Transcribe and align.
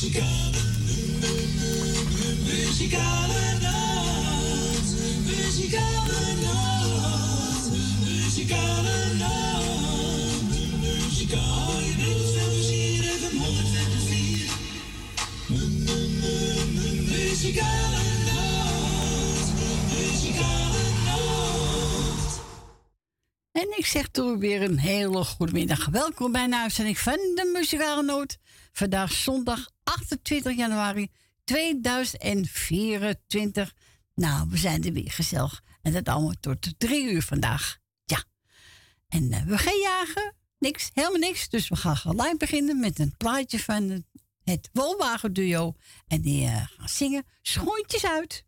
Muzikale, 0.00 0.62
muzikale 2.44 3.58
nacht, 3.62 4.94
muzikale 5.26 6.20
nacht, 6.42 7.70
muzikale 8.04 9.14
nacht, 9.18 10.46
muzikale 10.80 11.86
nacht, 11.96 12.30
muzikale 17.10 18.06
nacht, 18.22 19.52
muzikale. 19.90 20.68
En 23.52 23.78
ik 23.78 23.86
zeg 23.86 24.08
toch 24.08 24.38
weer 24.38 24.62
een 24.62 24.78
hele 24.78 25.24
goedemiddag. 25.24 25.86
Welkom 25.86 26.32
bij 26.32 26.44
een 26.44 26.54
uitzending 26.54 26.98
van 26.98 27.16
de 27.16 27.50
Muzikale 27.54 28.02
Noot. 28.02 28.38
Vandaag 28.72 29.12
zondag 29.12 29.68
28 29.88 30.56
januari 30.56 31.10
2024. 31.44 33.74
Nou, 34.14 34.48
we 34.50 34.56
zijn 34.56 34.84
er 34.84 34.92
weer 34.92 35.10
gezellig. 35.10 35.62
En 35.82 35.92
dat 35.92 36.08
allemaal 36.08 36.34
tot 36.40 36.78
drie 36.78 37.12
uur 37.12 37.22
vandaag. 37.22 37.78
Ja. 38.04 38.24
En 39.08 39.32
eh, 39.32 39.42
we 39.42 39.58
gaan 39.58 39.80
jagen. 39.80 40.34
Niks, 40.58 40.90
helemaal 40.92 41.18
niks. 41.18 41.48
Dus 41.48 41.68
we 41.68 41.76
gaan 41.76 41.96
gelijk 41.96 42.38
beginnen 42.38 42.80
met 42.80 42.98
een 42.98 43.16
plaatje 43.16 43.58
van 43.58 44.04
het, 44.44 44.68
Wolwagen 44.72 45.32
Duo. 45.32 45.76
En 46.06 46.20
die 46.20 46.46
eh, 46.46 46.66
gaan 46.66 46.88
zingen 46.88 47.24
Schoentjes 47.42 48.06
uit. 48.06 48.44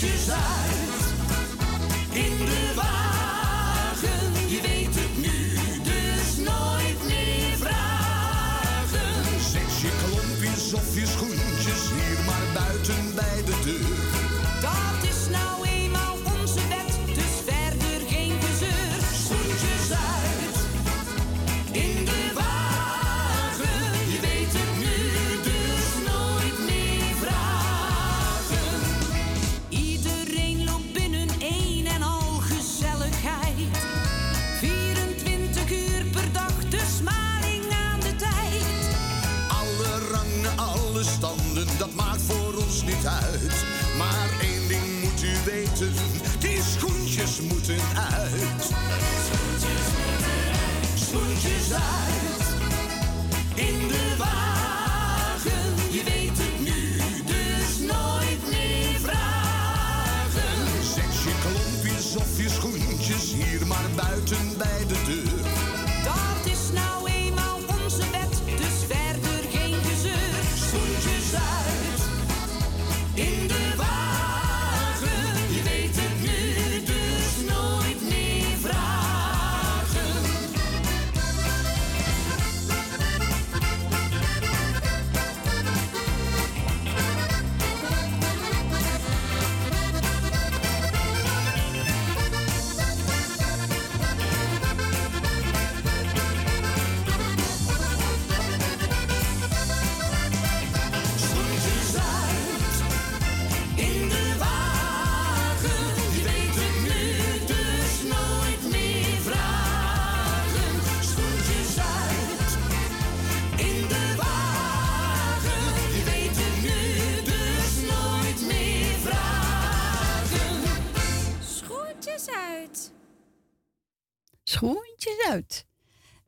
desire 0.00 0.77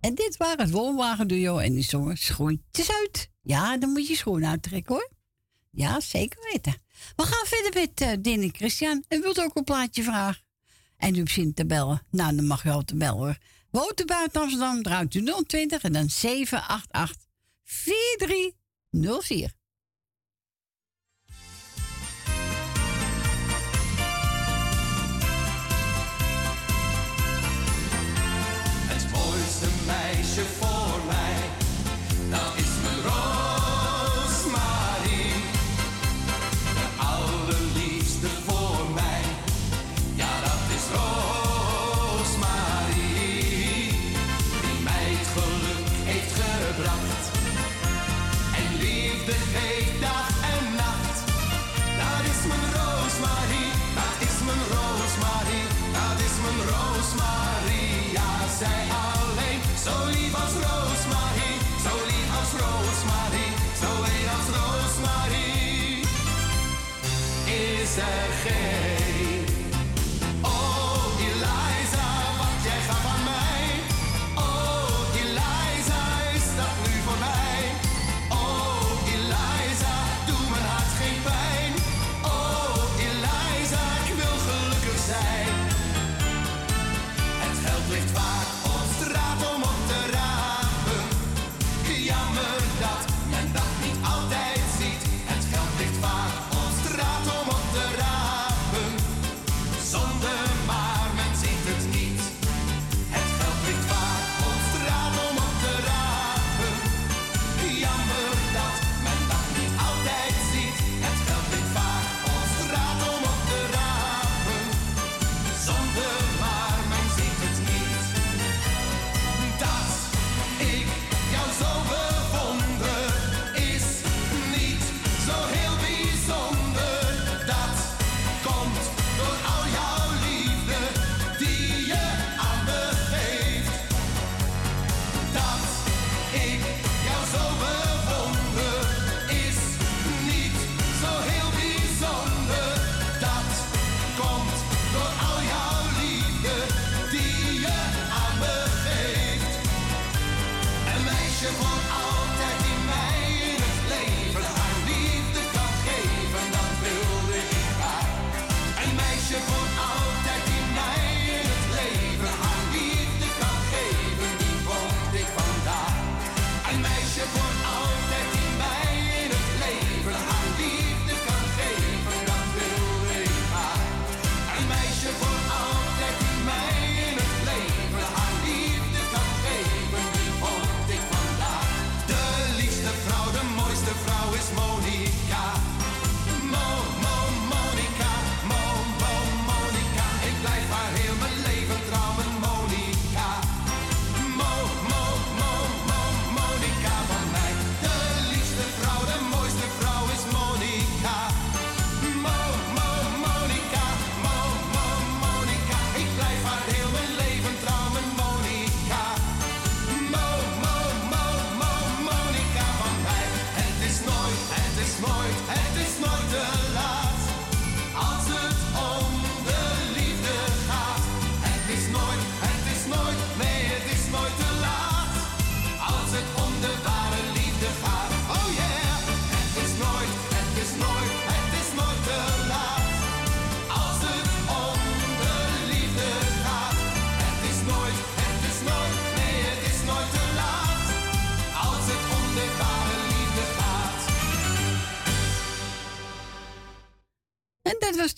En 0.01 0.15
dit 0.15 0.37
waren 0.37 0.61
het 0.61 0.71
woonwagenduo 0.71 1.59
en 1.59 1.73
die 1.73 1.83
zongen 1.83 2.19
schoentjes 2.19 2.93
uit. 2.93 3.31
Ja, 3.43 3.77
dan 3.77 3.91
moet 3.91 4.09
je 4.09 4.17
schoenen 4.17 4.49
uittrekken 4.49 4.95
hoor. 4.95 5.11
Ja, 5.71 6.01
zeker 6.01 6.49
weten. 6.53 6.75
We 7.17 7.23
gaan 7.23 7.47
verder 7.47 7.81
met 7.81 8.01
uh, 8.27 8.51
Christian. 8.53 9.05
En 9.09 9.21
wilt 9.21 9.41
ook 9.41 9.57
een 9.57 9.65
plaatje 9.65 10.03
vragen? 10.03 10.43
En 10.97 11.15
u 11.15 11.23
begint 11.23 11.57
te 11.57 11.67
bellen. 11.67 12.03
Nou, 12.11 12.37
dan 12.37 12.47
mag 12.47 12.63
je 12.63 12.71
al 12.71 12.85
te 12.85 12.97
bellen 12.97 13.19
hoor. 13.19 13.39
Woont 13.71 14.07
buiten 14.07 14.41
Amsterdam, 14.41 14.83
draait 14.83 15.15
u 15.15 15.25
020 15.47 15.83
en 15.83 15.93
dan 15.93 16.11
788 16.11 17.27
4304. 17.65 19.53
Is 67.91 67.97
er 67.97 68.33
geen. 68.43 68.60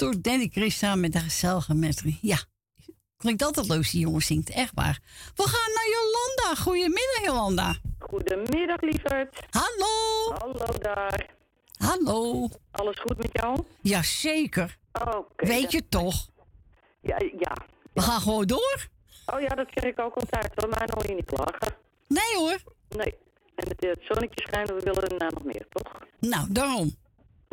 Door 0.02 0.22
Danny 0.22 0.48
Christa 0.52 0.94
met 0.94 1.12
de 1.12 1.18
gezellige 1.18 1.74
metrie. 1.74 2.18
Ja, 2.22 2.38
klinkt 3.16 3.42
altijd 3.42 3.68
leuk, 3.68 3.90
die 3.90 4.00
jongen 4.00 4.20
zingt. 4.22 4.50
Echt 4.50 4.72
waar. 4.74 5.00
We 5.34 5.42
gaan 5.42 5.72
naar 5.74 5.88
Jolanda. 5.96 6.62
Goedemiddag, 6.62 7.24
Jolanda. 7.24 7.74
Goedemiddag, 7.98 8.80
lieverd. 8.80 9.38
Hallo. 9.50 10.34
Hallo 10.38 10.78
daar. 10.78 11.30
Hallo. 11.76 12.48
Alles 12.70 12.98
goed 13.00 13.18
met 13.18 13.30
jou? 13.32 13.64
Jazeker. 13.80 14.78
Oké. 14.92 15.46
Weet 15.46 15.62
dat- 15.62 15.72
je 15.72 15.88
toch? 15.88 16.28
Ja, 17.00 17.16
ja. 17.38 17.56
We 17.92 18.00
gaan 18.00 18.20
gewoon 18.20 18.46
door. 18.46 18.86
Oh 19.26 19.40
ja, 19.40 19.48
dat 19.48 19.66
zeg 19.74 19.84
ik 19.84 20.00
ook 20.00 20.14
altijd 20.14 20.52
hoor, 20.54 20.68
maar 20.68 20.88
hoor 20.94 21.06
je 21.06 21.14
niet 21.14 21.24
klagen. 21.24 21.76
Nee 22.08 22.34
hoor. 22.36 22.58
Nee. 22.88 23.14
En 23.54 23.68
het, 23.68 23.80
het 23.80 23.98
zonnetje 24.02 24.46
schijnt, 24.48 24.68
we 24.68 24.80
willen 24.84 25.08
daarna 25.08 25.28
nog 25.30 25.44
meer, 25.44 25.66
toch? 25.70 25.92
Nou, 26.20 26.46
daarom. 26.50 26.96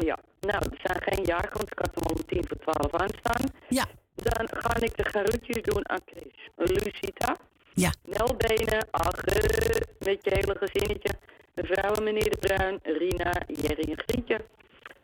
Ja. 0.06 0.18
Nou, 0.40 0.64
er 0.72 0.80
zijn 0.84 1.02
geen 1.02 1.26
jagen, 1.26 1.54
want 1.54 1.72
ik 1.72 1.80
had 1.80 1.92
hem 1.94 2.16
om 2.16 2.26
tien 2.26 2.48
voor 2.48 2.58
twaalf 2.58 2.94
aanstaan. 2.94 3.44
Ja. 3.70 3.86
Dan 4.16 4.48
ga 4.52 4.76
ik 4.76 4.98
de 4.98 5.10
garutjes 5.10 5.62
doen 5.62 5.90
aan 5.90 6.00
Chris. 6.06 6.50
Lucita. 6.56 7.36
Ja. 7.74 7.94
Nelbenen, 8.04 8.88
ach, 8.92 9.24
eh, 9.24 9.82
met 10.00 10.24
je 10.24 10.32
hele 10.34 10.56
gezinnetje. 10.60 11.12
Mevrouw 11.56 11.94
en 11.94 12.04
meneer 12.04 12.30
De 12.30 12.38
Bruin, 12.38 12.80
Rina, 12.84 13.34
Jerry 13.48 13.92
en 13.92 14.02
Grietje. 14.06 14.46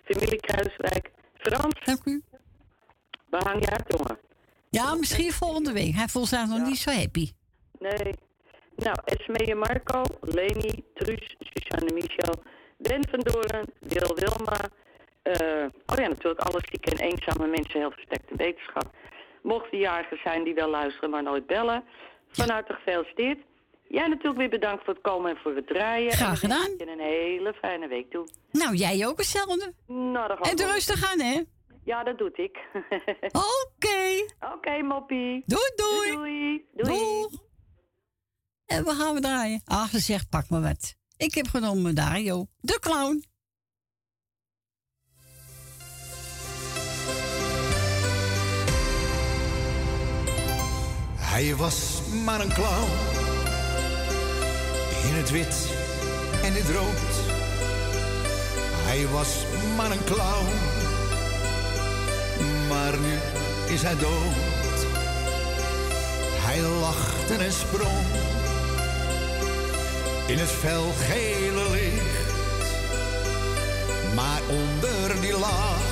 Familie 0.03 0.39
Kruiswijk. 0.39 1.11
Frans. 1.37 1.79
Dank 1.83 2.05
u. 2.05 2.23
Waar 3.29 3.43
hang 3.43 3.65
je 3.65 3.71
uit, 3.71 3.83
jongen? 3.87 4.17
Ja, 4.69 4.95
misschien 4.95 5.31
volgende 5.31 5.71
week. 5.71 5.93
Hij 5.93 6.07
voelt 6.07 6.27
zich 6.27 6.47
nog 6.47 6.65
niet 6.67 6.77
zo 6.77 6.91
happy. 6.91 7.31
Nee. 7.79 8.13
Nou, 8.75 8.97
Esmee 9.05 9.51
en 9.51 9.57
Marco, 9.57 10.01
Leni, 10.21 10.83
Truus, 10.93 11.35
Suzanne 11.39 11.93
Michel, 11.93 12.43
Ben 12.77 13.07
van 13.09 13.19
Doren, 13.19 13.65
Wil 13.79 14.15
Wilma. 14.15 14.59
Eh, 15.25 15.65
oh 15.85 15.97
ja, 15.97 16.07
natuurlijk 16.07 16.39
alle 16.39 16.61
zieke 16.69 16.91
en 16.91 16.97
eenzame 16.97 17.47
mensen, 17.47 17.79
heel 17.79 17.91
versterkte 17.91 18.35
wetenschap. 18.35 18.89
Mocht 19.41 19.71
die 19.71 19.79
jarigen 19.79 20.19
zijn 20.23 20.43
die 20.43 20.53
wel 20.53 20.69
luisteren, 20.69 21.09
maar 21.09 21.23
nooit 21.23 21.45
bellen. 21.47 21.83
Van 22.31 22.49
harte 22.49 22.73
gefeliciteerd. 22.73 23.39
Jij 23.87 24.07
natuurlijk 24.07 24.37
weer 24.37 24.49
bedankt 24.49 24.83
voor 24.83 24.93
het 24.93 25.03
komen 25.03 25.31
en 25.31 25.37
voor 25.37 25.55
het 25.55 25.67
draaien. 25.67 26.11
Graag 26.11 26.29
En 26.31 26.37
gedaan. 26.37 26.71
je 26.77 26.91
een 26.91 26.99
hele 26.99 27.53
fijne 27.53 27.87
week 27.87 28.11
toe. 28.11 28.27
Nou, 28.51 28.75
jij 28.75 29.07
ook 29.07 29.17
hetzelfde. 29.17 29.73
Nou, 29.87 30.27
dat 30.27 30.47
En 30.47 30.67
rustig 30.67 31.11
aan, 31.11 31.19
hè? 31.19 31.41
Ja, 31.83 32.03
dat 32.03 32.17
doe 32.17 32.31
ik. 32.33 32.57
Oké. 33.71 34.25
Oké, 34.53 34.81
moppie. 34.81 35.43
Doei, 35.45 35.71
doei. 35.75 36.11
Doei. 36.11 36.65
Doei. 36.73 36.97
Doeg. 36.97 37.31
En 38.65 38.83
we 38.83 38.91
gaan 38.91 39.13
we 39.13 39.21
draaien. 39.21 39.61
Ah, 39.65 39.87
ze 39.87 39.99
zegt, 39.99 40.29
pak 40.29 40.49
maar 40.49 40.61
wat. 40.61 40.95
Ik 41.17 41.33
heb 41.33 41.47
genomen 41.47 41.95
Dario, 41.95 42.45
de 42.59 42.79
clown. 42.79 43.23
Hij 51.35 51.55
was 51.55 52.01
maar 52.23 52.39
een 52.39 52.53
clown. 52.53 52.91
In 55.07 55.13
het 55.13 55.31
wit 55.31 55.55
en 56.43 56.53
het 56.53 56.69
rood. 56.69 57.13
Hij 58.85 59.07
was 59.07 59.27
maar 59.75 59.91
een 59.91 60.03
clown. 60.03 60.47
Maar 62.69 62.97
nu 62.99 63.13
is 63.73 63.81
hij 63.81 63.95
dood. 63.95 64.79
Hij 66.45 66.61
lachte 66.61 67.33
en 67.43 67.51
sprong. 67.51 68.05
In 70.27 70.37
het 70.37 70.49
fel 70.49 70.91
gele 71.07 71.69
licht. 71.71 72.33
Maar 74.15 74.41
onder 74.49 75.21
die 75.21 75.39
laag 75.39 75.83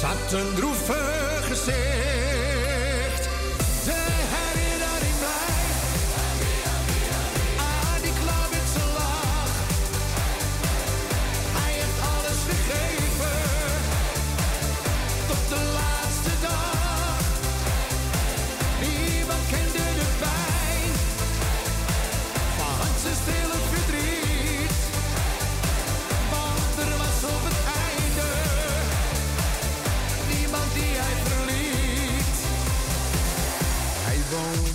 zat 0.00 0.40
een 0.40 0.54
droevig 0.54 1.46
gezicht. 1.46 2.31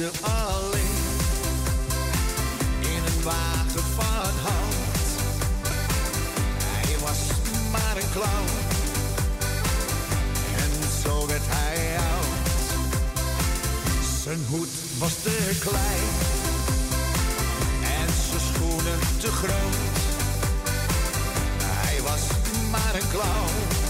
Alleen 0.05 0.97
in 2.79 3.03
een 3.05 3.23
wagen 3.23 3.83
van 3.95 4.33
hout. 4.43 5.07
Hij 6.63 6.95
was 6.99 7.19
maar 7.71 7.97
een 7.97 8.11
clown 8.11 8.49
en 10.55 10.71
zo 11.03 11.27
werd 11.27 11.41
hij 11.45 11.97
oud. 11.97 12.25
Zijn 14.23 14.45
hoed 14.49 14.69
was 14.97 15.13
te 15.23 15.57
klein 15.59 16.07
en 17.81 18.13
zijn 18.29 18.41
schoenen 18.53 18.99
te 19.19 19.31
groot. 19.31 19.97
Hij 21.63 22.01
was 22.01 22.21
maar 22.71 22.95
een 22.95 23.09
clown, 23.09 23.86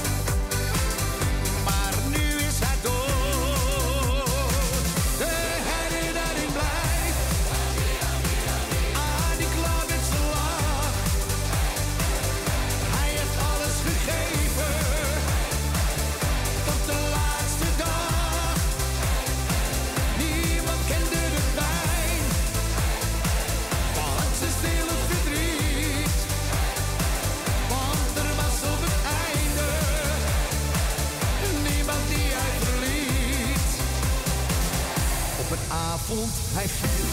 een 36.09 36.13
avond 36.13 36.33
hij 36.53 36.67
viel, 36.67 37.05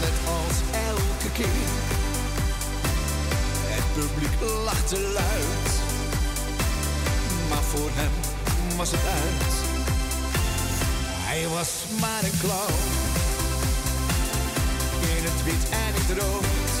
net 0.00 0.16
als 0.26 0.56
elke 0.90 1.32
keer. 1.32 1.68
Het 3.74 3.84
publiek 3.94 4.40
lachte 4.64 5.00
luid, 5.00 5.68
maar 7.48 7.62
voor 7.62 7.90
hem 7.92 8.12
was 8.76 8.90
het 8.90 9.04
uit. 9.04 9.54
Hij 11.28 11.48
was 11.48 11.70
maar 12.00 12.22
een 12.22 12.38
clown, 12.40 12.82
in 15.16 15.24
het 15.24 15.44
wit 15.44 15.68
en 15.70 15.92
het 15.94 16.18
rood. 16.18 16.72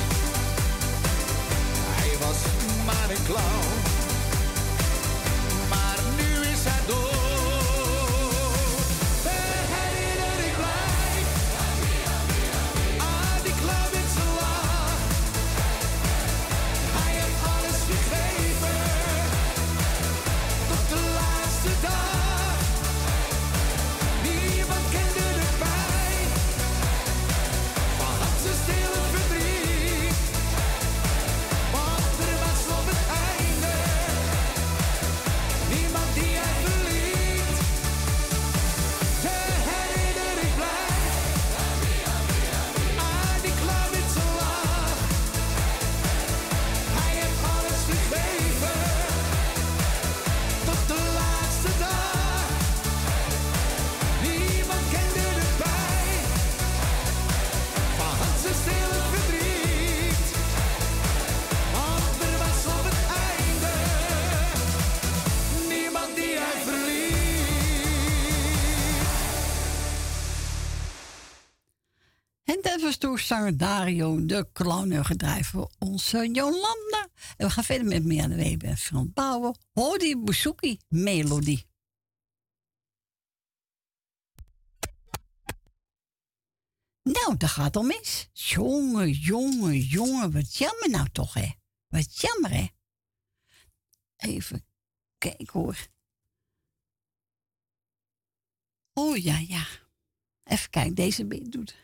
Hij 1.98 2.18
was 2.18 2.38
maar 2.84 3.10
een 3.10 3.24
clown, 3.24 3.91
zanger 73.32 73.56
Dario, 73.56 74.26
de 74.26 74.48
clown 74.52 75.04
gedraaid 75.04 75.46
voor 75.46 75.70
onze 75.78 76.30
Jolanda. 76.32 77.08
En 77.36 77.46
we 77.46 77.50
gaan 77.50 77.64
verder 77.64 77.86
met 77.86 78.04
Mirjam 78.04 78.28
Weber 78.28 78.68
en 78.68 78.76
Frans 78.76 79.12
Bouwen. 79.12 79.58
Hodi 79.72 80.16
Bouzouki 80.16 80.78
Melodie. 80.88 81.66
Nou, 87.02 87.36
dat 87.36 87.50
gaat 87.50 87.76
al 87.76 87.82
mis. 87.82 88.28
Jongen, 88.32 89.10
jongen, 89.10 89.78
jongen, 89.78 90.32
wat 90.32 90.56
jammer 90.56 90.90
nou 90.90 91.08
toch, 91.08 91.34
hè? 91.34 91.50
Wat 91.88 92.20
jammer, 92.20 92.50
hè? 92.50 92.66
Even 94.16 94.66
kijken 95.18 95.60
hoor. 95.60 95.86
Oh 98.92 99.16
ja, 99.16 99.38
ja. 99.38 99.66
Even 100.44 100.70
kijken, 100.70 100.94
deze 100.94 101.48
doet. 101.48 101.74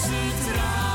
ze 0.00 0.32
trouw. 0.44 0.89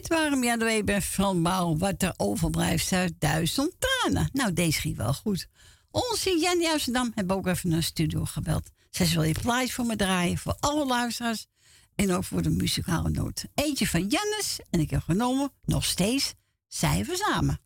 Dit 0.00 0.08
waren 0.08 0.42
ja, 0.42 0.56
de 0.56 0.64
Weber 0.64 1.02
van 1.02 1.42
Bouw. 1.42 1.76
Wat 1.76 2.02
er 2.02 2.14
overblijft 2.16 2.92
uit 2.92 3.12
duizend 3.18 3.74
tranen. 3.78 4.30
Nou, 4.32 4.52
deze 4.52 4.80
ging 4.80 4.96
wel 4.96 5.14
goed. 5.14 5.46
Onze 5.90 6.38
Jenny 6.38 6.66
Amsterdam 6.66 7.12
hebben 7.14 7.36
ook 7.36 7.46
even 7.46 7.68
naar 7.68 7.82
studio 7.82 8.24
gebeld. 8.24 8.70
Zij 8.90 9.06
wil 9.06 9.22
je 9.22 9.34
plaatje 9.42 9.72
voor 9.72 9.86
me 9.86 9.96
draaien. 9.96 10.38
Voor 10.38 10.56
alle 10.60 10.86
luisteraars. 10.86 11.46
En 11.94 12.12
ook 12.12 12.24
voor 12.24 12.42
de 12.42 12.50
muzikale 12.50 13.10
noot. 13.10 13.44
Eentje 13.54 13.86
van 13.86 14.06
Jannes. 14.06 14.60
En 14.70 14.80
ik 14.80 14.90
heb 14.90 15.02
genomen 15.02 15.52
nog 15.64 15.84
steeds. 15.84 16.34
Zijn 16.68 17.04
we 17.04 17.16
samen. 17.16 17.60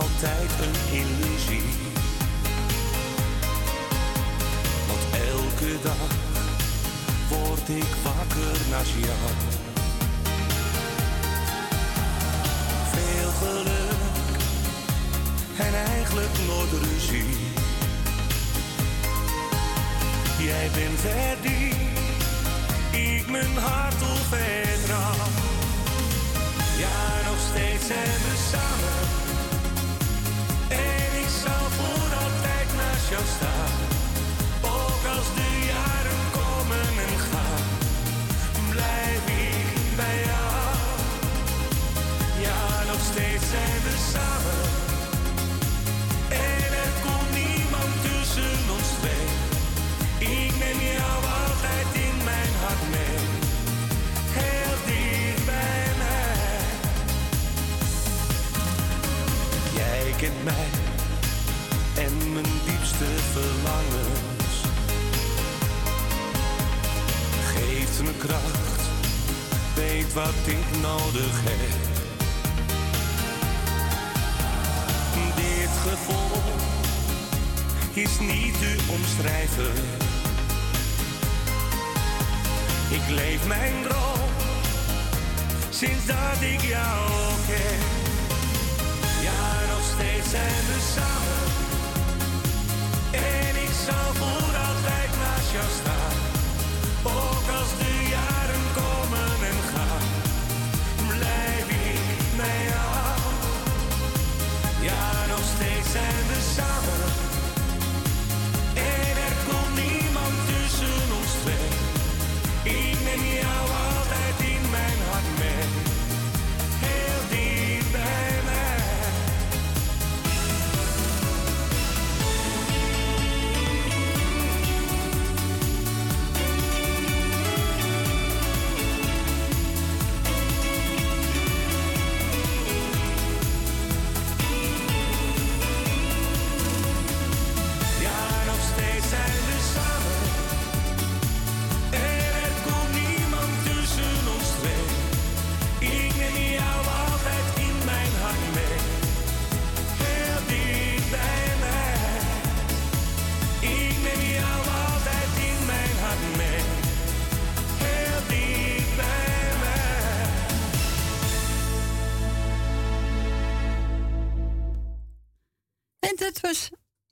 Altijd 0.00 0.50
een 0.60 0.98
illusie. 0.98 1.68
Want 4.88 5.04
elke 5.30 5.72
dag 5.82 6.10
word 7.28 7.68
ik 7.68 7.92
wakker 8.02 8.56
naast 8.70 8.92
jou. 9.06 9.30
Veel 12.92 13.30
geluk 13.42 14.00
en 15.58 15.74
eigenlijk 15.74 16.34
nooit 16.46 16.72
ruzie. 16.82 17.36
Jij 20.38 20.70
bent 20.74 21.04
er 21.04 21.36
die 21.42 21.74
ik 23.16 23.30
mijn 23.30 23.56
hart 23.56 24.02
op 24.02 24.24
vertrouw. 24.28 25.26
Ja, 26.78 27.28
nog 27.28 27.38
steeds 27.50 27.86
zijn 27.86 28.18
we 28.24 28.34
samen. 28.50 29.27
En 30.68 31.10
ik 31.22 31.30
zal 31.44 31.64
voor 31.78 32.10
altijd 32.24 32.68
naast 32.76 33.08
jou 33.10 33.24
staan. 33.36 33.76
Ook 34.62 35.16
als 35.16 35.28
de 35.38 35.50
jaren 35.72 36.22
komen 36.38 36.88
en 37.06 37.18
gaan, 37.30 37.68
blijf 38.70 39.22
ik 39.26 39.96
bij 39.96 40.18
jou. 40.30 40.76
Ja, 42.40 42.92
nog 42.92 43.00
steeds 43.10 43.44
zijn 43.50 43.82
we 43.84 43.94
samen. 44.12 44.77
En 61.94 62.32
mijn 62.32 62.46
diepste 62.66 63.04
verlangens. 63.32 64.54
Geeft 67.54 68.02
me 68.02 68.12
kracht, 68.18 68.80
weet 69.74 70.12
wat 70.12 70.34
ik 70.46 70.80
nodig 70.80 71.40
heb. 71.42 71.96
Dit 75.36 75.70
gevoel 75.90 76.42
is 77.92 78.18
niet 78.18 78.58
te 78.58 78.76
omschrijven. 78.90 79.74
Ik 82.90 83.08
leef 83.08 83.46
mijn 83.46 83.74
droom 83.82 84.28
sinds 85.70 86.06
dat 86.06 86.40
ik 86.40 86.60
jou 86.60 87.32
ken. 87.46 87.97
Steeds 89.98 90.30
zijn 90.30 90.64
we 90.70 90.78
samen. 90.94 91.44
En 93.10 93.62
ik 93.62 93.72
zal 93.86 94.08
voor 94.20 94.56
altijd 94.68 95.10
naast 95.22 95.52
jou 95.52 95.68
staan. 95.80 96.16
Ook 97.02 97.46
als 97.58 97.70
de 97.78 98.07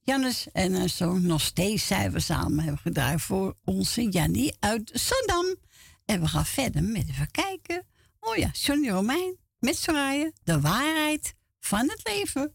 Jannes 0.00 0.46
en 0.52 0.74
haar 0.74 0.88
zoon. 0.88 1.26
Nog 1.26 1.40
steeds 1.40 1.86
zijn 1.86 2.12
we 2.12 2.20
samen. 2.20 2.64
Hebben 2.64 2.82
gedraaid 2.82 3.22
voor 3.22 3.56
onze 3.64 4.08
Jannie 4.08 4.56
uit 4.60 4.90
Zandam. 4.94 5.56
En 6.04 6.20
we 6.20 6.28
gaan 6.28 6.46
verder 6.46 6.82
met 6.82 7.08
even 7.08 7.30
kijken. 7.30 7.86
Oh 8.20 8.36
ja, 8.36 8.50
Johnny 8.52 8.88
Romein 8.88 9.36
met 9.58 9.76
Soraya. 9.76 10.30
De 10.44 10.60
waarheid 10.60 11.34
van 11.60 11.90
het 11.90 12.00
leven. 12.04 12.54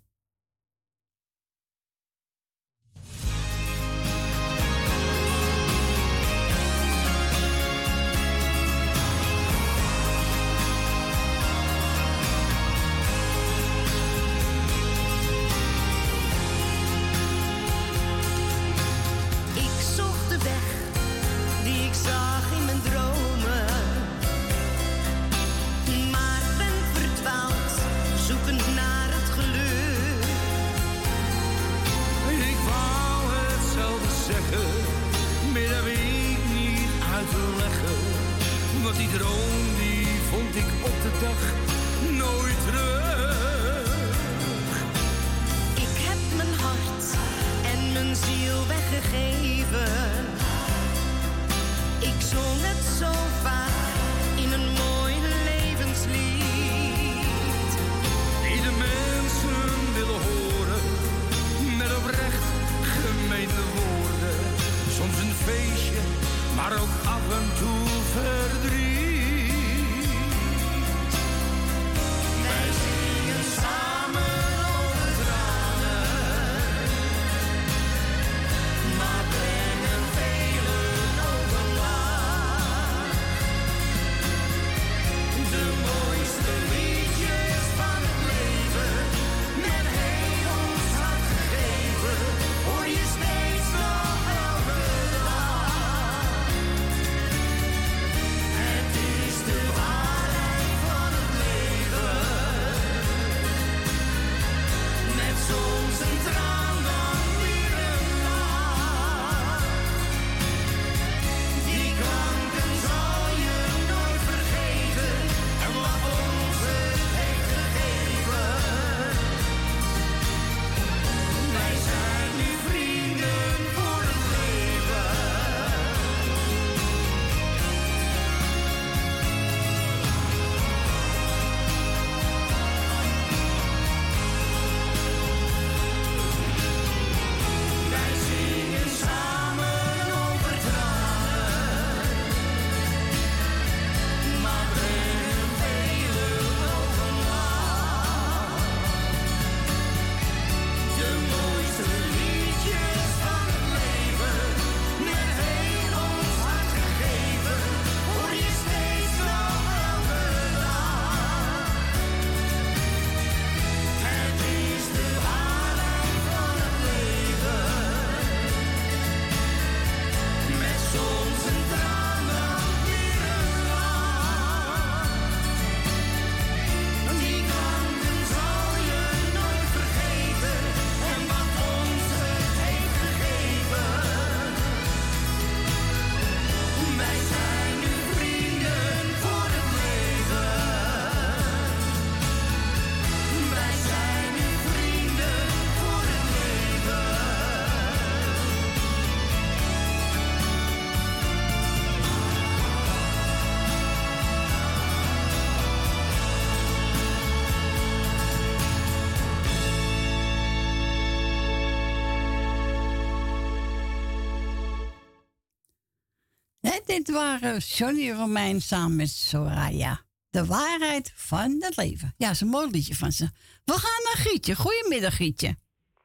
Dit 216.92 217.10
waren 217.10 217.58
Johnny 217.58 218.12
Romein 218.12 218.62
samen 218.62 218.96
met 218.96 219.10
Soraya. 219.10 220.02
De 220.30 220.46
waarheid 220.46 221.12
van 221.16 221.56
het 221.60 221.76
leven. 221.78 222.14
Ja, 222.18 222.30
is 222.30 222.42
een 222.42 222.48
mooi 222.48 222.70
liedje 222.70 222.96
van 222.96 223.12
ze. 223.12 223.30
We 223.66 223.72
gaan 223.74 224.04
naar 224.04 224.26
Gietje. 224.26 224.56
Goedemiddag, 224.56 225.16
Gietje. 225.16 225.56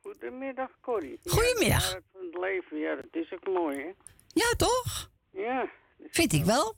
Goedemiddag, 0.03 0.71
Corrie. 0.81 1.21
Goedemiddag. 1.25 1.91
Ja, 1.91 1.95
het 1.95 2.05
van 2.13 2.21
het 2.25 2.37
leven, 2.41 2.79
ja, 2.79 2.95
dat 2.95 3.05
is 3.23 3.33
ook 3.33 3.47
mooi, 3.47 3.77
hè? 3.79 3.91
Ja, 4.29 4.51
toch? 4.57 5.11
Ja. 5.31 5.71
Vind 6.11 6.33
ik 6.33 6.45
wel. 6.45 6.75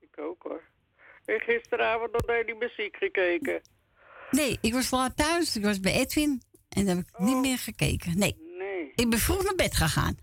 Ik 0.00 0.18
ook, 0.18 0.42
hoor. 0.42 0.62
En 1.24 1.40
gisteravond 1.40 2.12
nog 2.12 2.26
naar 2.26 2.44
die 2.46 2.54
muziek 2.54 2.96
gekeken. 2.96 3.60
Nee, 4.30 4.58
ik 4.60 4.72
was 4.72 4.90
laat 4.90 5.16
thuis. 5.16 5.56
Ik 5.56 5.64
was 5.64 5.80
bij 5.80 5.92
Edwin. 5.92 6.42
En 6.68 6.86
dan 6.86 6.96
heb 6.96 7.06
ik 7.06 7.18
niet 7.18 7.36
meer 7.36 7.58
gekeken. 7.58 8.18
Nee. 8.18 8.36
Nee, 8.58 8.92
Ik 8.94 9.10
ben 9.10 9.18
vroeg 9.18 9.44
naar 9.44 9.54
bed 9.54 9.74
gegaan. 9.76 10.16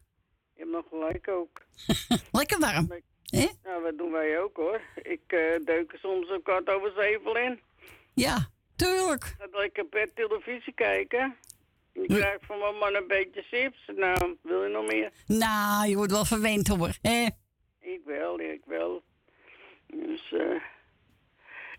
je 0.54 0.60
hebt 0.60 0.72
nog 0.72 0.86
gelijk 0.90 1.28
ook. 1.28 1.66
Lekker 2.32 2.60
warm. 2.60 2.92
Hè? 3.24 3.48
Nou, 3.64 3.84
dat 3.84 3.98
doen 3.98 4.12
wij 4.12 4.40
ook, 4.42 4.56
hoor. 4.56 4.82
Ik 4.96 5.22
eh 5.28 5.66
deuk 5.66 5.92
er 5.92 6.00
soms 6.00 6.30
een 6.30 6.42
kwart 6.42 6.70
over 6.70 6.92
zeven 6.96 7.44
in. 7.44 7.60
Ja, 8.14 8.50
tuurlijk. 8.76 9.36
Ga 9.38 9.48
lekker 9.52 9.86
per 9.86 10.14
televisie 10.14 10.74
kijken. 10.74 11.36
Je 11.94 12.06
krijgt 12.06 12.46
van 12.46 12.60
mijn 12.60 12.78
man 12.78 12.96
een 12.96 13.08
beetje 13.08 13.42
chips. 13.42 13.78
Nou, 13.96 14.38
wil 14.42 14.64
je 14.64 14.70
nog 14.70 14.88
meer? 14.88 15.12
Nou, 15.26 15.88
je 15.88 15.96
wordt 15.96 16.12
wel 16.12 16.26
verwend 16.26 16.68
hoor. 16.68 16.98
Hè? 17.02 17.26
Ik 17.80 18.02
wel, 18.06 18.40
ik 18.40 18.62
wel. 18.66 19.04
Dus, 19.88 20.32
eh 20.32 20.62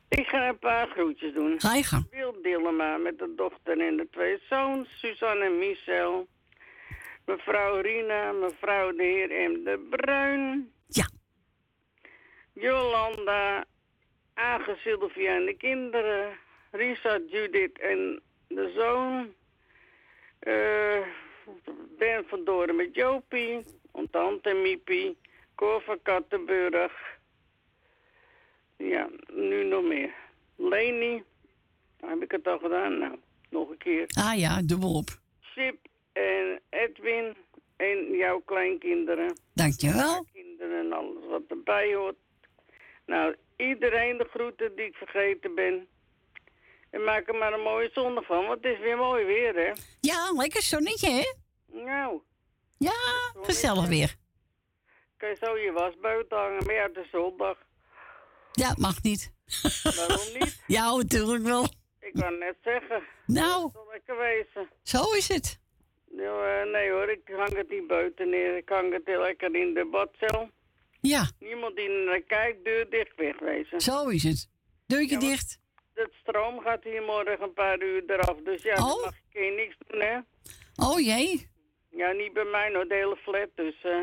ik 0.08 0.26
ga 0.26 0.48
een 0.48 0.58
paar 0.58 0.88
groetjes 0.88 1.34
doen. 1.34 1.60
Ga 1.60 1.74
je 1.74 1.82
gang. 1.82 2.06
Wil 2.10 2.42
Dillema 2.42 2.96
met 2.96 3.18
de 3.18 3.32
dochter 3.36 3.80
en 3.80 3.96
de 3.96 4.08
twee 4.10 4.38
zoons, 4.48 4.88
Suzanne 4.98 5.44
en 5.44 5.58
Michel. 5.58 6.26
Mevrouw 7.28 7.80
Rina, 7.80 8.32
mevrouw 8.32 8.92
de 8.92 9.02
heer 9.02 9.50
M. 9.50 9.64
de 9.64 9.86
Bruin. 9.90 10.72
Ja. 10.86 11.08
Jolanda, 12.52 13.64
Age 14.34 14.76
Sylvia 14.82 15.36
en 15.36 15.44
de 15.44 15.56
kinderen. 15.56 16.38
Risa, 16.70 17.20
Judith 17.26 17.78
en 17.78 18.22
de 18.48 18.72
zoon. 18.76 19.34
Eh, 20.38 21.06
ben 21.98 22.24
van 22.28 22.44
Doren 22.44 22.76
met 22.76 22.94
Jopie. 22.94 23.64
En 23.92 24.10
tante 24.10 24.54
Miepie. 24.54 25.18
Cor 25.54 25.82
van 25.82 25.98
Kattenburg. 26.02 26.92
Ja, 28.76 29.08
nu 29.32 29.64
nog 29.64 29.84
meer. 29.84 30.14
Leni. 30.56 31.22
Heb 31.96 32.22
ik 32.22 32.30
het 32.30 32.46
al 32.46 32.58
gedaan? 32.58 32.98
Nou, 32.98 33.18
nog 33.50 33.70
een 33.70 33.78
keer. 33.78 34.04
Ah 34.06 34.38
ja, 34.38 34.62
dubbel 34.62 34.94
op. 34.94 35.08
Sip 35.40 35.87
en 36.18 36.60
Edwin 36.70 37.36
en 37.76 38.10
jouw 38.16 38.40
kleinkinderen. 38.40 39.38
Dankjewel. 39.54 40.24
Kinderen 40.32 40.78
en 40.80 40.92
alles 40.92 41.26
wat 41.28 41.42
erbij 41.48 41.94
hoort. 41.94 42.16
Nou, 43.06 43.36
iedereen 43.56 44.18
de 44.18 44.24
groeten 44.30 44.76
die 44.76 44.84
ik 44.86 44.94
vergeten 44.94 45.54
ben. 45.54 45.86
En 46.90 47.04
maak 47.04 47.28
er 47.28 47.34
maar 47.34 47.52
een 47.52 47.60
mooie 47.62 47.90
zondag 47.92 48.24
van, 48.26 48.46
want 48.46 48.62
het 48.64 48.72
is 48.72 48.78
weer 48.80 48.96
mooi 48.96 49.24
weer, 49.24 49.54
hè? 49.54 49.72
Ja, 50.00 50.32
lekker 50.32 50.62
zonnetje, 50.62 51.10
hè? 51.10 51.34
Nou, 51.84 52.20
Ja, 52.78 52.92
gezellig 53.42 53.88
weer. 53.88 54.16
kan 55.16 55.28
je 55.28 55.36
zo 55.40 55.56
je 55.58 55.72
was 55.72 55.94
buiten 56.00 56.36
hangen, 56.38 56.64
maar 56.66 56.74
ja, 56.74 56.82
het 56.86 56.96
is 56.96 57.10
zondag. 57.10 57.56
Ja, 58.52 58.74
mag 58.78 59.02
niet. 59.02 59.32
Waarom 59.82 60.32
niet? 60.38 60.62
Ja, 60.76 60.96
natuurlijk 60.96 61.44
wel. 61.44 61.64
Ik 62.00 62.12
kan 62.12 62.38
net 62.38 62.56
zeggen. 62.64 63.02
Nou. 63.26 63.70
Zal 63.72 63.88
lekker 63.92 64.16
wezen. 64.18 64.68
Zo 64.82 65.12
is 65.12 65.28
het. 65.28 65.58
Nou, 66.10 66.46
eh, 66.48 66.72
nee 66.72 66.90
hoor, 66.90 67.10
ik 67.10 67.20
hang 67.36 67.56
het 67.56 67.70
niet 67.70 67.86
buiten 67.86 68.28
neer. 68.28 68.56
Ik 68.56 68.68
hang 68.68 68.92
het 68.92 69.02
heel 69.04 69.20
lekker 69.20 69.54
in 69.54 69.74
de 69.74 69.84
badcel. 69.90 70.50
Ja, 71.00 71.30
Niemand 71.40 71.76
die 71.76 71.88
naar 71.88 72.20
kijkt, 72.20 72.64
deur 72.64 72.90
dicht 72.90 73.16
wegwezen. 73.16 73.80
zo 73.80 74.08
is 74.08 74.22
het. 74.22 74.48
Deurtje 74.86 75.14
Ja, 75.14 75.20
dicht. 75.20 75.58
Het 75.94 76.12
stroom 76.22 76.60
gaat 76.60 76.84
hier 76.84 77.02
morgen 77.02 77.42
een 77.42 77.52
paar 77.52 77.82
uur 77.82 78.02
eraf. 78.06 78.36
Dus 78.44 78.62
ja, 78.62 78.74
dan 78.74 78.84
Oh. 78.90 79.04
mag 79.04 79.14
ik 79.14 79.40
hier 79.40 79.54
niks 79.54 79.76
doen, 79.86 80.00
hè? 80.00 80.18
Oh 80.76 81.00
jee. 81.00 81.48
Ja, 81.90 82.12
niet 82.12 82.32
bij 82.32 82.44
mij, 82.44 82.68
nog 82.68 82.86
de 82.86 82.94
hele 82.94 83.16
flat. 83.16 83.48
Dus 83.54 83.74
eh, 83.82 84.02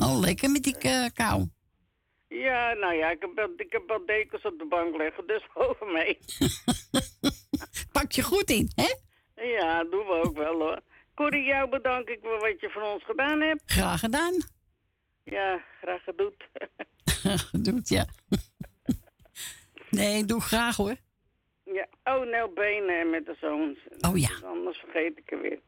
Oh, 0.00 0.20
lekker 0.20 0.50
met 0.50 0.62
die 0.62 0.78
eh, 0.78 1.06
kou. 1.14 1.46
ja, 2.28 2.72
nou 2.72 2.94
ja, 2.94 3.10
ik 3.10 3.20
heb, 3.20 3.30
wel- 3.34 3.52
ik 3.56 3.72
heb 3.72 3.82
wel 3.86 4.06
dekens 4.06 4.42
op 4.44 4.58
de 4.58 4.66
bank 4.66 4.96
liggen, 4.96 5.26
dus 5.26 5.42
over 5.54 5.86
mee. 5.86 6.18
Pak 7.92 8.12
je 8.12 8.22
goed 8.22 8.50
in, 8.50 8.70
hè? 8.74 8.94
Ja, 9.44 9.84
doen 9.84 10.06
we 10.06 10.22
ook 10.24 10.36
wel 10.36 10.52
hoor. 10.60 10.80
Corrie, 11.18 11.44
jou 11.44 11.68
bedank 11.68 12.08
ik 12.08 12.18
voor 12.22 12.38
wat 12.38 12.60
je 12.60 12.70
voor 12.70 12.82
ons 12.82 13.04
gedaan 13.04 13.40
hebt. 13.40 13.62
Graag 13.66 14.00
gedaan. 14.00 14.34
Ja, 15.24 15.64
graag 15.80 16.02
gedaan. 16.04 16.32
Doet 17.64 17.88
ja. 17.88 18.06
Nee, 19.90 20.24
doe 20.24 20.40
graag 20.40 20.76
hoor. 20.76 20.96
ja. 21.64 21.86
Oh, 22.04 22.26
Nel 22.26 22.52
Benen 22.52 23.10
met 23.10 23.26
de 23.26 23.36
zoons. 23.40 23.78
Oh 24.08 24.18
ja. 24.18 24.28
Dus 24.28 24.44
Anders 24.44 24.78
vergeet 24.78 25.18
ik 25.18 25.30
er 25.32 25.40
weer. 25.40 25.60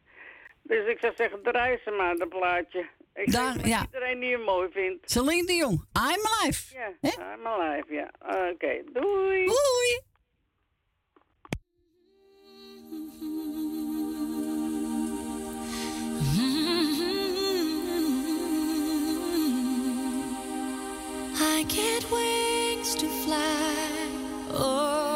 Dus 0.63 0.87
ik 0.89 0.99
zou 1.01 1.13
zeggen, 1.17 1.43
draai 1.43 1.79
ze 1.85 1.91
maar, 1.91 2.17
dat 2.17 2.29
plaatje. 2.29 2.89
Ik 3.15 3.33
Daar, 3.33 3.67
ja. 3.69 3.81
iedereen 3.85 4.21
die 4.21 4.33
het 4.33 4.45
mooi 4.45 4.69
vindt. 4.73 5.11
Celine 5.11 5.47
de 5.47 5.55
Jong, 5.55 5.73
I'm 5.73 6.27
alive. 6.27 6.75
Ja? 7.01 7.35
I'm 7.35 7.47
alive, 7.47 7.93
ja. 7.95 8.11
Oké, 8.51 8.83
doei. 8.93 9.45
Doei. 9.45 10.01
I 21.61 21.65
get 21.65 22.11
wings 22.11 22.95
to 22.95 23.07
fly. 23.07 24.09
Oh, 24.55 25.10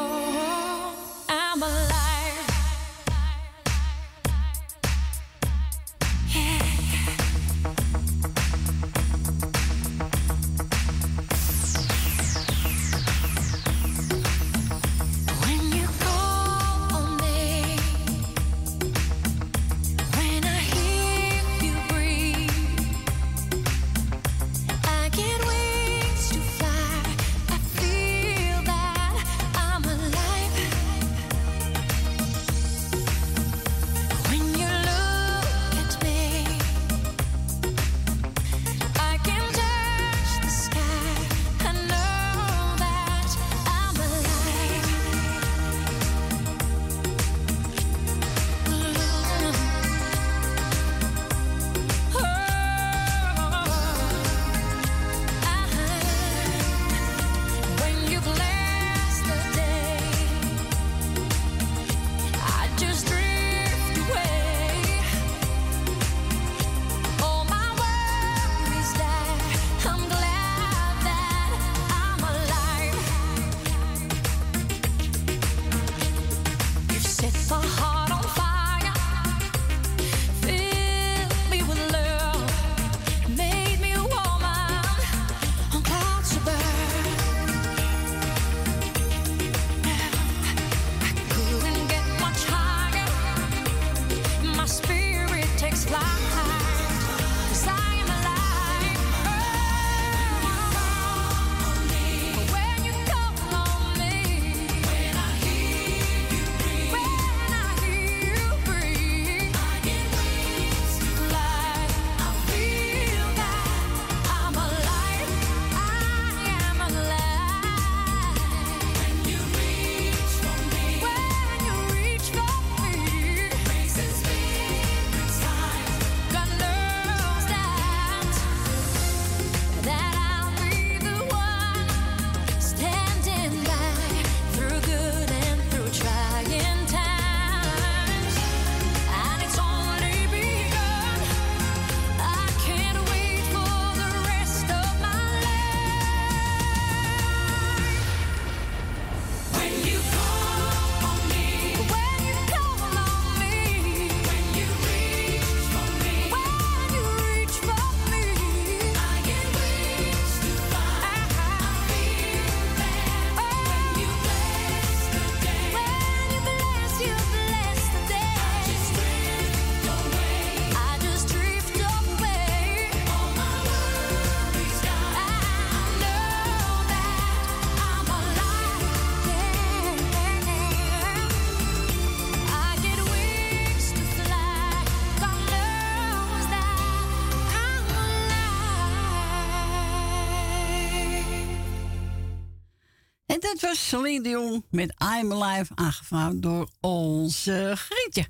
was 193.74 193.88
Celine 193.88 194.22
Dion 194.22 194.64
met 194.70 194.94
I'm 195.18 195.32
Alive, 195.32 195.72
aangevraagd 195.74 196.42
door 196.42 196.68
onze 196.80 197.72
Grietje. 197.74 198.24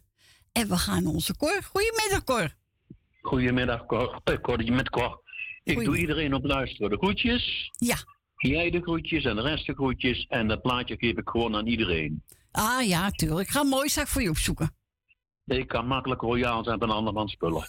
En 0.52 0.68
we 0.68 0.76
gaan 0.76 1.06
onze 1.06 1.36
Cor. 1.36 1.62
Goedemiddag, 1.62 2.24
Cor. 2.24 2.54
Goedemiddag, 3.22 3.86
Cor. 3.86 4.20
Eh, 4.24 4.40
Cor, 4.40 4.72
met 4.72 4.90
Cor. 4.90 5.22
Ik 5.64 5.84
doe 5.84 5.96
iedereen 5.96 6.34
op 6.34 6.44
luisteren. 6.44 6.90
De 6.90 6.96
groetjes. 6.96 7.70
Ja. 7.78 7.96
Jij 8.36 8.70
de 8.70 8.80
groetjes 8.80 9.24
en 9.24 9.36
de 9.36 9.42
rest 9.42 9.66
de 9.66 9.74
groetjes. 9.74 10.26
En 10.28 10.48
dat 10.48 10.62
plaatje 10.62 10.96
geef 10.96 11.16
ik 11.16 11.28
gewoon 11.28 11.56
aan 11.56 11.66
iedereen. 11.66 12.22
Ah 12.50 12.86
ja, 12.86 13.10
tuurlijk. 13.10 13.48
Ik 13.48 13.54
ga 13.54 13.60
een 13.60 13.66
mooie 13.66 13.90
zak 13.90 14.08
voor 14.08 14.22
je 14.22 14.30
opzoeken. 14.30 14.76
Ik 15.46 15.68
kan 15.68 15.86
makkelijk 15.86 16.20
royaal 16.20 16.64
zijn 16.64 16.78
van 16.78 16.90
andermans 16.90 17.32
spullen. 17.32 17.68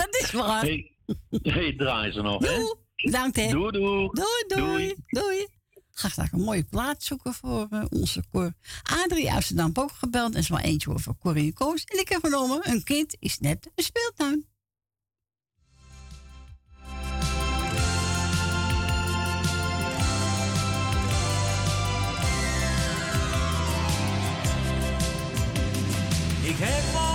dat 0.00 0.16
is 0.20 0.32
waar. 0.32 0.60
Hey, 0.60 0.96
hey 1.42 1.76
draai 1.76 2.12
ze 2.12 2.22
nog, 2.22 2.42
hè? 2.42 2.88
Bedankt, 3.02 3.36
hè. 3.36 3.48
Doei, 3.48 3.70
doei. 3.70 4.08
Doei, 4.12 4.44
doei. 4.46 4.94
Doei. 5.06 5.46
Ga 5.90 6.08
straks 6.08 6.32
een 6.32 6.40
mooie 6.40 6.64
plaat 6.64 7.02
zoeken 7.02 7.34
voor 7.34 7.66
eh, 7.70 7.84
onze 7.90 8.24
Cor. 8.32 8.52
Adrie 8.82 9.32
Amsterdam 9.32 9.70
ook 9.74 9.92
gebeld. 9.92 10.34
En 10.34 10.40
is 10.40 10.48
wel 10.48 10.58
eentje 10.58 10.90
over 10.90 11.14
Corrie 11.18 11.52
Koos. 11.52 11.84
En 11.84 12.00
ik 12.00 12.08
heb 12.08 12.24
genomen, 12.24 12.70
een 12.70 12.84
kind 12.84 13.16
is 13.18 13.38
net 13.38 13.70
een 13.74 13.84
speeltuin. 13.84 14.48
Ik 26.42 26.56
heb 26.56 27.09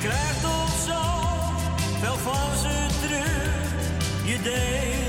Krijgt 0.00 0.40
toch 0.42 0.74
zo 0.86 1.02
veel 2.00 2.16
van 2.16 2.56
ze 2.62 2.86
terug, 3.00 3.74
je 4.24 4.42
deelt 4.42 5.05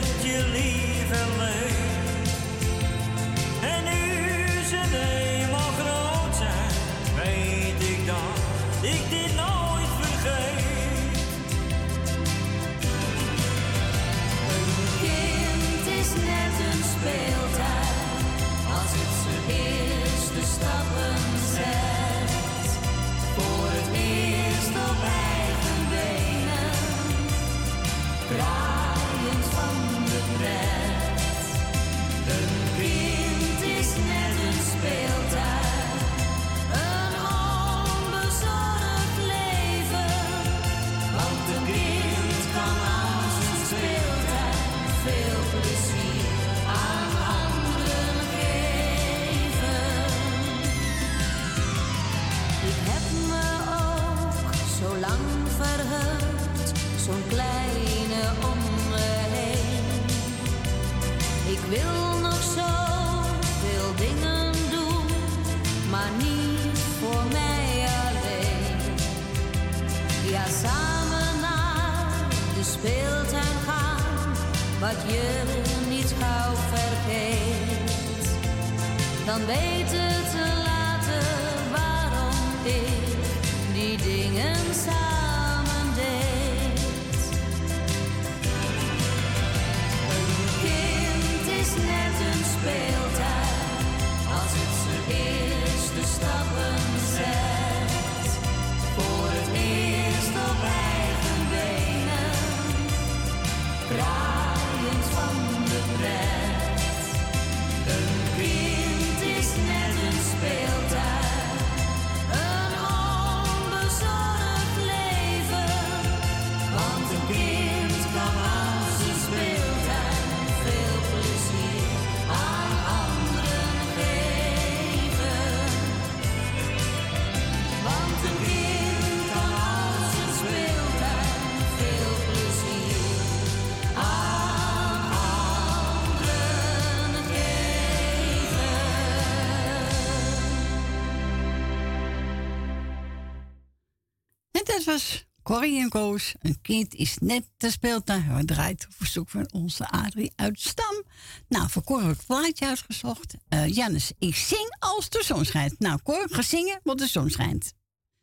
Corrie 145.47 145.79
en 145.79 145.89
Koos. 145.89 146.33
Een 146.41 146.61
kind 146.61 146.95
is 146.95 147.17
net 147.17 147.43
te 147.57 147.71
speeltuin. 147.71 148.35
We 148.35 148.45
draait 148.45 148.85
op 148.85 148.93
verzoek 148.95 149.29
van 149.29 149.51
onze 149.51 149.89
Adrie 149.89 150.31
uit 150.35 150.59
Stam. 150.59 151.03
Nou, 151.47 151.69
voor 151.69 151.83
Cor 151.83 152.01
heb 152.01 152.11
ik 152.11 152.25
plaatje 152.25 152.65
uitgezocht. 152.65 153.33
Jannes, 153.65 154.11
ik 154.19 154.35
zing 154.35 154.75
als 154.79 155.09
de 155.09 155.23
zon 155.23 155.45
schijnt. 155.45 155.79
Nou, 155.79 155.99
Cor, 156.03 156.27
ga 156.29 156.41
zingen, 156.41 156.79
want 156.83 156.99
de 156.99 157.07
zon 157.07 157.29
schijnt. 157.29 157.73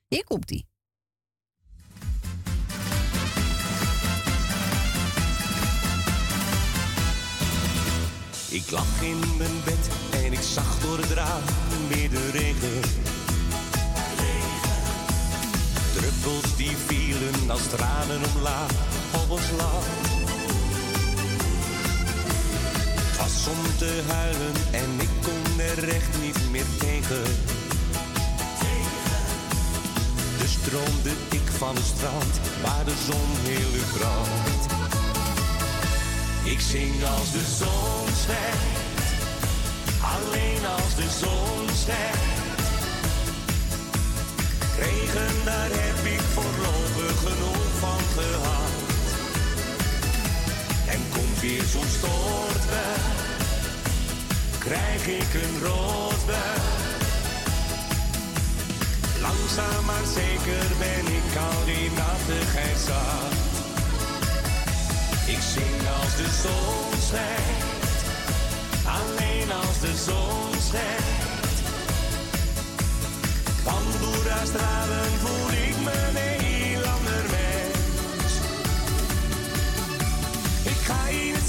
Hier 0.09 0.25
komt 0.25 0.49
die. 0.49 0.67
Ik 8.51 8.71
lag 8.71 9.03
in 9.03 9.19
mijn 9.37 9.63
bed 9.65 9.89
en 10.25 10.33
ik 10.33 10.43
zag 10.43 10.81
door 10.81 10.99
het 10.99 11.11
raam 11.11 11.43
weer 11.89 12.11
de 12.11 12.31
regen. 12.31 13.14
Die 16.25 16.77
vielen 16.87 17.51
als 17.51 17.63
tranen 17.69 18.21
omlaag 18.35 18.71
op 19.23 19.31
ons 19.31 19.51
land. 19.57 19.85
Het 22.97 23.17
was 23.17 23.47
om 23.47 23.77
te 23.79 24.03
huilen 24.09 24.55
en 24.71 25.01
ik 25.01 25.09
kon 25.23 25.61
er 25.61 25.89
echt 25.89 26.21
niet 26.21 26.51
meer 26.51 26.65
tegen. 26.79 27.23
Dus 30.39 30.53
stroomde 30.53 31.11
ik 31.31 31.49
van 31.59 31.75
het 31.75 31.85
strand 31.85 32.41
waar 32.63 32.85
de 32.85 32.97
zon 33.07 33.31
heel 33.43 33.83
brandt. 33.99 34.67
Ik 36.45 36.61
zing 36.61 37.05
als 37.19 37.33
de 37.33 37.45
zon 37.59 38.07
schijnt, 38.23 39.07
alleen 40.15 40.67
als 40.67 40.95
de 40.95 41.09
zon 41.21 41.77
schijnt. 41.77 42.35
Regen, 44.79 45.45
daar 45.45 45.71
heb 45.71 46.04
weer 51.47 51.63
zo'n 51.63 51.91
stortbui, 51.99 53.01
krijg 54.59 55.07
ik 55.07 55.31
een 55.43 55.57
roodbui. 55.67 56.61
Langzaam 59.21 59.85
maar 59.85 60.07
zeker 60.21 60.67
ben 60.85 61.07
ik 61.21 61.31
al 61.49 61.65
die 61.65 61.91
nattigheid 62.01 62.79
zat. 62.87 63.33
Ik 65.27 65.43
zing 65.55 65.81
als 66.01 66.15
de 66.21 66.31
zon 66.43 67.01
schijnt, 67.09 67.99
alleen 68.99 69.53
als 69.53 69.81
de 69.81 69.95
zon 70.07 70.61
schijnt. 70.69 71.57
Van 73.65 73.85
Boeddha-stralen 74.01 75.11
voel 75.23 75.51
ik 75.69 75.77
me 75.85 75.97
een 76.09 76.17
heel 76.45 76.85
ander 76.97 77.25
mens. 77.37 78.33
Ik 80.73 80.81
ga 80.89 81.03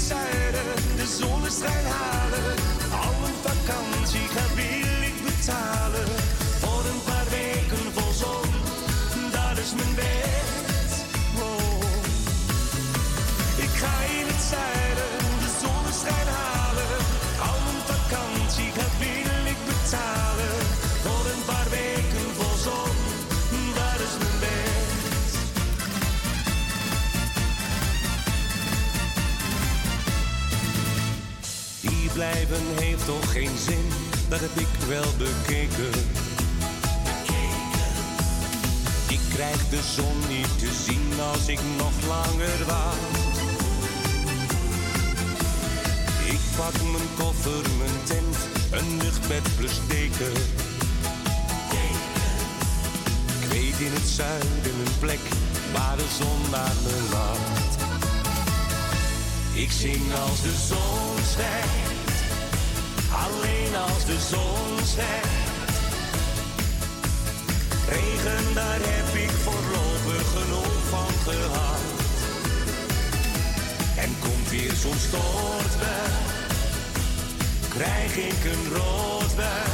het 0.08 0.16
zuiden 0.16 0.96
de 0.96 1.06
zonneschijn 1.06 1.84
halen. 1.84 2.54
Al 2.90 3.26
een 3.26 3.38
vakantie 3.42 4.28
ga 4.28 4.54
wil 4.54 5.02
ik 5.02 5.14
betalen. 5.24 6.15
Blijven 32.16 32.64
heeft 32.74 33.06
toch 33.06 33.32
geen 33.32 33.56
zin, 33.66 33.86
dat 34.28 34.40
heb 34.40 34.56
ik 34.56 34.72
wel 34.88 35.10
bekeken. 35.18 36.00
Ik 39.08 39.20
krijg 39.34 39.68
de 39.68 39.80
zon 39.94 40.18
niet 40.28 40.58
te 40.58 40.70
zien 40.86 41.20
als 41.32 41.48
ik 41.48 41.60
nog 41.76 41.92
langer 42.08 42.58
wacht. 42.66 43.36
Ik 46.26 46.40
pak 46.56 46.72
mijn 46.92 47.10
koffer, 47.18 47.62
mijn 47.78 47.98
tent, 48.04 48.36
een 48.70 48.96
luchtbed 49.02 49.56
plus 49.56 49.78
deken. 49.88 50.36
Ik 53.40 53.48
weet 53.48 53.78
in 53.86 53.92
het 53.92 54.08
zuiden 54.08 54.76
een 54.84 54.98
plek 54.98 55.24
waar 55.72 55.96
de 55.96 56.08
zon 56.18 56.50
naar 56.50 56.76
me 56.84 57.08
lacht. 57.12 57.76
Ik 59.54 59.70
zing 59.70 60.14
als 60.28 60.42
de 60.42 60.54
zon 60.68 61.24
schijnt, 61.32 61.95
alleen 63.24 63.76
als 63.86 64.04
de 64.04 64.18
zon 64.30 64.86
schijnt. 64.86 65.34
Regen, 67.88 68.54
daar 68.54 68.80
heb 68.80 69.14
ik 69.24 69.30
voorlopig 69.30 70.26
genoeg 70.36 70.78
van 70.88 71.12
gehad. 71.26 71.84
En 73.96 74.10
komt 74.20 74.50
weer 74.50 74.72
zo'n 74.72 75.00
stortbui, 75.08 76.10
krijg 77.68 78.16
ik 78.16 78.44
een 78.52 78.64
roodbui. 78.74 79.66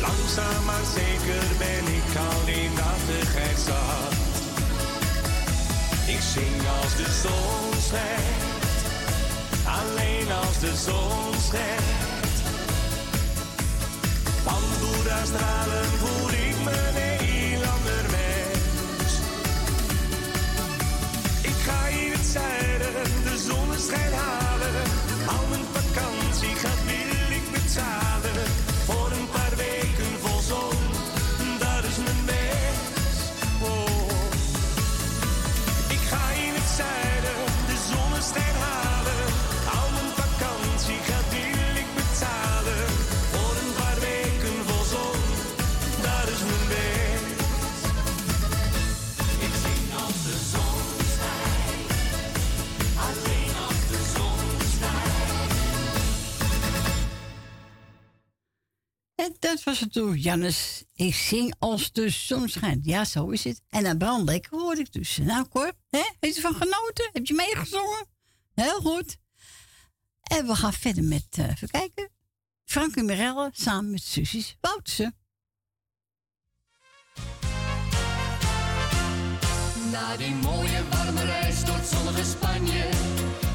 Langzaam 0.00 0.64
maar 0.64 0.86
zeker 0.94 1.44
ben 1.58 1.84
ik 2.00 2.10
al 2.30 2.48
in 2.54 2.72
nattigheid 2.74 3.58
zat. 3.66 4.14
Ik 6.06 6.20
zing 6.34 6.60
als 6.82 6.96
de 6.96 7.08
zon 7.22 7.80
schijnt, 7.88 8.55
alleen 9.66 10.32
als 10.32 10.58
de 10.58 10.76
zon 10.76 11.40
schijnt. 11.48 12.36
Van 14.44 14.62
Boeddha-stralen 14.80 15.84
voel 15.84 16.30
ik 16.30 16.55
door 59.96 60.16
Jannes. 60.16 60.84
Ik 60.94 61.14
zing 61.14 61.54
als 61.58 61.92
de 61.92 62.08
zon 62.08 62.48
schijnt. 62.48 62.84
Ja, 62.84 63.04
zo 63.04 63.28
is 63.28 63.44
het. 63.44 63.60
En 63.68 63.98
brand 63.98 64.28
lekker 64.28 64.58
hoorde 64.58 64.80
ik 64.80 64.92
dus. 64.92 65.16
Nou, 65.16 65.48
Cor, 65.48 65.72
hè? 65.90 65.98
heb 65.98 66.16
je 66.20 66.34
ervan 66.34 66.54
genoten? 66.54 67.10
Heb 67.12 67.26
je 67.26 67.34
meegezongen? 67.34 68.06
Heel 68.54 68.80
goed. 68.80 69.16
En 70.22 70.46
we 70.46 70.54
gaan 70.54 70.72
verder 70.72 71.04
met, 71.04 71.26
eh, 71.30 71.48
even 71.48 71.68
kijken. 71.68 72.10
Frank 72.64 72.96
Mirelle 72.96 73.50
samen 73.52 73.90
met 73.90 74.02
Sussies 74.02 74.56
Woutse. 74.60 75.14
Na 79.92 80.16
die 80.16 80.34
mooie 80.34 80.88
warme 80.90 81.24
reis 81.24 81.64
door 81.64 81.76
het 81.76 81.86
zonnige 81.86 82.24
Spanje 82.24 82.88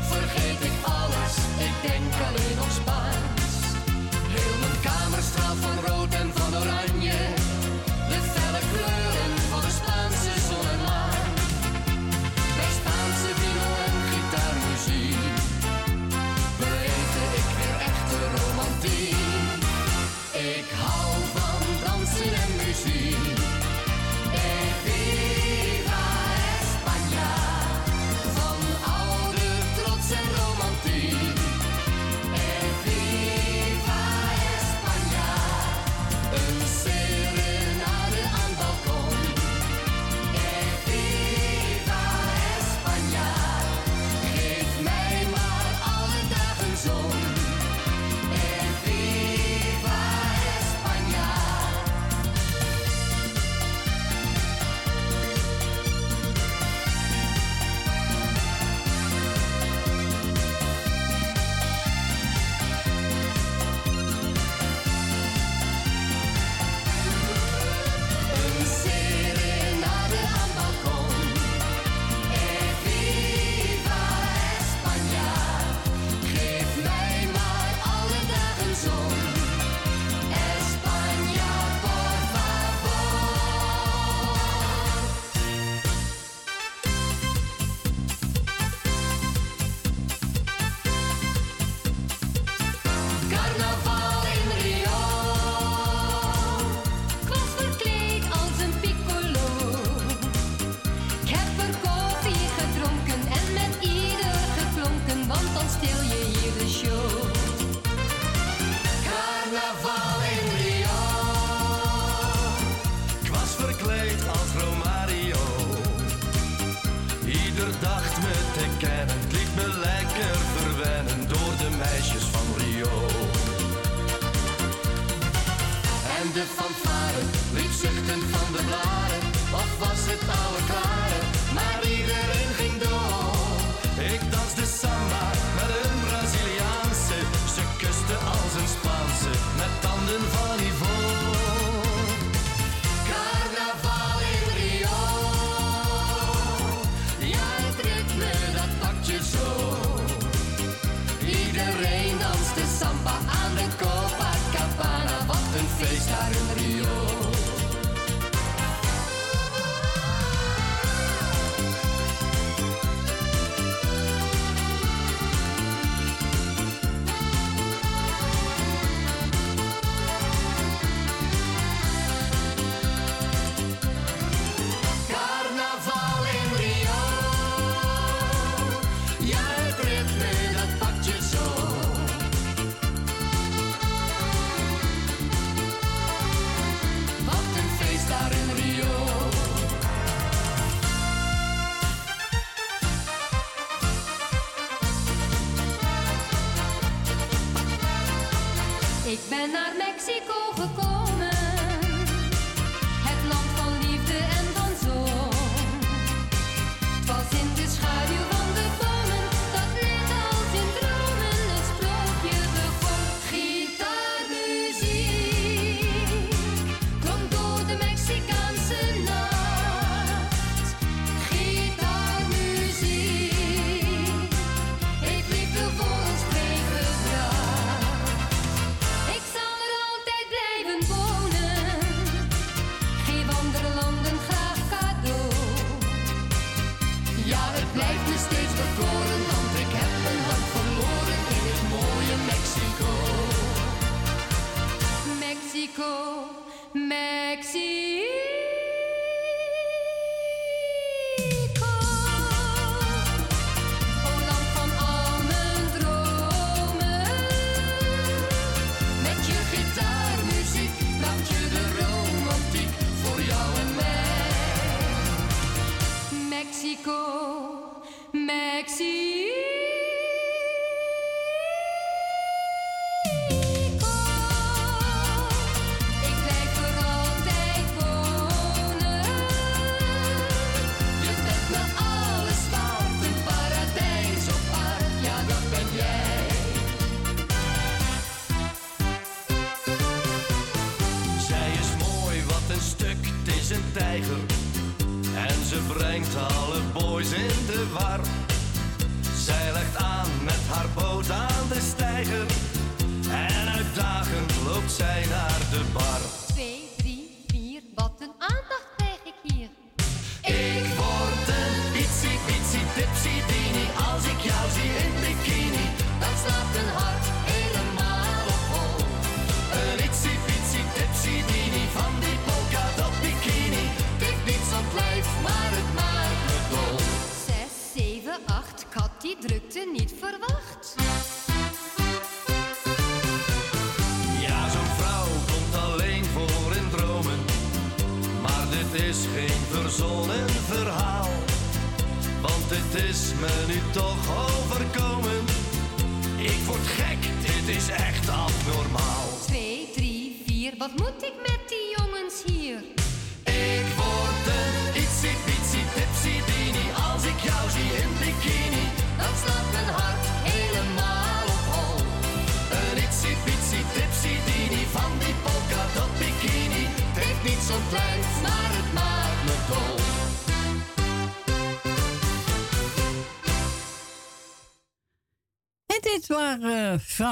vergeet 0.01 0.63
ik 0.63 0.85
alles, 0.85 1.35
ik 1.67 1.89
denk 1.89 2.13
alleen 2.13 2.55
nog 2.55 2.71
Spaans. 2.71 3.53
Heel 4.27 4.59
mijn 4.59 4.81
kamer 4.81 5.21
straalt 5.21 5.57
van 5.57 5.83
van 5.83 5.90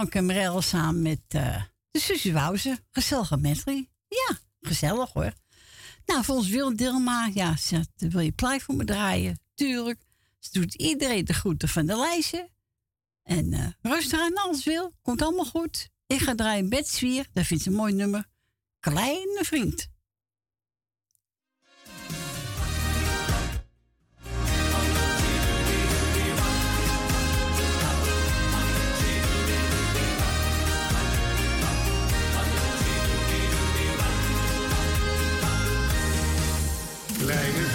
En 0.08 0.26
Merel 0.26 0.62
samen 0.62 1.02
met 1.02 1.22
eh, 1.28 1.64
de 1.92 2.00
Susie 2.00 2.34
Wouze. 2.34 2.80
Gezellige 2.92 3.38
metrie. 3.38 3.90
Ja, 4.08 4.38
gezellig 4.62 5.14
hoor. 5.14 5.34
Nou, 6.06 6.24
voor 6.24 6.36
ons 6.36 6.48
wil 6.48 6.76
Dilma, 6.76 7.30
ja, 7.34 7.56
wil 7.96 8.20
je 8.20 8.32
plei 8.32 8.60
voor 8.60 8.76
me 8.76 8.86
draaien? 8.86 9.40
Tuurlijk. 9.56 10.02
Ze 10.40 10.50
doet 10.52 10.74
iedereen 10.74 11.26
de 11.26 11.34
groeten 11.34 11.70
van 11.70 11.86
de 11.86 11.96
lijstje. 11.98 12.50
En 13.24 13.54
eh, 13.54 13.68
rustig 13.82 14.20
aan 14.20 14.36
alles 14.36 14.64
wil. 14.64 14.94
Komt 15.02 15.22
allemaal 15.22 15.46
goed. 15.46 15.90
Ik 16.08 16.20
ga 16.20 16.36
draaien 16.36 16.70
Betswier. 16.70 17.28
Dat 17.34 17.46
vindt 17.46 17.64
ze 17.64 17.70
een 17.70 17.76
mooi 17.76 17.94
nummer. 17.94 18.26
Kleine 18.80 19.40
vriend. 19.44 19.90
krijgen. 37.30 37.69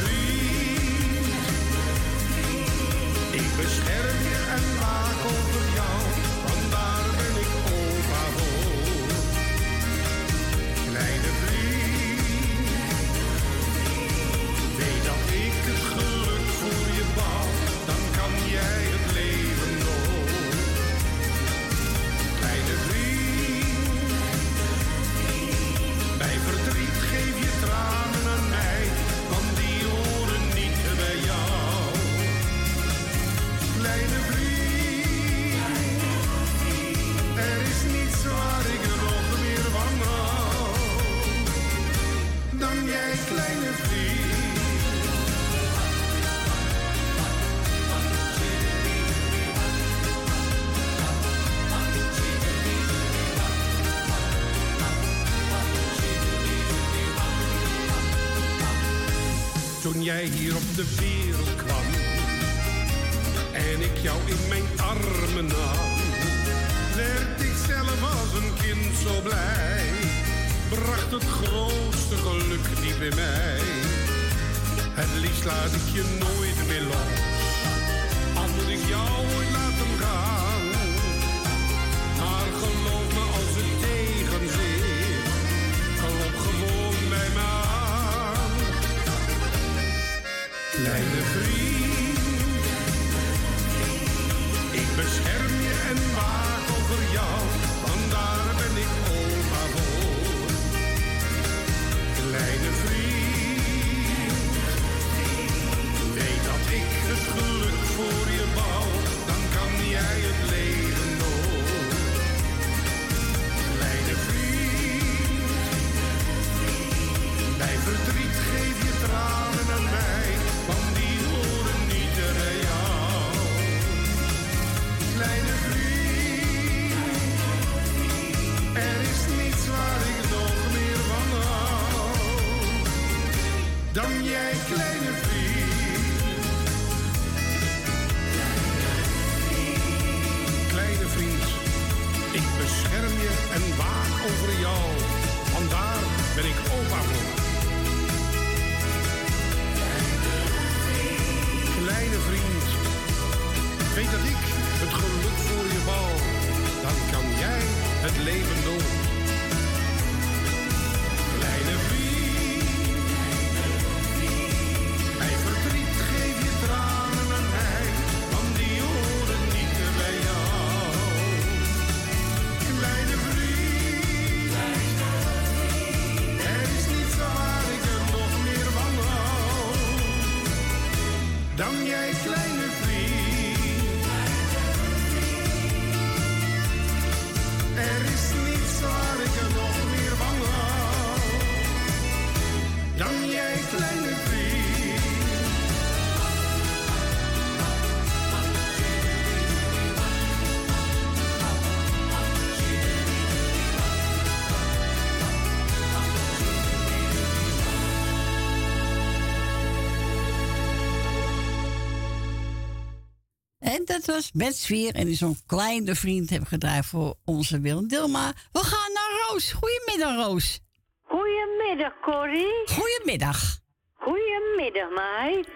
Was 214.07 214.30
met 214.32 214.57
sfeer 214.57 214.94
en 214.94 215.14
zo'n 215.14 215.36
kleine 215.46 215.94
vriend 215.94 216.30
hebben 216.30 216.48
gedraaid 216.48 216.86
voor 216.86 217.14
onze 217.24 217.61
Willem 217.61 217.88
Dilma. 217.88 218.32
We 218.52 218.59
gaan 218.59 218.92
naar 218.92 219.28
Roos. 219.28 219.52
Goedemiddag, 219.52 220.26
Roos. 220.26 220.61
Goedemiddag, 221.02 221.92
Corrie. 222.02 222.68
Goedemiddag. 222.68 223.59
Goedemiddag, 223.94 224.90
meid. 224.90 225.48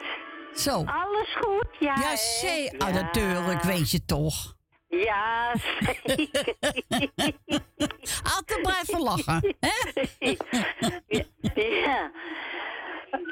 Zo. 0.54 0.70
Alles 0.84 1.36
goed? 1.40 1.66
Ja, 1.78 1.94
Ja, 2.00 2.16
zee. 2.16 2.70
Oh, 2.78 2.88
natuurlijk, 2.88 3.62
weet 3.62 3.90
je 3.90 4.04
toch. 4.04 4.56
Ja, 4.88 5.54
zeker. 5.80 6.54
Altijd 8.36 8.62
blijven 8.62 9.00
lachen, 9.02 9.56
hè? 9.60 10.00
ja. 11.84 12.10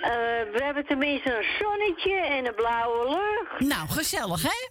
Eh, 0.00 0.52
we 0.52 0.60
hebben 0.62 0.86
tenminste 0.86 1.36
een 1.38 1.46
zonnetje 1.60 2.14
en 2.14 2.46
een 2.46 2.54
blauwe 2.54 3.08
lucht. 3.08 3.60
Nou, 3.60 3.88
gezellig, 3.88 4.42
hè? 4.42 4.68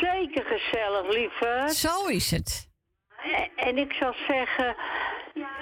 Zeker 0.00 0.44
gezellig, 0.44 1.12
lieve. 1.12 1.68
Zo 1.74 2.06
is 2.06 2.30
het. 2.30 2.68
En, 3.32 3.50
en 3.56 3.78
ik 3.78 3.92
zou 3.92 4.14
zeggen, 4.28 4.76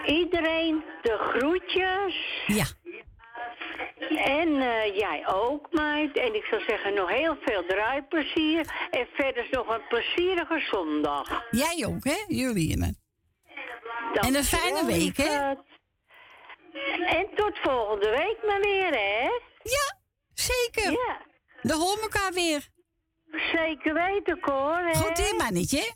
iedereen 0.06 0.84
de 1.02 1.18
groetjes. 1.18 2.42
Ja. 2.46 2.64
En 4.16 4.60
eh, 4.60 4.96
jij 4.96 5.26
ook, 5.26 5.72
meid. 5.72 6.16
En 6.16 6.34
ik 6.34 6.44
zou 6.44 6.62
zeggen, 6.66 6.94
nog 6.94 7.10
heel 7.10 7.36
veel 7.40 7.66
draaiplezier. 7.66 8.88
En 8.90 9.06
verder 9.12 9.46
nog 9.50 9.68
een 9.68 9.86
plezierige 9.88 10.60
zondag. 10.70 11.44
Jij 11.50 11.86
ook, 11.86 12.04
hè? 12.04 12.24
Juliane. 12.26 12.94
En 14.12 14.34
een 14.34 14.44
fijne 14.44 14.86
week, 14.86 15.16
hè? 15.16 15.54
En 17.06 17.28
tot 17.34 17.58
volgende 17.62 18.10
week 18.10 18.38
maar 18.46 18.60
weer, 18.60 18.90
hè? 18.90 19.22
Ja, 19.62 19.98
zeker. 20.34 20.90
Ja. 20.92 21.20
Dan 21.62 21.78
horen 21.80 21.96
we 21.96 22.02
elkaar 22.02 22.32
weer. 22.32 22.68
Zeker 23.32 23.94
weten, 23.94 24.40
Cor. 24.40 24.78
hè? 24.78 24.94
Goed 24.94 25.18
in, 25.18 25.36
mannetje. 25.36 25.92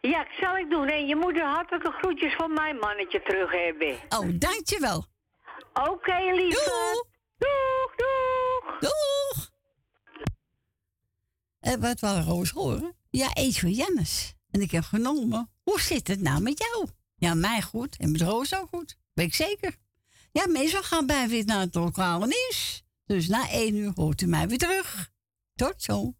Ja, 0.00 0.18
dat 0.24 0.32
zal 0.40 0.56
ik 0.56 0.70
doen. 0.70 0.88
En 0.88 1.06
je 1.06 1.16
moet 1.16 1.34
de 1.34 1.44
hartelijke 1.44 1.90
groetjes 1.90 2.34
van 2.34 2.52
mijn 2.52 2.76
mannetje 2.76 3.22
terug 3.22 3.52
hebben. 3.52 3.94
Oh, 4.08 4.28
dankjewel. 4.38 5.04
Oké, 5.74 6.18
lieve. 6.34 7.04
Doeg, 7.38 7.94
doeg. 7.96 8.78
Doeg. 8.78 9.50
En 11.60 11.80
wat 11.80 12.00
wel 12.00 12.20
Roos 12.20 12.50
horen? 12.50 12.96
Ja, 13.10 13.28
eet 13.32 13.58
van 13.58 13.70
Jannes. 13.70 14.34
En 14.50 14.60
ik 14.60 14.70
heb 14.70 14.84
genomen. 14.84 15.50
Hoe 15.62 15.80
zit 15.80 16.08
het 16.08 16.20
nou 16.20 16.42
met 16.42 16.58
jou? 16.58 16.88
Ja, 17.16 17.34
mij 17.34 17.62
goed. 17.62 17.96
En 17.96 18.10
met 18.12 18.20
Roos 18.20 18.54
ook 18.54 18.68
goed. 18.68 18.96
Weet 19.12 19.26
ik 19.26 19.34
zeker. 19.34 19.76
Ja, 20.32 20.46
meestal 20.48 20.82
gaan 20.82 21.06
wij 21.06 21.28
weer 21.28 21.44
naar 21.44 21.60
het 21.60 21.74
lokale 21.74 22.26
nieuws. 22.26 22.82
Dus 23.06 23.28
na 23.28 23.48
één 23.48 23.74
uur 23.74 23.92
hoort 23.94 24.20
u 24.20 24.26
mij 24.26 24.48
weer 24.48 24.58
terug. 24.58 25.10
Tot 25.54 25.82
zo. 25.82 26.14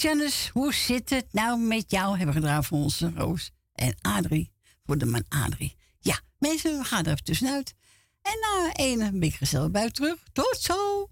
Janice, 0.00 0.50
hoe 0.52 0.74
zit 0.74 1.10
het 1.10 1.26
nou 1.32 1.58
met 1.58 1.90
jou? 1.90 2.16
Hebben 2.16 2.34
we 2.34 2.40
gedaan 2.40 2.64
voor 2.64 2.78
onze 2.78 3.12
Roos 3.14 3.50
en 3.74 3.94
Adrie. 4.00 4.52
Voor 4.86 4.98
de 4.98 5.06
man 5.06 5.24
Adrie. 5.28 5.76
Ja, 5.98 6.20
mensen, 6.38 6.78
we 6.78 6.84
gaan 6.84 7.04
er 7.04 7.12
even 7.12 7.24
tussenuit. 7.24 7.74
En 8.22 8.38
na 8.40 9.06
een 9.06 9.20
beetje 9.20 9.38
gezellig 9.38 9.70
buiten 9.70 9.94
terug. 9.94 10.18
Tot 10.32 10.56
zo! 10.60 11.09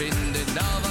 vinden. 0.00 0.54
Nou, 0.54 0.89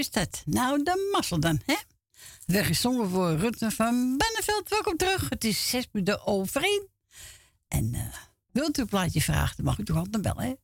is 0.00 0.10
dat. 0.10 0.42
Nou, 0.46 0.82
de 0.82 1.10
mazzel 1.12 1.40
dan, 1.40 1.60
hè? 1.64 1.76
Weggezongen 2.46 3.10
voor 3.10 3.36
Rutten 3.36 3.72
van 3.72 4.16
Benneveld. 4.16 4.68
Welkom 4.68 4.96
terug. 4.96 5.28
Het 5.28 5.44
is 5.44 5.68
zes 5.68 5.88
minuten 5.92 6.26
over 6.26 6.62
één. 6.62 6.88
En 7.68 7.94
eh, 7.94 8.14
wilt 8.52 8.78
u 8.78 8.80
een 8.80 8.88
plaatje 8.88 9.20
vragen, 9.20 9.56
dan 9.56 9.64
mag 9.64 9.78
u 9.78 9.84
toch 9.84 9.96
altijd 9.96 10.22
bellen, 10.22 10.42
hè? 10.42 10.54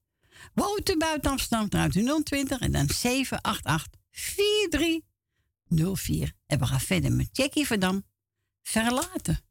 Woont 0.54 0.90
u 0.90 0.96
buiten 0.96 1.30
Amsterdam, 1.30 1.68
dan 1.68 1.90
020 2.24 2.58
en 2.58 2.72
dan 2.72 2.88
788 2.88 4.00
4304. 4.10 6.32
En 6.46 6.58
we 6.58 6.66
gaan 6.66 6.80
verder 6.80 7.12
met 7.12 7.28
Jackie 7.32 7.66
Verdam. 7.66 8.04
Verlaten. 8.62 9.45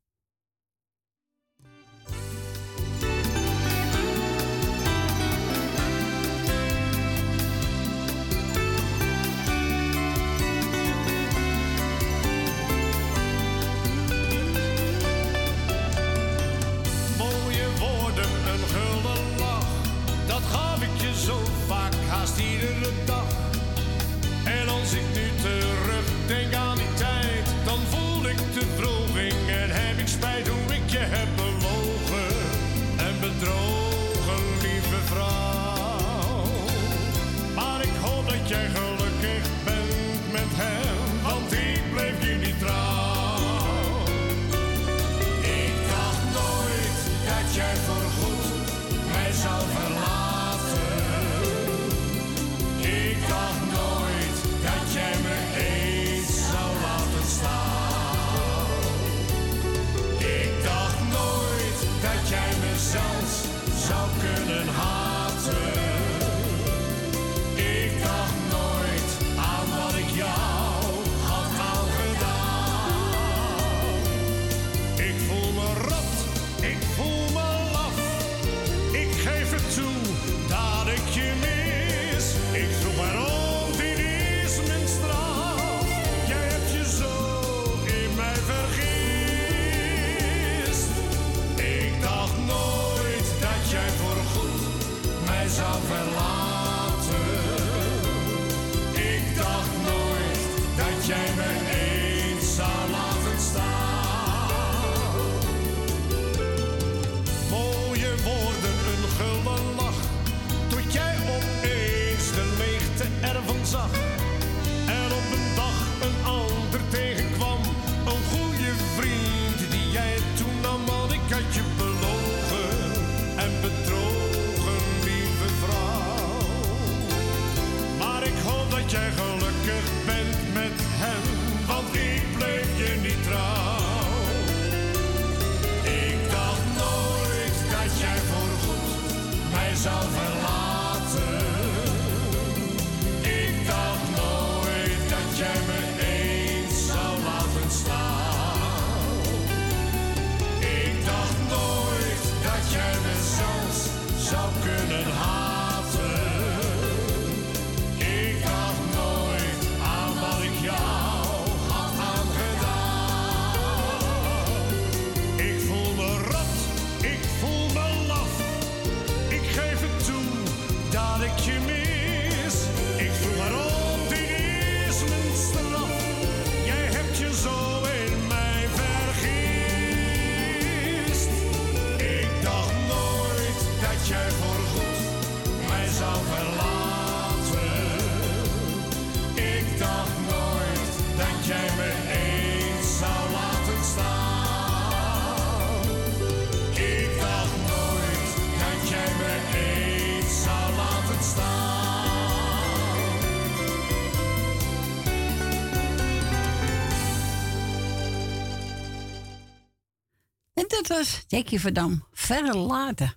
Dat 210.87 210.97
was 210.97 211.25
Jackie 211.27 211.59
Verdam. 211.59 212.03
Verlaten. 212.11 213.13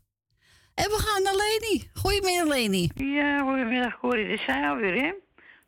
En 0.74 0.84
we 0.84 0.98
gaan 0.98 1.22
naar 1.22 1.34
Leni. 1.34 1.90
Goedemiddag, 1.94 2.48
Leni. 2.48 2.90
Ja, 2.94 3.42
goedemiddag, 3.42 3.98
Corrie. 3.98 4.28
Dit 4.28 4.40
zijn 4.40 4.64
alweer, 4.64 5.02
hè? 5.02 5.12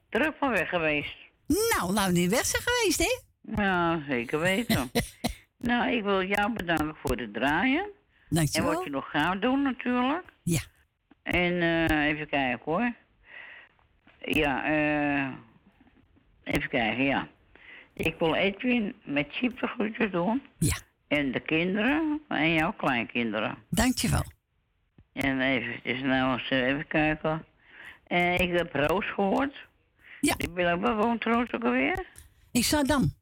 Druk 0.08 0.34
van 0.38 0.50
weg 0.50 0.68
geweest. 0.68 1.16
Nou, 1.46 1.92
nou 1.92 2.12
niet 2.12 2.30
weg 2.30 2.44
zijn 2.44 2.62
geweest, 2.62 2.98
hè? 2.98 3.20
Ja, 3.62 4.02
zeker 4.08 4.38
weten. 4.38 4.90
nou, 5.68 5.90
ik 5.90 6.02
wil 6.02 6.22
jou 6.22 6.52
bedanken 6.52 6.96
voor 7.02 7.16
het 7.16 7.34
draaien. 7.34 7.90
Dankjewel. 8.28 8.70
En 8.70 8.76
wat 8.76 8.84
je 8.84 8.90
nog 8.90 9.10
gaat 9.10 9.42
doen, 9.42 9.62
natuurlijk. 9.62 10.24
Ja. 10.42 10.60
En 11.22 11.62
eh, 11.62 12.06
even 12.06 12.28
kijken, 12.28 12.62
hoor. 12.64 12.94
Ja, 14.18 14.64
eh... 14.64 15.32
even 16.54 16.68
kijken, 16.68 17.04
ja. 17.04 17.28
Ik 17.92 18.18
wil 18.18 18.34
Edwin 18.34 18.94
met 19.04 19.26
Chip 19.30 19.60
de 19.60 19.66
groetjes 19.66 20.10
doen. 20.10 20.42
Ja. 20.58 20.76
En 21.10 21.32
de 21.32 21.40
kinderen 21.40 22.20
en 22.28 22.52
jouw 22.52 22.72
kleinkinderen. 22.72 23.56
Dankjewel. 23.68 24.24
En 25.12 25.40
even, 25.40 26.06
nou 26.06 26.38
eens 26.38 26.50
even 26.50 26.86
kijken. 26.86 27.44
En 28.06 28.38
ik 28.38 28.52
heb 28.52 28.74
Roos 28.74 29.12
gehoord. 29.12 29.66
Ja. 30.20 30.34
Ik 30.36 30.54
ben 30.54 30.72
ook 30.72 30.80
bewoond 30.80 31.24
Roos 31.24 31.52
ook 31.52 31.64
alweer. 31.64 32.06
Ik 32.52 32.64
Zandam. 32.64 33.12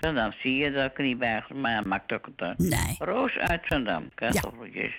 Zandam, 0.00 0.32
zie 0.32 0.56
je 0.56 0.70
dat 0.70 0.90
ik 0.90 0.98
er 0.98 1.04
niet 1.04 1.18
bij 1.18 1.44
maar 1.54 1.88
maakt 1.88 2.12
ook 2.12 2.26
het 2.26 2.40
uit. 2.40 2.58
Nee. 2.58 2.96
Roos 2.98 3.36
uit 3.36 3.62
Zandam, 3.64 4.08
kartoffeltjes. 4.14 4.94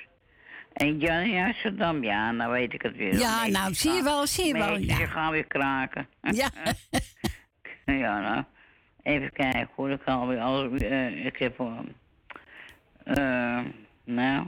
En 0.74 1.00
Jannie 1.00 1.40
uit 1.40 1.56
Zandam, 1.56 2.04
ja, 2.04 2.32
nou 2.32 2.52
weet 2.52 2.74
ik 2.74 2.82
het 2.82 2.96
weer. 2.96 3.14
Ja, 3.14 3.48
nou, 3.48 3.74
zie 3.74 3.92
je 3.92 4.04
wel, 4.04 4.28
zie 4.28 4.46
je 4.46 4.54
wel, 4.54 4.78
ja. 4.78 4.96
gaan 4.96 5.32
weer 5.32 5.48
kraken. 5.48 6.08
Ja. 6.22 6.50
ja, 8.04 8.20
nou. 8.20 8.44
Even 9.02 9.32
kijken 9.32 9.70
hoor, 9.76 9.90
ik 9.92 10.04
alweer 10.04 10.40
alles... 10.40 10.82
eh, 10.82 11.26
ik 11.26 11.38
heb... 11.38 11.60
eh, 11.60 11.80
eh, 13.04 13.60
nou... 14.04 14.46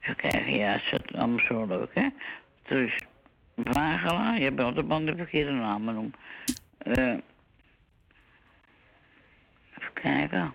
Even 0.00 0.16
kijken, 0.16 0.54
ja, 0.54 0.72
het 0.72 1.04
is 1.04 1.14
allemaal 1.14 1.44
zo 1.46 1.66
leuk, 1.66 1.90
hè. 1.94 2.08
Dus, 2.68 2.98
Wagela, 3.54 4.34
je 4.34 4.52
bent 4.52 4.74
de 4.74 4.82
band 4.82 5.06
de 5.06 5.16
verkeerde 5.16 5.50
naam 5.50 5.84
noemen. 5.84 6.14
Eh 6.78 7.16
even 9.78 9.92
kijken. 9.92 10.54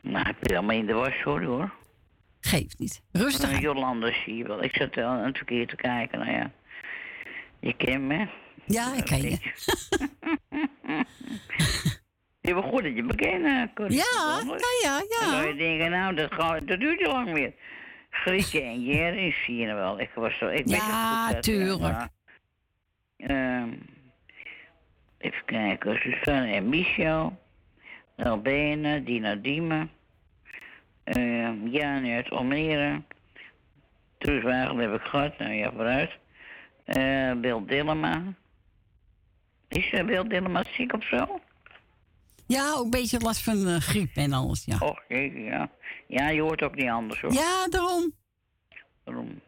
Nou, 0.00 0.28
ik 0.28 0.38
ben 0.38 0.56
allemaal 0.56 0.76
in 0.76 0.86
de 0.86 0.92
was, 0.92 1.14
sorry 1.20 1.46
hoor. 1.46 1.74
Geeft 2.40 2.78
niet. 2.78 3.02
Rustig 3.12 3.52
Uh. 3.52 3.60
Jolanda 3.60 4.12
zie 4.12 4.36
je 4.36 4.46
wel. 4.46 4.62
Ik 4.62 4.76
zat 4.76 4.94
wel 4.94 5.08
aan 5.08 5.24
het 5.24 5.36
verkeer 5.36 5.66
te 5.66 5.76
kijken, 5.76 6.18
nou 6.18 6.30
ja. 6.30 6.50
Je 7.60 7.76
kent 7.76 8.02
me. 8.02 8.26
Ja, 8.66 8.94
ik 8.94 9.04
ken 9.04 9.22
je. 9.22 9.38
Je 12.46 12.54
bent 12.54 12.64
goed 12.64 12.82
dat 12.82 12.94
je 12.94 13.02
eh, 13.02 13.74
Corrie. 13.74 13.96
Ja, 13.96 14.40
ja, 14.44 14.58
ja, 14.82 14.98
Dan 14.98 15.06
ja. 15.08 15.30
zou 15.30 15.46
je 15.46 15.54
denken, 15.54 15.90
nou, 15.90 16.14
dat, 16.14 16.32
gaat, 16.32 16.66
dat 16.66 16.80
duurt 16.80 16.98
te 16.98 17.08
lang 17.08 17.32
meer. 17.32 17.52
Grietje 18.10 18.60
en 18.60 18.84
Jerry 18.84 19.34
zie 19.44 19.56
je 19.56 19.74
wel. 19.74 20.00
Ik 20.00 20.10
was 20.14 20.38
zo... 20.38 20.46
Ik 20.46 20.68
Ja, 20.68 21.32
dat, 21.32 21.42
tuurlijk. 21.42 22.08
Ehm, 23.16 23.68
even 25.18 25.44
kijken. 25.44 25.98
Suzanne 25.98 26.52
en 26.52 26.68
Michel. 26.68 27.38
Albene, 28.16 29.02
Dina 29.02 29.34
Diemen. 29.34 29.90
Ehm 31.04 31.66
Jan 31.66 32.06
uit 32.06 32.30
Almere. 32.30 33.02
Truus 34.18 34.42
Wagel 34.42 34.76
heb 34.76 34.94
ik 34.94 35.00
gehad. 35.00 35.38
Nou 35.38 35.52
ja, 35.52 35.72
vooruit. 35.72 36.10
Eh 36.84 37.32
Bill 37.32 37.62
Dillema. 37.66 38.22
Is 39.68 39.92
uh, 39.92 40.04
Bill 40.04 40.28
Dillema 40.28 40.64
ziek 40.76 40.92
of 40.92 41.04
zo? 41.04 41.40
Ja, 42.46 42.72
ook 42.72 42.84
een 42.84 42.90
beetje 42.90 43.20
last 43.20 43.42
van 43.42 43.66
eh, 43.66 43.76
griep 43.76 44.16
en 44.16 44.32
alles, 44.32 44.64
ja. 44.64 44.78
Och, 44.78 45.02
ja. 45.08 45.70
Ja, 46.06 46.28
je 46.28 46.40
hoort 46.40 46.62
ook 46.62 46.74
niet 46.74 46.88
anders 46.88 47.20
hoor. 47.20 47.32
Ja, 47.32 47.68
daarom. 47.68 48.12
Daarom. 49.04 49.40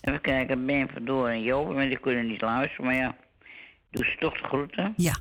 Even 0.00 0.20
kijken, 0.20 0.66
Ben 0.66 0.88
Verdoor 0.88 1.28
en 1.28 1.42
Joop, 1.42 1.74
maar 1.74 1.88
die 1.88 1.98
kunnen 1.98 2.26
niet 2.26 2.40
luisteren, 2.40 2.84
maar 2.84 2.94
ja. 2.94 3.16
Doe 3.90 4.04
ze 4.04 4.16
toch 4.18 4.38
de 4.40 4.44
groeten. 4.44 4.94
Ja. 4.96 5.16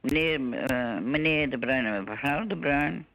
Meneer, 0.00 0.54
eh, 0.54 0.98
meneer 0.98 1.50
De 1.50 1.58
Bruin 1.58 1.86
en 1.86 2.04
mevrouw 2.04 2.46
De 2.46 2.56
Bruin. 2.56 3.06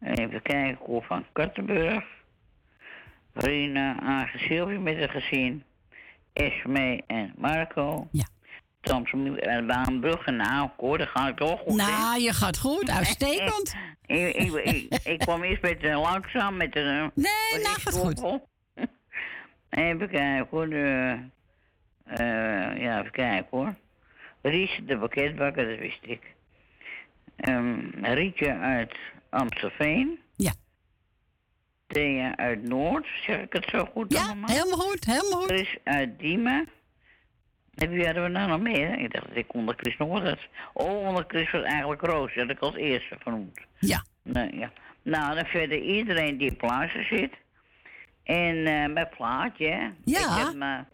Even 0.00 0.42
kijken, 0.42 0.78
Cor 0.78 1.02
van 1.02 1.24
Kattenburg. 1.32 2.04
Rina, 3.34 4.00
Aage 4.00 4.38
Sylvie 4.38 4.78
met 4.78 4.96
een 4.96 5.08
gezin. 5.08 5.64
Esme 6.32 7.02
en 7.06 7.34
Marco. 7.36 8.08
Ja. 8.10 8.26
Thompson 8.86 9.38
en 9.38 9.66
Baanbrugge. 9.66 10.30
Nou, 10.30 10.68
Cor, 10.76 10.98
dat 10.98 11.08
gaat 11.08 11.36
toch 11.36 11.60
goed, 11.60 11.80
hè? 11.80 11.86
Nou, 11.90 12.20
je 12.20 12.32
gaat 12.32 12.58
goed. 12.58 12.90
Uitstekend. 12.90 13.74
ik, 14.06 14.34
ik, 14.36 14.52
ik, 14.54 14.94
ik 15.04 15.18
kwam 15.18 15.42
eerst 15.42 15.62
met 15.62 15.84
een 15.84 15.94
langzaam, 15.96 16.56
met 16.56 16.76
een... 16.76 16.86
eh, 16.86 17.06
Nee, 17.14 17.62
nou 17.62 17.80
gaat 17.80 17.94
goed. 17.94 18.20
Even 19.70 20.08
kijken 20.08 20.46
hoor. 20.50 20.68
De, 20.68 21.16
eh, 22.04 22.80
ja, 22.82 22.98
even 23.00 23.10
kijken 23.12 23.46
hoor. 23.50 23.74
Ries 24.42 24.80
de 24.86 24.98
pakketbakker, 24.98 25.68
dat 25.68 25.78
wist 25.78 25.98
ik. 26.00 26.22
Ehm, 27.36 27.78
Rietje 28.02 28.52
uit 28.58 28.96
Amstelveen. 29.30 30.18
Ja. 30.36 30.52
Thea 31.86 32.36
uit 32.36 32.62
Noord, 32.62 33.06
zeg 33.26 33.40
ik 33.40 33.52
het 33.52 33.66
zo 33.70 33.84
goed 33.92 34.12
Ja, 34.12 34.24
allemaal? 34.24 34.48
helemaal 34.50 34.78
goed, 34.78 35.04
helemaal 35.04 35.40
goed. 35.40 35.48
Chris 35.50 35.76
uit 35.84 36.18
Diemen. 36.18 36.68
En 37.76 37.90
wie 37.90 38.04
hadden 38.04 38.22
we 38.22 38.28
nou 38.28 38.48
nog 38.48 38.60
meer? 38.60 38.98
Ik 38.98 39.12
dacht 39.12 39.28
dat 39.28 39.36
ik 39.36 39.54
onder 39.54 39.74
Chris 39.76 39.96
nog 39.96 40.08
wat. 40.08 40.38
Oh, 40.72 41.06
onder 41.08 41.24
Chris 41.28 41.50
was 41.50 41.62
eigenlijk 41.62 42.00
Roos, 42.00 42.34
dat 42.34 42.50
ik 42.50 42.58
als 42.58 42.74
eerste 42.74 43.16
vernoemd. 43.18 43.60
Ja. 43.78 44.04
Nee, 44.22 44.56
ja. 44.56 44.72
Nou, 45.02 45.34
dan 45.34 45.44
verder 45.44 45.78
iedereen 45.82 46.38
die 46.38 46.50
op 46.50 46.58
plaatsen 46.58 47.04
zit. 47.04 47.32
En 48.24 48.66
eh 48.66 48.92
mijn 48.92 49.08
plaatje. 49.16 49.92
Ja. 50.04 50.20
Ik 50.20 50.44
heb 50.44 50.54
mijn 50.54 50.88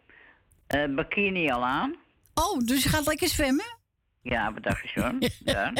eh, 0.66 0.94
bikini 0.94 1.50
al 1.50 1.64
aan. 1.64 1.96
Oh, 2.34 2.58
dus 2.58 2.82
je 2.82 2.88
gaat 2.88 3.06
lekker 3.06 3.28
zwemmen? 3.28 3.78
Ja, 4.22 4.52
wat 4.52 4.62
dacht 4.62 4.82
je 4.82 5.00
zo? 5.00 5.18
ja. 5.52 5.72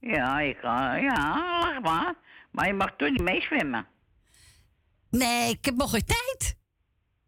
ja, 0.00 0.40
ik 0.40 0.56
ga, 0.56 0.94
ja, 0.94 1.34
lach 1.60 1.80
maar. 1.80 2.14
Maar 2.50 2.66
je 2.66 2.72
mag 2.72 2.94
toch 2.96 3.10
niet 3.10 3.22
meezwemmen. 3.22 3.86
Nee, 5.10 5.50
ik 5.50 5.64
heb 5.64 5.74
nog 5.74 5.90
geen 5.90 6.04
tijd. 6.04 6.56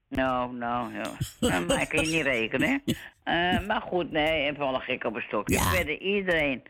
Nou, 0.09 0.53
nou, 0.57 0.93
ja. 0.95 1.11
Maar 1.67 1.87
kan 1.87 2.05
je 2.09 2.17
niet 2.17 2.23
rekenen. 2.23 2.83
Eh, 3.23 3.67
maar 3.67 3.81
goed, 3.81 4.11
nee, 4.11 4.51
even 4.51 4.65
alle 4.65 4.81
gek 4.81 5.05
op 5.05 5.15
een 5.15 5.23
stokje. 5.23 5.59
Verder 5.61 5.99
iedereen 6.01 6.63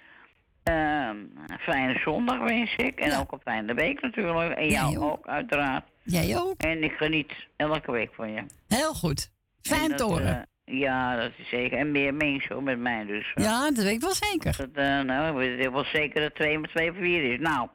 ehm, 0.63 1.17
een 1.47 1.59
fijne 1.61 1.99
zondag 2.05 2.39
wens 2.39 2.77
ik. 2.77 2.99
En 3.01 3.19
ook 3.19 3.33
een 3.33 3.41
fijne 3.45 3.75
week 3.75 4.01
natuurlijk. 4.01 4.59
En 4.59 4.69
jou 4.69 4.99
ook, 4.99 5.27
uiteraard. 5.27 5.85
Jij 6.03 6.39
ook. 6.39 6.61
En 6.61 6.83
ik 6.83 6.93
geniet 6.93 7.33
elke 7.57 7.93
week 7.93 8.15
van 8.15 8.33
je. 8.33 8.43
Heel 8.69 8.95
goed. 8.95 9.31
Fijn 9.63 9.81
En 9.81 9.89
te 9.89 9.95
dat, 9.97 10.09
horen. 10.11 10.47
eh, 10.65 10.79
ja, 10.81 11.17
dat 11.17 11.31
is 11.37 11.49
zeker. 11.49 11.79
En 11.79 11.91
meer 11.91 12.15
mensen 12.15 12.63
met 12.65 12.79
mij 12.79 13.05
dus. 13.05 13.33
ja, 13.35 13.71
dat 13.71 13.85
weet 13.85 13.95
ik 13.95 14.01
wel 14.01 14.15
zeker. 14.15 14.57
Dat, 14.57 14.69
eh, 14.73 15.01
nou, 15.01 15.29
ik 15.43 15.57
weet 15.59 15.73
wel 15.73 15.85
zeker 15.85 16.21
dat 16.21 16.35
2 16.35 16.59
met 16.59 16.71
2 16.71 16.93
voor 16.93 17.03
4 17.03 17.33
is. 17.33 17.39
Nou, 17.41 17.69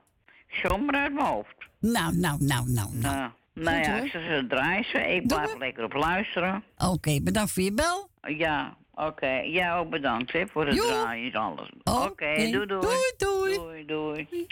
zomaar 0.48 0.96
uit 0.96 1.14
mijn 1.14 1.26
hoofd. 1.26 1.56
Nou, 1.80 2.16
nou, 2.16 2.38
nou, 2.40 2.70
nou, 2.70 2.90
nou. 2.94 3.32
Nou, 3.54 3.78
Goed, 3.78 3.86
ja, 3.86 3.96
hoor. 3.96 4.06
ik 4.06 4.12
zou 4.12 4.24
ze 4.24 4.46
draaien. 4.48 4.84
ze. 4.84 4.98
Ik 4.98 5.28
blijf 5.28 5.58
lekker 5.58 5.84
op 5.84 5.94
luisteren. 5.94 6.64
Oké, 6.78 7.22
bedankt 7.22 7.52
voor 7.52 7.64
je 7.64 7.74
bel. 7.74 8.10
Ja, 8.22 8.78
oké. 8.92 9.28
Jij 9.30 9.74
ook 9.74 9.90
bedankt 9.90 10.32
hè, 10.32 10.48
voor 10.48 10.66
het 10.66 10.76
Jo. 10.76 10.88
draaien 10.88 11.34
en 11.34 11.40
alles. 11.40 11.70
Oké, 11.84 12.36
doei, 12.36 12.66
doei. 12.66 12.68
Doei, 12.68 13.14
doei. 13.18 13.56
Doei, 13.56 13.86
doei. 13.86 14.48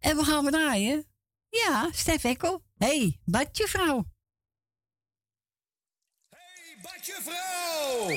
En 0.00 0.16
we 0.16 0.24
gaan 0.24 0.44
we 0.44 0.50
draaien. 0.50 1.04
Ja, 1.48 1.88
Stef 1.92 2.24
Ekkel. 2.24 2.62
hey, 2.76 3.18
badje 3.24 3.66
vrouw. 3.68 4.04
Badje 6.82 7.18
vrouw! 7.22 8.08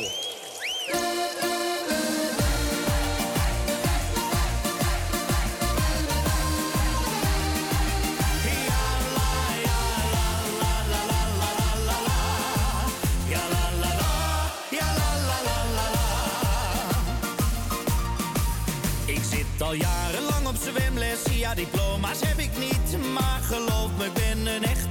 Maar 23.20 23.40
geloof 23.42 23.90
me, 23.98 24.06
ik 24.06 24.14
ben 24.14 24.48
een 24.56 24.64
echte 24.64 24.85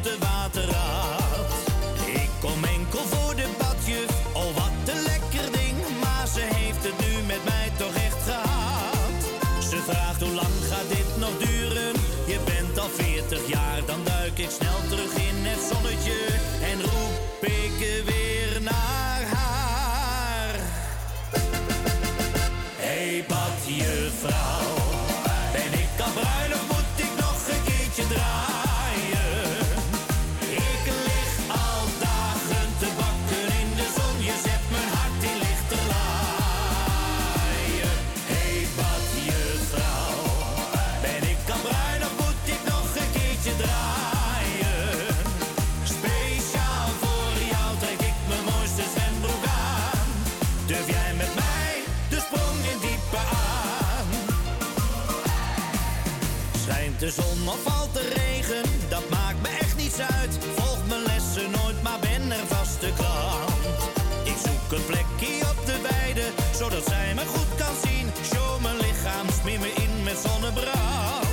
de 57.04 57.10
zon 57.10 57.48
of 57.48 57.62
valt 57.62 57.92
de 57.92 58.08
regen, 58.14 58.62
dat 58.88 59.08
maakt 59.08 59.42
me 59.42 59.48
echt 59.48 59.76
niets 59.76 59.98
uit. 59.98 60.38
Volg 60.54 60.86
mijn 60.88 61.02
lessen 61.02 61.50
nooit, 61.50 61.82
maar 61.82 61.98
ben 62.00 62.32
er 62.32 62.46
vaste 62.46 62.92
klant. 62.96 63.80
Ik 64.24 64.36
zoek 64.44 64.78
een 64.78 64.86
plekje 64.86 65.40
op 65.50 65.66
de 65.66 65.78
weide, 65.88 66.26
zodat 66.58 66.84
zij 66.86 67.14
me 67.14 67.24
goed 67.26 67.54
kan 67.56 67.74
zien. 67.84 68.06
Show 68.32 68.62
mijn 68.62 68.76
lichaam, 68.76 69.26
smeer 69.40 69.60
me 69.60 69.72
in 69.74 70.02
met 70.04 70.18
zonnebrand. 70.24 71.23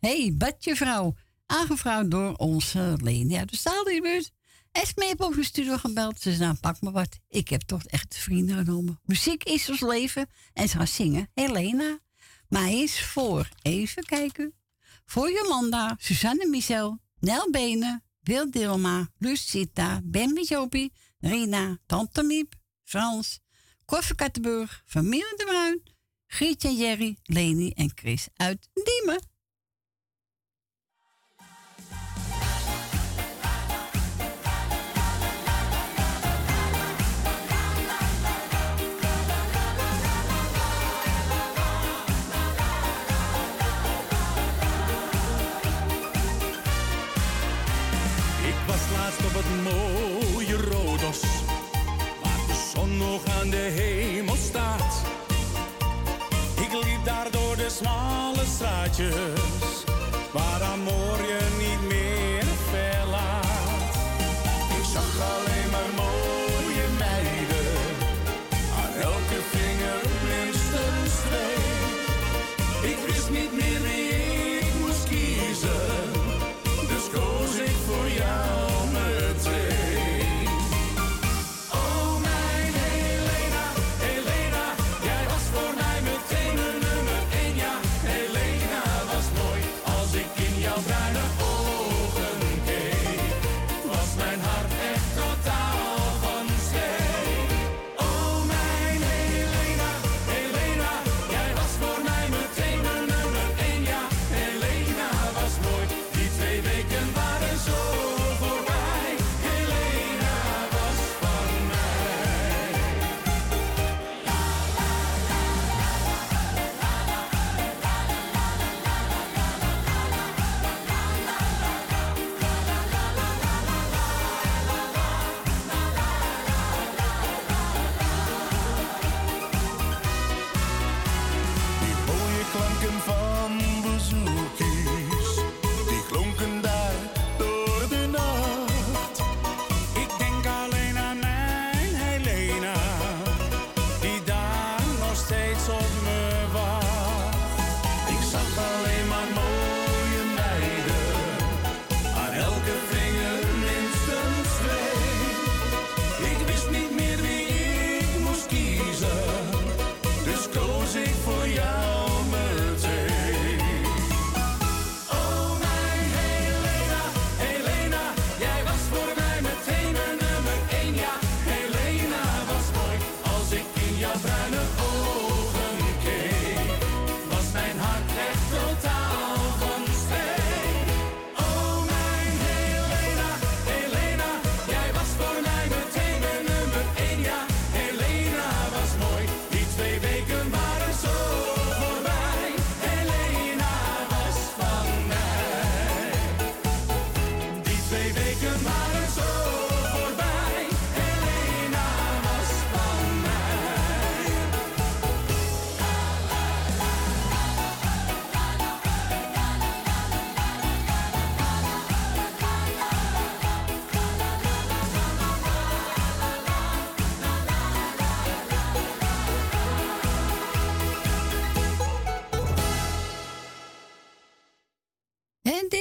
Hey, 0.00 0.34
badje 0.34 0.76
vrouw. 0.76 1.14
Aangevraagd 1.46 2.10
door 2.10 2.34
onze 2.34 2.98
Leni 3.02 3.36
uit 3.36 3.50
de 3.50 3.56
Staalbuurt. 3.56 4.32
Esme 4.72 5.04
heeft 5.04 5.20
ook 5.20 5.34
de 5.34 5.44
studio 5.44 5.76
gebeld. 5.76 6.20
Ze 6.20 6.32
zei, 6.32 6.54
pak 6.60 6.80
maar 6.80 6.92
wat. 6.92 7.18
Ik 7.28 7.48
heb 7.48 7.60
toch 7.60 7.84
echt 7.84 8.16
vrienden 8.16 8.56
genomen. 8.56 9.00
Muziek 9.04 9.44
is 9.44 9.70
ons 9.70 9.80
leven. 9.80 10.26
En 10.52 10.68
ze 10.68 10.76
gaat 10.76 10.88
zingen. 10.88 11.30
Helena. 11.34 11.98
Maar 12.48 12.62
hij 12.62 12.82
is 12.82 13.04
voor, 13.04 13.48
even 13.62 14.04
kijken. 14.04 14.54
Voor 15.06 15.30
Jolanda, 15.32 15.96
Suzanne 15.98 16.46
Michel, 16.46 16.98
Nel 17.18 17.50
Benen, 17.50 18.04
Wil 18.20 18.50
Dilma, 18.50 19.08
Lucita, 19.18 20.00
Ben 20.04 20.42
Jopie, 20.42 20.92
Rina, 21.18 21.78
Tante 21.86 22.22
Miep, 22.22 22.54
Frans, 22.84 23.40
Koffer 23.84 24.14
Kattenburg, 24.14 24.82
Familie 24.86 25.34
de 25.36 25.44
Bruin, 25.44 25.82
Grietje 26.26 26.68
en 26.68 26.76
Jerry, 26.76 27.16
Leni 27.22 27.70
en 27.70 27.90
Chris 27.94 28.28
uit 28.34 28.68
Diemen. 28.72 29.34
Nog 53.16 53.40
aan 53.40 53.50
de 53.50 53.56
hemel 53.56 54.34
staat. 54.36 55.02
Ik 56.60 56.72
liep 56.72 57.04
daar 57.04 57.30
door 57.30 57.56
de 57.56 57.70
smalle 57.70 58.44
straatjes, 58.54 59.84
waar 60.32 60.62
amor 60.62 61.05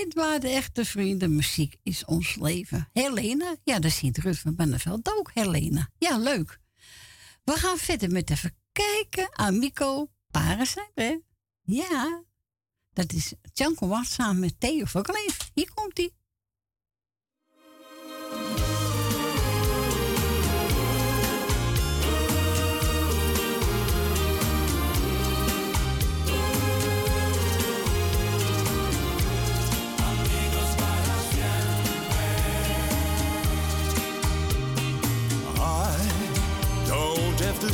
dit 0.09 0.43
echte 0.43 0.85
vrienden. 0.85 1.35
Muziek 1.35 1.75
is 1.83 2.05
ons 2.05 2.35
leven. 2.35 2.89
Helena, 2.93 3.55
ja, 3.63 3.79
dat 3.79 3.91
ziet 3.91 4.17
Ruud 4.17 4.35
van 4.35 4.55
Benneveld 4.55 5.09
ook. 5.17 5.31
Helena, 5.33 5.89
ja, 5.97 6.17
leuk. 6.17 6.59
We 7.43 7.51
gaan 7.51 7.77
verder 7.77 8.11
met 8.11 8.29
even 8.29 8.57
kijken. 8.71 9.29
Amico 9.33 10.09
Parensen, 10.31 10.91
hè? 10.93 11.17
Ja, 11.61 12.23
dat 12.93 13.13
is 13.13 13.33
Janko 13.53 13.87
Watt 13.87 14.07
samen 14.07 14.39
met 14.39 14.59
Theo 14.59 14.85
van 14.85 15.03
Kleef. 15.03 15.51
Hier 15.53 15.71
komt 15.73 15.97
hij. 15.97 16.11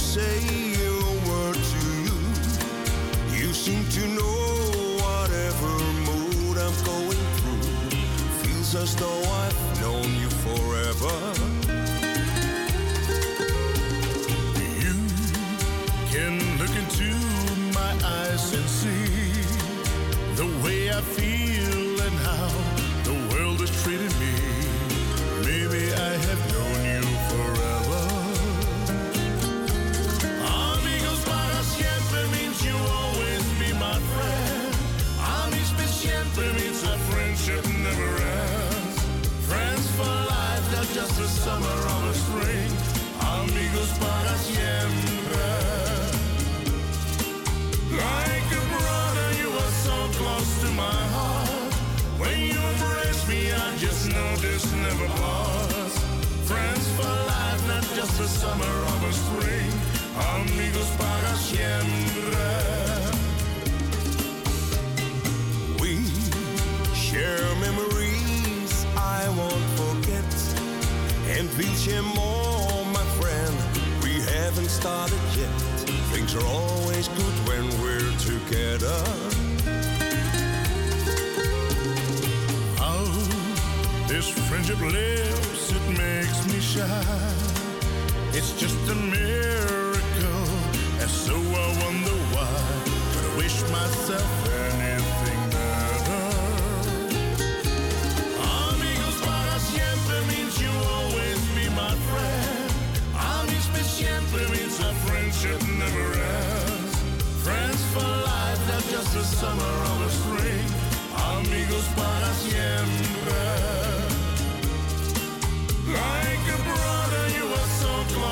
Say 0.02 0.42
a 0.82 1.30
word 1.30 1.56
to 1.74 1.82
you. 2.06 2.18
You 3.38 3.54
seem 3.54 3.86
to 3.98 4.08
know 4.08 4.42
whatever 5.04 5.72
mood 6.08 6.58
I'm 6.58 6.78
going 6.84 7.24
through. 7.38 7.70
Feels 8.42 8.76
as 8.76 8.96
though 8.96 9.24
I've 9.42 9.51
summer 58.52 58.76
or 58.92 59.08
a 59.08 59.14
spring. 59.14 59.72
Amigos 60.36 60.90
para 61.00 61.34
siempre. 61.36 62.50
We 65.80 65.94
share 66.94 67.48
memories 67.68 68.74
I 68.98 69.22
won't 69.40 69.68
forget, 69.82 70.32
and 71.36 71.48
we'll 71.58 71.78
share 71.86 72.04
more, 72.04 72.86
my 72.98 73.06
friend. 73.20 73.56
We 74.04 74.14
haven't 74.36 74.70
started 74.70 75.24
yet. 75.38 75.56
Things 76.14 76.36
are 76.36 76.46
always 76.46 77.08
good 77.20 77.36
when 77.48 77.66
we're 77.82 78.14
together. 78.30 79.00
This 84.08 84.28
friendship 84.50 84.82
lives, 84.82 85.72
it 85.72 85.98
makes 85.98 86.46
me 86.52 86.60
shine. 86.60 87.51
It's 88.34 88.54
just 88.54 88.80
a 88.90 88.96
miracle, 88.96 90.48
and 91.02 91.10
so 91.10 91.36
I 91.36 91.68
wonder 91.84 92.16
why. 92.34 92.64
But 93.14 93.24
I 93.28 93.38
wish 93.38 93.62
myself 93.70 94.32
anything 94.48 95.42
better. 95.52 96.28
Amigos 98.40 99.18
para 99.28 99.60
siempre 99.60 100.16
means 100.32 100.54
you 100.64 100.72
always 100.96 101.40
be 101.58 101.68
my 101.76 101.94
friend. 102.08 102.72
Amis 103.20 103.68
per 103.74 103.84
siempre 103.84 104.48
means 104.56 104.80
our 104.80 104.96
friendship 105.06 105.60
never 105.78 106.08
ends. 106.16 106.96
Friends 107.44 107.82
for 107.94 108.08
life, 108.32 108.62
not 108.72 108.84
just 108.96 109.12
a 109.14 109.24
summer 109.24 109.74
or 109.92 110.06
a 110.08 110.10
spring. 110.10 110.68
Amigos 111.36 111.86
para 112.00 112.32
siempre. 112.40 113.44
Like 115.92 116.21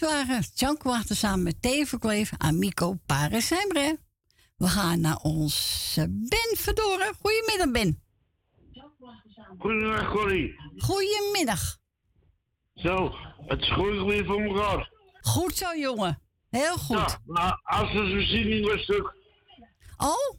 Waren 0.00 0.44
Jankwachten 0.54 1.16
samen 1.16 1.42
met 1.42 1.62
Theo 1.62 1.84
Verkleef, 1.84 2.32
Amico 2.38 2.98
Paresembre. 3.06 3.98
We 4.56 4.66
gaan 4.66 5.00
naar 5.00 5.16
onze 5.16 6.06
Ben 6.08 6.56
Verdoren. 6.56 7.14
Goedemiddag, 7.20 7.70
Ben. 7.70 8.02
Goedemiddag, 9.58 10.10
Corrie. 10.10 10.54
Goedemiddag. 10.76 11.78
Zo, 12.74 13.14
het 13.46 13.60
is 13.60 13.72
goed 13.72 14.04
weer 14.06 14.24
voor 14.24 14.40
elkaar. 14.40 14.90
Goed 15.20 15.56
zo, 15.56 15.76
jongen. 15.76 16.22
Heel 16.50 16.76
goed. 16.76 16.96
Ja, 16.96 17.20
maar 17.24 17.60
als 17.62 17.92
de 17.92 18.10
voorziening 18.10 18.66
was 18.66 18.82
stuk. 18.82 19.14
Oh? 19.96 20.38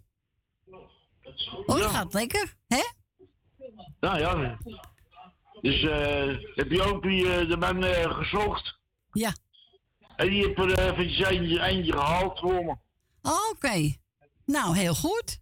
Oh, 1.65 1.77
dat 1.77 1.89
gaat 1.89 2.13
lekker, 2.13 2.55
hè? 2.67 2.81
Nou 3.99 4.19
ja. 4.19 4.57
Dus 5.61 5.83
eh 5.83 6.55
heb 6.55 6.71
je 6.71 6.81
ook 6.81 7.03
die, 7.03 7.33
eh, 7.33 7.49
de 7.49 7.57
man 7.57 7.83
eh, 7.83 8.17
gezocht. 8.17 8.79
Ja. 9.11 9.33
En 10.21 10.29
die 10.29 10.45
heeft 10.45 10.59
er 10.59 10.73
eh, 10.73 10.85
eventjes 10.85 11.27
eentje, 11.27 11.61
eentje 11.61 11.91
gehaald 11.91 12.39
voor 12.39 12.65
me. 12.65 12.75
Oké. 13.51 13.95
Nou, 14.45 14.77
heel 14.77 14.93
goed. 14.93 15.39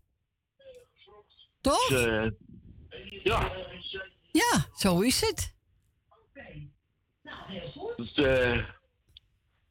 Toch? 1.61 1.87
Dus, 1.87 2.05
eh, 2.05 2.31
ja. 3.23 3.51
Ja, 4.31 4.67
zo 4.75 5.01
is 5.01 5.21
het. 5.21 5.55
Dus, 7.97 8.13
eh, 8.13 8.55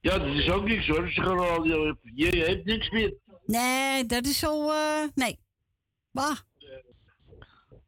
ja, 0.00 0.18
dat 0.18 0.26
is 0.26 0.50
ook 0.50 0.64
niks 0.64 0.86
hoor. 0.86 1.10
Ze 1.10 1.22
gaan 1.22 1.38
al, 1.38 1.64
je, 1.64 1.96
je 2.14 2.44
hebt 2.44 2.64
niks 2.64 2.90
meer. 2.90 3.14
Nee, 3.46 4.06
dat 4.06 4.26
is 4.26 4.38
zo... 4.38 4.70
eh 4.70 5.04
nee. 5.14 5.38
Bah. 6.10 6.36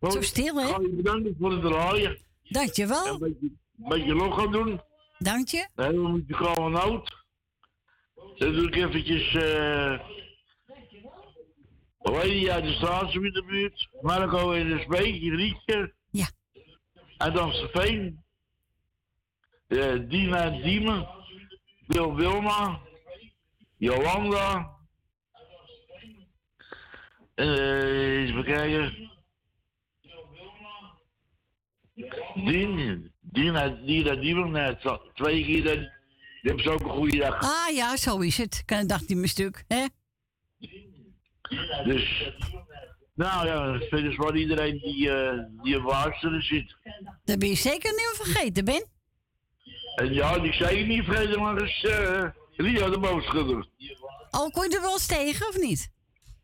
Zo 0.00 0.22
stil, 0.22 0.54
hè? 0.56 0.68
Ik 0.68 0.74
ga 0.74 0.80
je 0.80 0.88
bedanken 0.88 1.36
voor 1.38 1.52
het 1.52 1.62
draaien. 1.62 2.18
Dankjewel. 2.42 3.06
Een 3.06 3.18
beetje, 3.18 3.46
een 3.82 3.88
beetje 3.88 4.14
log 4.14 4.34
gaan 4.34 4.52
doen. 4.52 4.80
Dank 5.22 5.48
je. 5.48 5.68
Nee, 5.74 5.92
dan 5.92 6.10
moet 6.10 6.26
je 6.26 6.34
gewoon 6.34 6.74
oud. 6.74 7.24
Dan 8.36 8.52
doe 8.52 8.66
ik 8.66 8.76
eventjes... 8.76 9.32
heet 12.02 12.30
die 12.30 12.52
uit 12.52 12.64
de 12.64 12.72
straat 12.72 13.14
in 13.14 13.22
de 13.22 13.44
buurt? 13.46 13.88
Marco 14.00 14.50
in 14.50 14.68
de 14.68 14.80
Speek, 14.80 15.22
Rietje. 15.22 15.94
Ja. 16.10 16.30
En 17.16 17.32
dan 17.32 17.52
Veen. 17.52 18.22
Uh, 19.68 20.08
Dina 20.08 20.42
en 20.42 20.62
Diemen. 20.62 21.08
Wil 21.90 22.14
Wilma, 22.14 22.80
Jolanda, 23.76 24.76
eh 27.34 28.22
even 28.22 28.44
kijken. 28.44 29.10
Dien, 32.34 33.12
Dina, 33.32 33.68
Dina 33.68 34.14
Diemen, 34.14 34.50
net 34.50 34.80
zo- 34.80 35.00
twee 35.14 35.44
keer, 35.44 35.64
dat- 35.64 35.74
die 35.78 36.50
hebben 36.50 36.62
ze 36.62 36.70
ook 36.70 36.80
een 36.80 36.90
goede 36.90 37.16
dag. 37.16 37.42
Ah 37.42 37.74
ja, 37.74 37.96
zo 37.96 38.18
is 38.18 38.36
het. 38.36 38.62
Kan 38.64 38.78
een 38.78 38.86
dag 38.86 39.00
niet 39.06 39.18
meer 39.18 39.28
stuk, 39.28 39.64
hè? 39.68 39.84
Dus, 41.84 42.32
nou 43.14 43.46
ja, 43.46 43.78
verder 43.88 44.10
is 44.10 44.14
voor 44.16 44.36
iedereen 44.38 44.78
die, 44.78 45.10
eh 45.10 45.38
die 45.62 45.76
op 45.78 45.84
luisteren 45.84 46.42
zit. 46.42 46.76
Dat 47.24 47.38
ben 47.38 47.48
je 47.48 47.54
zeker 47.54 47.90
niet 47.90 48.10
vergeten, 48.22 48.64
Ben. 48.64 48.86
En 49.96 50.14
ja, 50.14 50.38
die 50.38 50.52
zei 50.52 50.78
je 50.78 50.84
niet 50.86 51.04
vrede, 51.04 51.38
maar 51.38 51.62
is 51.62 51.84
eh 51.84 52.24
Ria 52.56 52.88
de 52.90 52.98
boodschudder. 52.98 53.68
Oh, 54.30 54.48
kon 54.50 54.68
je 54.70 54.76
er 54.76 54.82
wel 54.82 54.92
eens 54.92 55.06
tegen, 55.06 55.48
of 55.48 55.58
niet? 55.58 55.90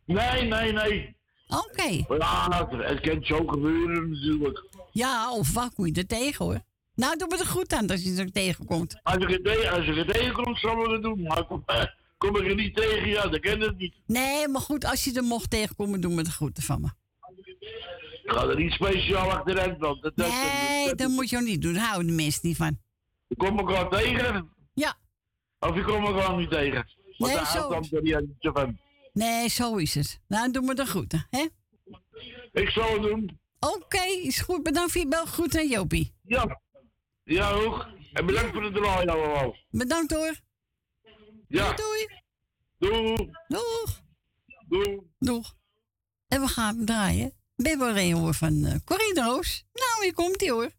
Nee, 0.05 0.43
nee, 0.43 0.73
nee. 0.73 1.17
Oké. 1.49 2.15
Ja, 2.19 2.69
het 2.71 3.01
kan 3.01 3.25
zo 3.25 3.47
gebeuren 3.47 4.11
natuurlijk. 4.11 4.65
Ja, 4.93 5.33
of 5.33 5.53
wat 5.55 5.75
kon 5.75 5.87
je 5.87 5.93
er 5.93 6.07
tegen, 6.07 6.45
hoor. 6.45 6.61
Nou, 6.97 7.17
doe 7.17 7.29
me 7.29 7.39
er 7.39 7.47
goed 7.47 7.73
aan 7.73 7.91
als 7.91 8.03
je 8.03 8.15
er 8.17 8.33
tegenkomt. 8.33 9.01
Als 9.03 9.17
ik 9.17 9.29
het, 9.29 9.45
tegen, 9.45 9.73
als 9.73 9.87
ik 9.87 9.95
het 9.97 10.09
tegenkom, 10.09 10.57
zal 10.57 10.85
ik 10.85 10.91
het 10.91 11.03
doen. 11.03 11.23
Maar 11.23 11.47
kom, 11.47 11.63
eh, 11.67 11.85
kom 12.19 12.37
ik 12.37 12.47
er 12.47 12.55
niet 12.55 12.77
tegen, 12.77 13.09
ja, 13.09 13.29
dan 13.29 13.41
ken 13.41 13.61
het 13.61 13.77
niet. 13.79 13.95
Nee, 14.07 14.49
maar 14.49 14.61
goed, 14.61 14.85
als 14.85 15.05
je 15.05 15.13
er 15.13 15.23
mocht 15.23 15.51
tegenkomen, 15.51 16.01
doe 16.01 16.15
me 16.15 16.23
de 16.23 16.31
groeten 16.31 16.63
van 16.63 16.81
me. 16.81 16.89
Ik 18.23 18.33
ga 18.33 18.47
er 18.49 18.57
niet 18.57 18.73
speciaal 18.73 19.31
achteruit, 19.33 19.79
want 19.79 20.03
dat, 20.03 20.17
dat, 20.17 20.29
Nee, 20.29 20.95
dat 20.95 21.09
moet 21.11 21.31
je 21.31 21.37
ook 21.37 21.43
niet 21.43 21.63
doen. 21.63 21.73
Daar 21.75 21.87
houden 21.87 22.07
de 22.07 22.13
mensen 22.23 22.41
niet 22.49 22.57
van. 22.57 22.79
Ik 23.29 23.39
kom 23.39 23.59
elkaar 23.59 23.89
tegen. 23.89 24.49
Ja. 24.75 24.95
Of 25.59 25.77
ik 25.77 25.85
kom 25.85 26.05
elkaar 26.05 26.37
niet 26.37 26.51
tegen. 26.51 26.89
Want 27.19 27.33
Nee, 27.33 27.45
zo. 27.45 27.83
zo 28.41 28.53
van. 28.53 28.79
Nee, 29.13 29.49
zo 29.49 29.77
is 29.77 29.95
het. 29.95 30.21
Nou, 30.29 30.51
doe 30.51 30.63
me 30.63 30.75
de 30.75 30.87
groeten, 30.87 31.27
hè? 31.31 31.47
Ik 32.53 32.69
zal 32.69 32.93
het 32.93 33.03
doen. 33.03 33.39
Oké, 33.61 34.03
is 34.23 34.41
goed. 34.41 34.63
Bedankt 34.63 34.93
voor 34.93 35.01
je 35.01 35.09
bel. 35.09 35.27
Goed 35.27 35.57
aan 35.57 35.69
Jopie. 35.69 36.13
Ja. 36.23 36.61
Ja, 37.27 37.53
hoog. 37.53 37.89
En 38.13 38.27
bedankt 38.27 38.53
voor 38.53 38.63
het 38.65 38.75
draaien 38.75 39.09
allemaal. 39.09 39.57
Bedankt 39.71 40.13
hoor. 40.13 40.35
Ja. 41.49 41.73
Doei. 41.73 42.09
Doei. 42.79 43.31
Doeg. 43.49 44.03
Doei. 44.69 45.01
Doeg. 45.19 45.55
En 46.29 46.41
we 46.41 46.49
gaan 46.49 46.85
draaien. 46.85 47.33
Ben 47.57 47.79
wel 47.79 47.97
een 47.97 48.13
hoor 48.13 48.35
van 48.35 48.53
uh, 48.53 48.75
Corrie 48.85 49.15
de. 49.15 49.65
Nou, 49.73 50.03
hier 50.03 50.15
komt 50.15 50.43
ie 50.43 50.51
hoor. 50.51 50.71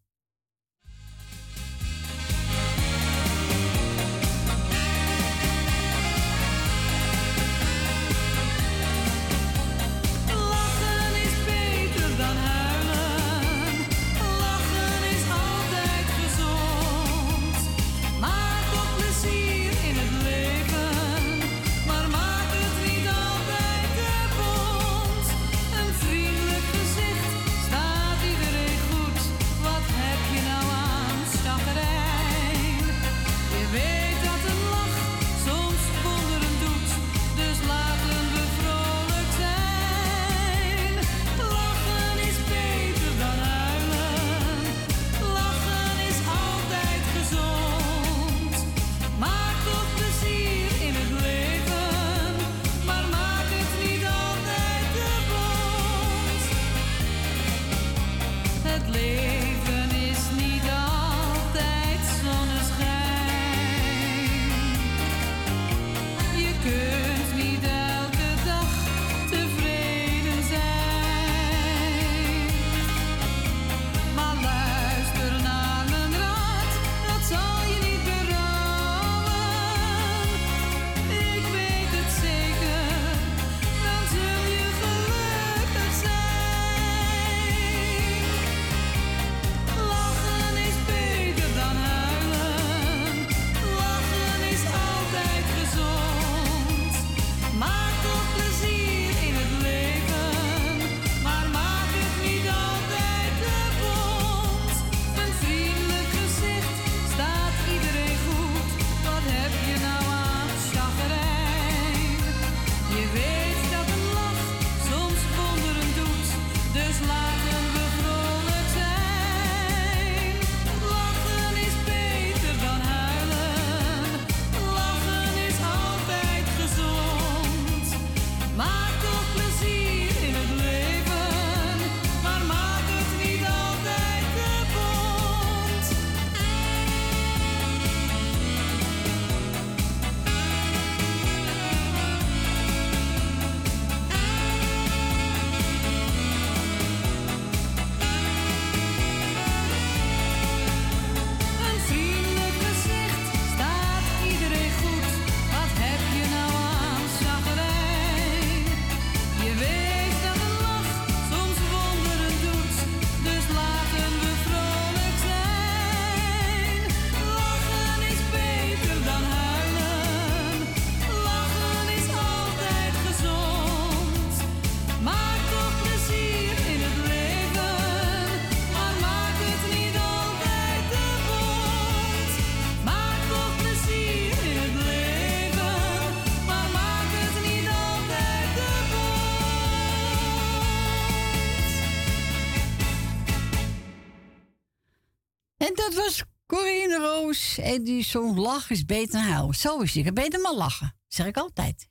en 197.58 197.84
die 197.84 198.04
zo'n 198.04 198.40
lach 198.40 198.70
is 198.70 198.84
beter 198.84 199.12
dan 199.12 199.30
huilen. 199.30 199.54
Zo 199.54 199.80
is 199.80 199.88
het. 199.88 199.94
Je 199.94 200.02
kan 200.02 200.14
beter 200.14 200.40
maar 200.40 200.54
lachen. 200.54 200.86
Dat 200.86 201.14
zeg 201.16 201.26
ik 201.26 201.36
altijd. 201.36 201.88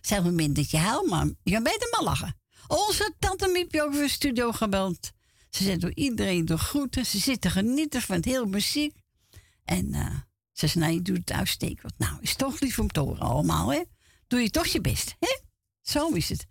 Zelfs 0.00 0.26
een 0.26 0.34
minder 0.34 0.62
dat 0.62 0.70
je 0.70 1.06
maar 1.08 1.26
je 1.42 1.52
kan 1.52 1.62
beter 1.62 1.88
maar 1.90 2.02
lachen. 2.02 2.40
Onze 2.66 3.14
tante 3.18 3.48
Miepje 3.48 3.82
ook 3.82 3.92
weer 3.92 4.08
studio 4.08 4.52
gebeld. 4.52 5.10
Ze 5.50 5.64
zet 5.64 5.80
door 5.80 5.94
iedereen 5.94 6.44
door 6.44 6.58
groeten. 6.58 7.06
Ze 7.06 7.18
zitten 7.18 7.50
genieten 7.50 8.02
van 8.02 8.16
het 8.16 8.24
heel 8.24 8.46
muziek. 8.46 8.96
En 9.64 9.94
eh, 9.94 10.16
ze 10.52 10.66
zei, 10.66 10.84
nou, 10.84 10.96
je 10.96 11.02
doet 11.02 11.16
het 11.16 11.32
uitstekend. 11.32 11.92
Nou, 11.98 12.16
is 12.20 12.34
toch 12.34 12.60
lief 12.60 12.78
om 12.78 12.88
te 12.88 13.00
horen 13.00 13.20
allemaal, 13.20 13.72
hè? 13.72 13.82
Doe 14.26 14.40
je 14.40 14.50
toch 14.50 14.66
je 14.66 14.80
best, 14.80 15.14
hè? 15.18 15.38
Zo 15.80 16.08
is 16.08 16.28
het. 16.28 16.46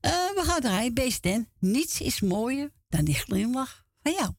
Eh, 0.00 0.10
we 0.10 0.42
gaan 0.44 0.60
draaien, 0.60 0.94
beest 0.94 1.22
Dan. 1.22 1.48
Niets 1.58 2.00
is 2.00 2.20
mooier 2.20 2.72
dan 2.88 3.04
die 3.04 3.14
glimlach 3.14 3.84
van 4.02 4.12
jou. 4.12 4.32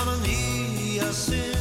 amanhã 0.00 1.08
assim. 1.08 1.59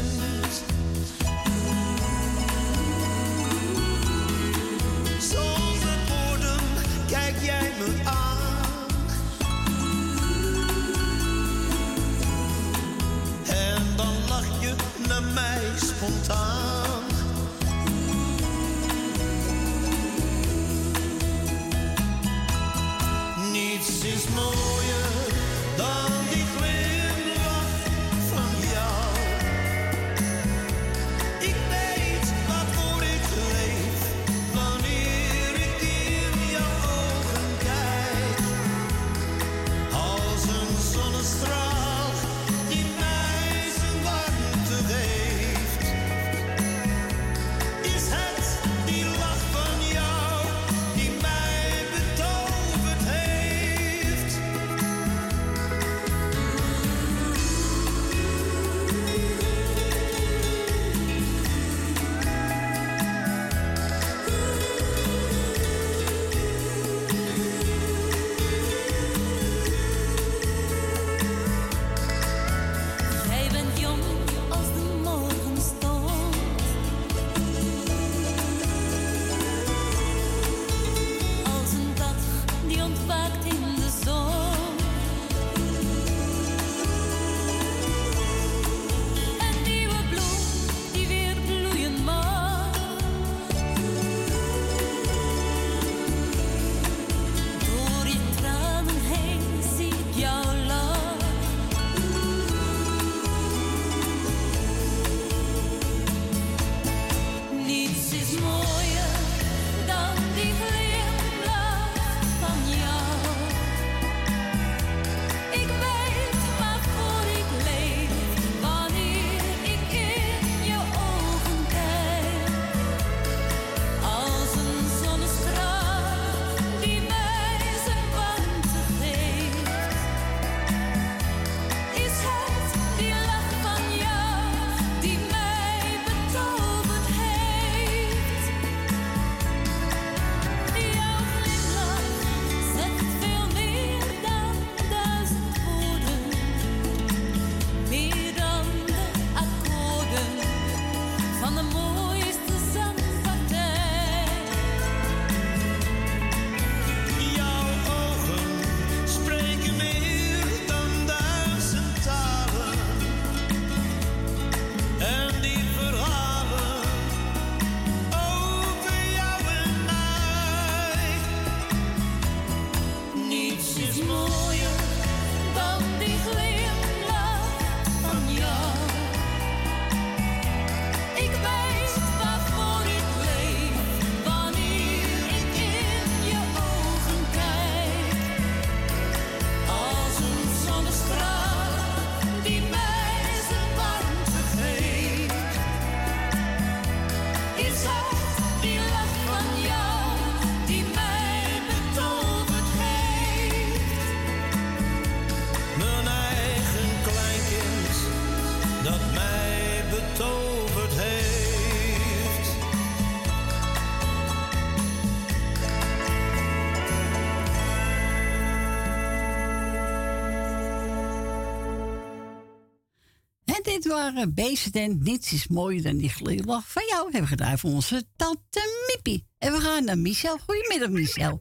Beesten. 224.14 224.99
Niets 225.03 225.34
is 225.34 225.48
mooier 225.48 225.84
dan 225.84 225.98
die 225.98 226.10
glimlach 226.10 226.72
van 226.72 226.84
jou. 226.88 227.06
We 227.06 227.11
hebben 227.11 227.30
gedaan 227.30 227.57
voor 227.57 227.69
onze 227.69 228.03
tante 228.15 228.88
Mippie. 228.88 229.26
En 229.38 229.52
we 229.52 229.60
gaan 229.60 229.84
naar 229.84 229.98
Michel. 229.98 230.38
Goedemiddag, 230.38 230.90
Michel. 230.90 231.40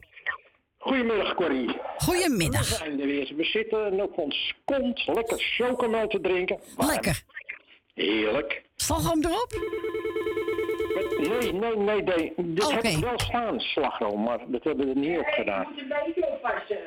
Goedemiddag, 0.77 1.35
Corrie. 1.35 1.77
Goedemiddag. 1.97 2.69
We 2.69 2.75
zijn 2.75 2.99
er 2.99 3.05
weer. 3.05 3.33
We 3.37 3.43
zitten 3.43 4.01
op 4.01 4.17
ons 4.17 4.55
kont 4.65 5.07
lekker 5.07 5.37
chocomel 5.39 6.07
te 6.07 6.21
drinken. 6.21 6.59
Lekker. 6.77 7.23
Heerlijk. 7.93 8.61
Slagroom 8.75 9.23
erop? 9.25 9.53
Nee, 11.19 11.53
nee, 11.53 11.75
nee, 11.75 12.03
nee. 12.03 12.33
Dit 12.37 12.65
okay. 12.65 12.75
heb 12.75 12.85
ik 12.85 12.97
wel 12.97 13.19
staan, 13.19 13.59
slagroom, 13.59 14.23
maar 14.23 14.39
dat 14.47 14.63
hebben 14.63 14.85
we 14.85 14.93
er 14.93 14.99
niet 14.99 15.19
op 15.19 15.27
gedaan. 15.27 15.61
Ik 15.61 15.69
moet 15.69 15.79
een 15.79 15.87
beetje 16.05 16.27
oppassen. 16.27 16.77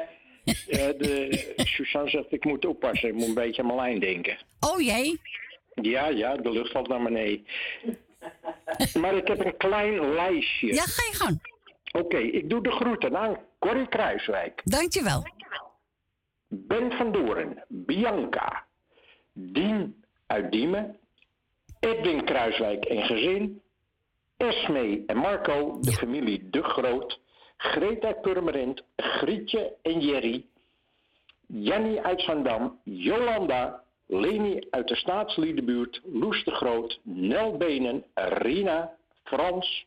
Ja, 0.44 1.64
Suzanne 1.76 2.10
zegt, 2.10 2.32
ik 2.32 2.44
moet 2.44 2.64
oppassen. 2.64 3.08
Ik 3.08 3.14
moet 3.14 3.28
een 3.28 3.34
beetje 3.34 3.62
aan 3.62 3.68
mijn 3.68 3.78
lijn 3.78 4.00
denken. 4.00 4.38
Oh 4.60 4.80
jee. 4.80 5.20
Ja, 5.74 6.08
ja, 6.08 6.36
de 6.36 6.50
lucht 6.50 6.72
valt 6.72 6.88
naar 6.88 7.02
beneden. 7.02 7.46
maar 9.00 9.14
ik 9.14 9.28
heb 9.28 9.44
een 9.44 9.56
klein 9.56 10.12
lijstje. 10.14 10.74
Ja, 10.74 10.82
ga 10.82 11.02
je 11.10 11.16
gang. 11.16 11.50
Oké, 11.92 12.18
ik 12.18 12.50
doe 12.50 12.62
de 12.62 12.70
groeten 12.70 13.16
aan 13.16 13.38
Corrie 13.58 13.88
Kruiswijk. 13.88 14.60
Dankjewel. 14.64 15.26
Ben 16.48 16.92
van 16.92 17.12
Doren, 17.12 17.64
Bianca, 17.68 18.64
Dien 19.32 20.04
uit 20.26 20.52
Diemen, 20.52 20.96
Edwin 21.80 22.24
Kruiswijk 22.24 22.84
en 22.84 23.02
gezin, 23.02 23.62
Esme 24.36 25.02
en 25.06 25.16
Marco, 25.16 25.78
de 25.80 25.92
familie 25.92 26.50
De 26.50 26.62
Groot, 26.62 27.20
Greta 27.56 28.12
Purmerend, 28.12 28.82
Grietje 28.96 29.74
en 29.82 30.00
Jerry, 30.00 30.46
Jenny 31.46 31.98
uit 31.98 32.20
Zandam, 32.20 32.80
Jolanda, 32.84 33.81
Leni 34.12 34.66
uit 34.70 34.88
de 34.88 34.96
Staatsliedenbuurt, 34.96 36.00
Loes 36.04 36.44
de 36.44 36.50
Groot, 36.50 37.00
Nel 37.02 37.56
Benen, 37.56 38.04
Rina, 38.14 38.92
Frans, 39.24 39.86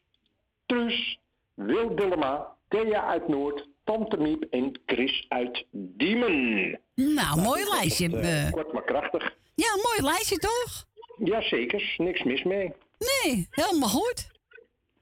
Truus, 0.66 1.20
Wil 1.54 1.96
Dillema, 1.96 2.56
Thea 2.68 3.04
uit 3.04 3.28
Noord, 3.28 3.68
Tante 3.84 4.18
Miep 4.18 4.44
en 4.50 4.80
Chris 4.86 5.26
uit 5.30 5.66
Diemen. 5.72 6.80
Nou, 6.96 7.42
mooi 7.42 7.64
lijstje. 7.70 8.10
Kort, 8.10 8.22
eh, 8.22 8.48
eh. 8.48 8.52
kort 8.52 8.74
maar 8.74 8.84
krachtig. 8.84 9.36
Ja, 9.56 9.68
mooi 9.76 10.12
lijstje 10.12 10.38
toch? 10.38 10.86
Jazeker, 11.18 11.94
niks 11.98 12.24
mis 12.24 12.44
mee. 12.44 12.74
Nee, 12.98 13.48
helemaal 13.52 13.90
goed. 13.90 14.28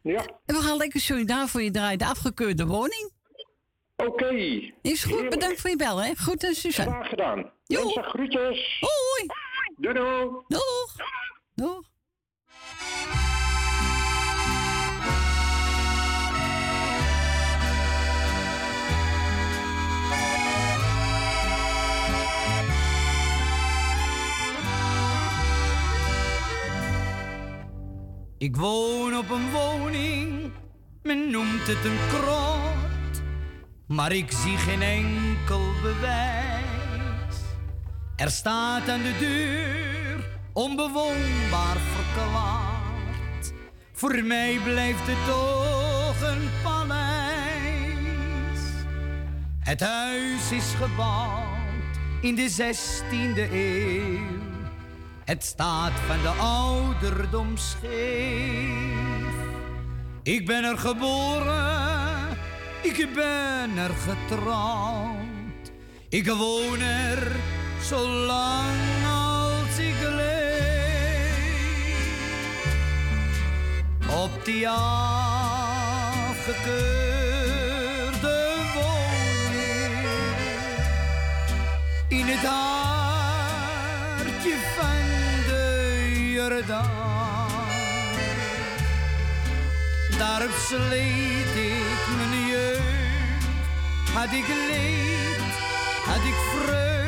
Ja. 0.02 0.26
En 0.46 0.56
we 0.56 0.62
gaan 0.62 0.78
lekker 0.78 1.00
solidair 1.00 1.48
voor 1.48 1.62
je 1.62 1.72
draaien. 1.72 1.98
De 1.98 2.06
afgekeurde 2.06 2.66
woning. 2.66 3.12
Oké. 3.96 4.34
Is 4.82 5.04
goed, 5.04 5.30
bedankt 5.30 5.62
voor 5.62 5.70
je 5.70 5.76
bel, 5.76 6.04
hè. 6.04 6.16
Goed, 6.16 6.44
en 6.44 6.56
Suzanne. 6.56 6.92
Graag 6.92 7.10
gedaan. 7.10 7.52
Jo. 7.66 7.90
Groetjes. 7.90 8.80
Hoi. 8.80 9.28
Doei 9.78 9.94
doei. 9.94 10.44
Doeg. 10.48 10.96
Doeg. 11.56 11.92
Ik 28.38 28.56
woon 28.56 29.18
op 29.18 29.30
een 29.30 29.52
woning, 29.52 30.52
men 31.04 31.30
noemt 31.30 31.68
het 31.68 31.86
een 31.86 31.98
krot, 32.10 33.24
maar 33.88 34.12
ik 34.12 34.32
zie 34.32 34.58
geen 34.58 34.82
enkel 34.82 35.62
bewijs. 35.82 36.53
Er 38.16 38.32
staat 38.32 38.90
aan 38.90 39.02
de 39.02 39.18
deur 39.20 40.26
onbewoonbaar 40.54 41.78
verklaard. 41.78 43.54
Voor 43.94 44.24
mij 44.24 44.60
blijft 44.64 45.02
het 45.04 45.26
toch 45.28 46.30
een 46.30 46.50
paleis. 46.64 48.60
Het 49.60 49.80
huis 49.80 50.52
is 50.52 50.74
gebouwd 50.74 51.98
in 52.22 52.36
de 52.36 52.52
16e 52.52 53.52
eeuw. 53.52 54.42
Het 55.26 55.44
staat 55.44 56.00
van 56.08 56.22
de 56.22 56.30
ouderdom 56.42 57.58
scheef. 57.58 58.74
Ik 60.24 60.46
ben 60.46 60.64
er 60.64 60.78
geboren, 60.78 62.38
ik 62.82 63.10
ben 63.14 63.78
er 63.78 63.94
getrouwd. 63.94 65.72
Ik 66.10 66.28
woon 66.28 66.80
er 66.80 67.32
zolang 67.84 69.06
als 69.06 69.78
ik 69.78 70.00
leef. 70.16 70.42
Op 74.08 74.46
die 74.46 74.70
afgekeurde 74.70 75.26
woning 78.74 80.08
in 82.08 82.26
het 82.26 82.46
hartje 82.46 83.76
van 84.78 85.06
de 85.48 86.32
Jordaan. 86.34 86.92
Daarop 90.18 90.52
sleet 90.70 91.56
ik 91.56 92.08
mijn 92.18 92.48
jeugd, 92.48 93.46
had 94.14 94.32
ik 94.32 94.48
leed, 94.48 95.54
had 96.06 96.24
ik 96.24 96.36
vreugd 96.56 97.03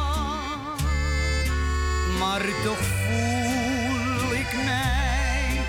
Maar 2.19 2.41
toch 2.63 2.77
voel 2.77 4.33
ik 4.33 4.53
mij 4.65 5.61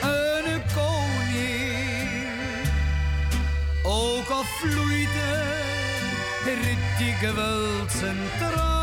een 0.00 0.62
koning, 0.74 2.28
ook 3.82 4.28
al 4.28 4.44
vloeide 4.44 5.56
er 6.46 6.76
dikwijls 6.98 8.00
een 8.02 8.28
traan. 8.38 8.77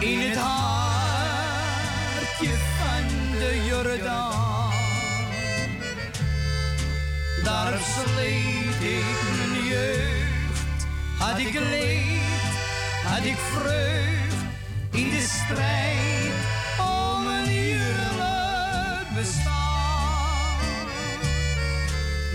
in 0.00 0.20
het 0.20 0.36
hartje 0.36 0.94
van 2.78 3.06
de 3.38 3.64
Jordaan. 3.66 4.72
Daar 7.44 7.78
sleet 7.78 8.82
ik 8.90 9.04
mijn 9.36 9.64
jeugd, 9.66 10.86
had 11.18 11.38
ik 11.38 11.54
leed, 11.54 12.42
had 13.04 13.24
ik 13.24 13.36
vreugd 13.36 14.23
in 14.94 15.10
de 15.10 15.20
strijd 15.20 16.34
om 16.78 17.26
een 17.26 17.48
eerlijk 17.48 19.08
bestaan. 19.14 20.56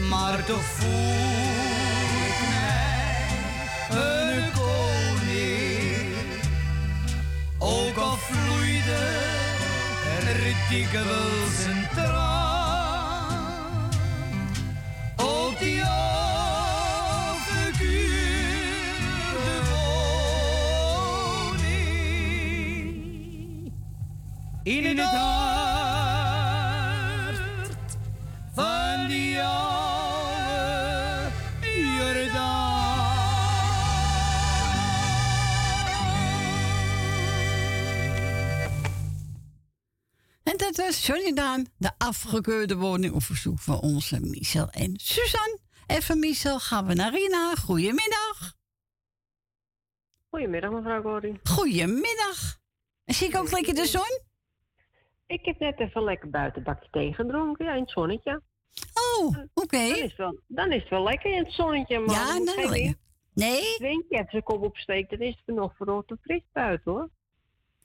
Maar 0.10 0.46
toch 0.46 0.64
voel 0.64 0.92
ik 2.28 2.40
mij 2.50 3.28
een 4.00 4.52
koning, 4.52 6.16
ook 7.58 7.98
al 7.98 8.18
vloeide 8.18 9.08
er 10.28 10.56
dikwijls 10.70 11.66
een 11.66 11.88
traan. 11.94 12.19
In 24.70 24.86
het 24.86 25.00
hart 25.00 26.58
van 28.54 29.08
die 29.08 29.42
oude 29.42 29.68
En 40.44 40.58
dat 40.58 40.76
was 40.76 41.06
Johnny 41.06 41.34
Daan, 41.34 41.66
de 41.78 41.92
afgekeurde 41.98 42.76
woning 42.76 43.14
op 43.14 43.24
verzoek 43.24 43.60
van 43.60 43.80
onze 43.80 44.20
Michel 44.20 44.70
en 44.70 45.00
Suzanne. 45.00 45.60
En 45.88 46.02
van 46.02 46.20
Michel 46.20 46.60
gaan 46.60 46.86
we 46.86 46.94
naar 46.94 47.14
Rina. 47.14 47.56
Goedemiddag. 47.56 48.54
Goedemiddag, 50.30 50.72
mevrouw 50.72 51.02
Gordon. 51.02 51.40
Goedemiddag. 51.44 52.58
En 53.06 53.14
zie 53.14 53.28
ik 53.28 53.36
ook 53.36 53.52
lekker 53.52 53.76
de 53.76 53.86
zon? 53.86 54.29
Ik 55.30 55.46
heb 55.46 55.60
net 55.60 55.80
even 55.80 56.04
lekker 56.04 56.30
buiten 56.30 56.58
een 56.58 56.64
bakje 56.74 56.88
thee 56.92 57.14
gedronken, 57.14 57.66
ja, 57.66 57.74
in 57.74 57.82
het 57.82 57.92
zonnetje. 57.92 58.42
Oh, 59.18 59.28
oké. 59.54 59.78
Dan, 59.78 59.96
is 59.96 60.02
het 60.02 60.16
wel- 60.16 60.40
dan 60.48 60.72
is 60.72 60.82
het 60.82 60.90
wel 60.90 61.04
lekker 61.04 61.32
in 61.32 61.44
het 61.44 61.54
zonnetje, 61.54 62.00
maar 62.00 62.16
Ja, 62.16 62.38
nou, 62.38 62.94
Nee? 63.34 63.56
Het 63.62 63.78
windje 63.80 64.18
heeft 64.18 64.30
zijn 64.30 64.44
kop 64.44 64.64
opsteekt, 64.64 65.10
dan 65.10 65.20
is 65.20 65.42
het 65.46 65.56
nog 65.56 65.76
verrot 65.76 66.14
fris 66.22 66.42
buiten, 66.54 66.92
hoor. 66.92 67.10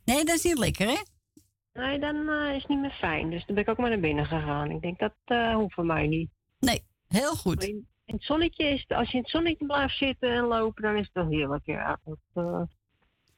Nee, 0.04 0.24
dat 0.24 0.34
is 0.36 0.42
niet 0.44 0.58
lekker, 0.58 0.86
hè? 0.86 0.96
Nee, 1.72 1.98
dan 1.98 2.28
eh, 2.28 2.54
is 2.54 2.60
het 2.60 2.68
niet 2.68 2.80
meer 2.80 2.90
fijn. 2.98 3.30
Dus 3.30 3.46
dan 3.46 3.54
ben 3.54 3.64
ik 3.64 3.70
ook 3.70 3.76
maar 3.78 3.90
naar 3.90 4.00
binnen 4.00 4.26
gegaan. 4.26 4.70
Ik 4.70 4.80
denk, 4.80 4.98
dat 4.98 5.14
eh, 5.24 5.54
hoeft 5.54 5.74
voor 5.74 5.86
mij 5.86 6.06
niet. 6.06 6.30
Nee, 6.58 6.82
heel 7.08 7.34
goed. 7.34 7.64
In, 7.64 7.88
in 8.04 8.14
het 8.14 8.24
zonnetje 8.24 8.64
is 8.64 8.80
het- 8.86 8.98
als 8.98 9.08
je 9.10 9.16
in 9.16 9.22
het 9.22 9.30
zonnetje 9.30 9.66
blijft 9.66 9.96
zitten 9.96 10.30
en 10.30 10.44
lopen, 10.44 10.82
dan 10.82 10.94
is 10.96 11.04
het 11.04 11.12
wel 11.12 11.28
heerlijk, 11.28 11.66
ja. 11.66 12.00
Dat, 12.04 12.18
eh, 12.34 12.62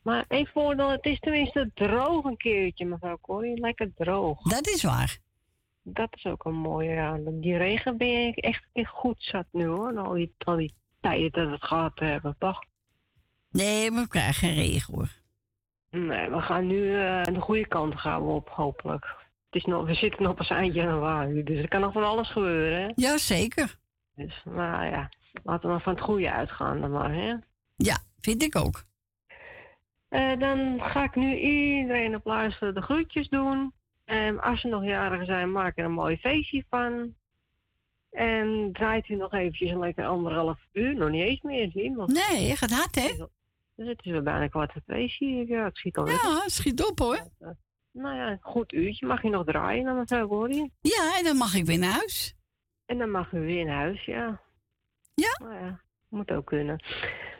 Maar 0.07 0.24
één 0.28 0.47
voordeel, 0.47 0.91
het 0.91 1.05
is 1.05 1.20
tenminste 1.20 1.70
droog 1.74 2.24
een 2.24 2.37
keertje, 2.37 2.85
mevrouw 2.85 3.19
Corrie. 3.20 3.61
Lekker 3.61 3.95
droog. 3.95 4.43
Dat 4.43 4.66
is 4.66 4.83
waar. 4.83 5.19
Dat 5.83 6.09
is 6.11 6.24
ook 6.24 6.45
een 6.45 6.55
mooie, 6.55 6.91
ja. 6.91 7.19
Die 7.31 7.57
regen 7.57 7.97
ben 7.97 8.09
je 8.09 8.35
echt, 8.35 8.65
echt 8.73 8.91
goed 8.91 9.16
zat 9.19 9.47
nu 9.51 9.66
hoor. 9.66 9.97
Al 9.97 10.12
die, 10.12 10.35
al 10.39 10.57
die 10.57 10.74
tijden 11.01 11.31
dat 11.33 11.47
we 11.47 11.51
het 11.51 11.65
gehad 11.65 11.99
hebben, 11.99 12.37
toch? 12.39 12.65
Nee, 13.51 13.91
we 13.91 14.09
krijgen 14.09 14.35
geen 14.35 14.55
regen 14.55 14.95
hoor. 14.95 15.09
Nee, 15.91 16.31
we 16.31 16.41
gaan 16.41 16.66
nu 16.66 17.01
eh, 17.01 17.23
de 17.23 17.41
goede 17.41 17.66
kant 17.66 18.01
gaan 18.01 18.27
we 18.27 18.33
op, 18.33 18.49
hopelijk. 18.49 19.05
Het 19.51 19.62
is 19.62 19.65
nog, 19.65 19.87
we 19.87 19.95
zitten 19.95 20.23
nog 20.23 20.35
pas 20.35 20.51
eind 20.51 20.74
januari, 20.74 21.43
dus 21.43 21.59
er 21.59 21.69
kan 21.69 21.81
nog 21.81 21.93
van 21.93 22.05
alles 22.05 22.31
gebeuren, 22.31 22.83
hè? 22.83 22.93
Ja, 22.95 23.19
zeker. 23.19 23.78
Dus, 24.15 24.43
nou 24.45 24.87
ja, 24.87 25.09
laten 25.45 25.62
we 25.62 25.69
maar 25.69 25.83
van 25.83 25.95
het 25.95 26.03
goede 26.03 26.33
uitgaan 26.33 26.81
dan 26.81 26.91
maar, 26.91 27.12
hè? 27.12 27.35
Ja, 27.77 27.99
vind 28.20 28.43
ik 28.43 28.57
ook. 28.57 28.85
Eh, 30.16 30.38
dan 30.38 30.80
ga 30.82 31.05
ik 31.05 31.14
nu 31.14 31.36
iedereen 31.36 32.14
op 32.14 32.24
luisteren 32.24 32.74
de 32.74 32.82
groetjes 32.82 33.28
doen. 33.28 33.72
En 34.05 34.40
als 34.40 34.60
ze 34.60 34.68
nog 34.68 34.84
jarigen 34.84 35.26
zijn, 35.26 35.52
maak 35.52 35.78
er 35.78 35.84
een 35.84 35.93
mooi 35.93 36.16
feestje 36.16 36.64
van. 36.70 37.14
En 38.10 38.70
draait 38.72 39.09
u 39.09 39.14
nog 39.14 39.32
eventjes 39.32 39.70
een 39.70 39.78
lekker 39.78 40.06
anderhalf 40.06 40.59
uur, 40.72 40.94
nog 40.94 41.10
niet 41.10 41.22
eens 41.22 41.40
meer 41.40 41.70
zien. 41.70 41.94
Want 41.94 42.12
Nee, 42.12 42.47
je 42.47 42.56
gaat 42.56 42.70
hard, 42.70 42.94
hè? 42.94 43.26
Dus 43.74 43.88
het 43.88 44.05
is 44.05 44.10
weer 44.10 44.22
bijna 44.22 44.48
kwart 44.48 44.72
voor 44.72 44.82
twee, 44.82 45.09
zie 45.09 45.40
ik. 45.40 45.48
Ja, 45.48 45.64
het 45.64 45.76
schiet 45.76 45.97
al 45.97 46.09
Ja, 46.09 46.40
het 46.43 46.52
schiet 46.52 46.84
op 46.84 46.98
hoor. 46.98 47.28
Nou 47.93 48.16
ja, 48.16 48.30
een 48.30 48.38
goed 48.40 48.72
uurtje. 48.72 49.06
Mag 49.06 49.22
je 49.22 49.30
nog 49.30 49.44
draaien 49.44 49.84
dan 49.84 49.97
mevrouw 49.97 50.28
Corrie? 50.28 50.72
Ja, 50.80 51.18
en 51.18 51.24
dan 51.24 51.36
mag 51.36 51.55
ik 51.55 51.64
weer 51.66 51.78
naar 51.78 51.93
huis. 51.93 52.34
En 52.86 52.98
dan 52.98 53.10
mag 53.10 53.32
u 53.32 53.40
weer 53.40 53.64
naar 53.64 53.76
huis, 53.76 54.05
ja. 54.05 54.40
Ja? 55.14 55.38
Nou 55.38 55.55
ja, 55.55 55.80
moet 56.09 56.30
ook 56.30 56.47
kunnen. 56.47 56.82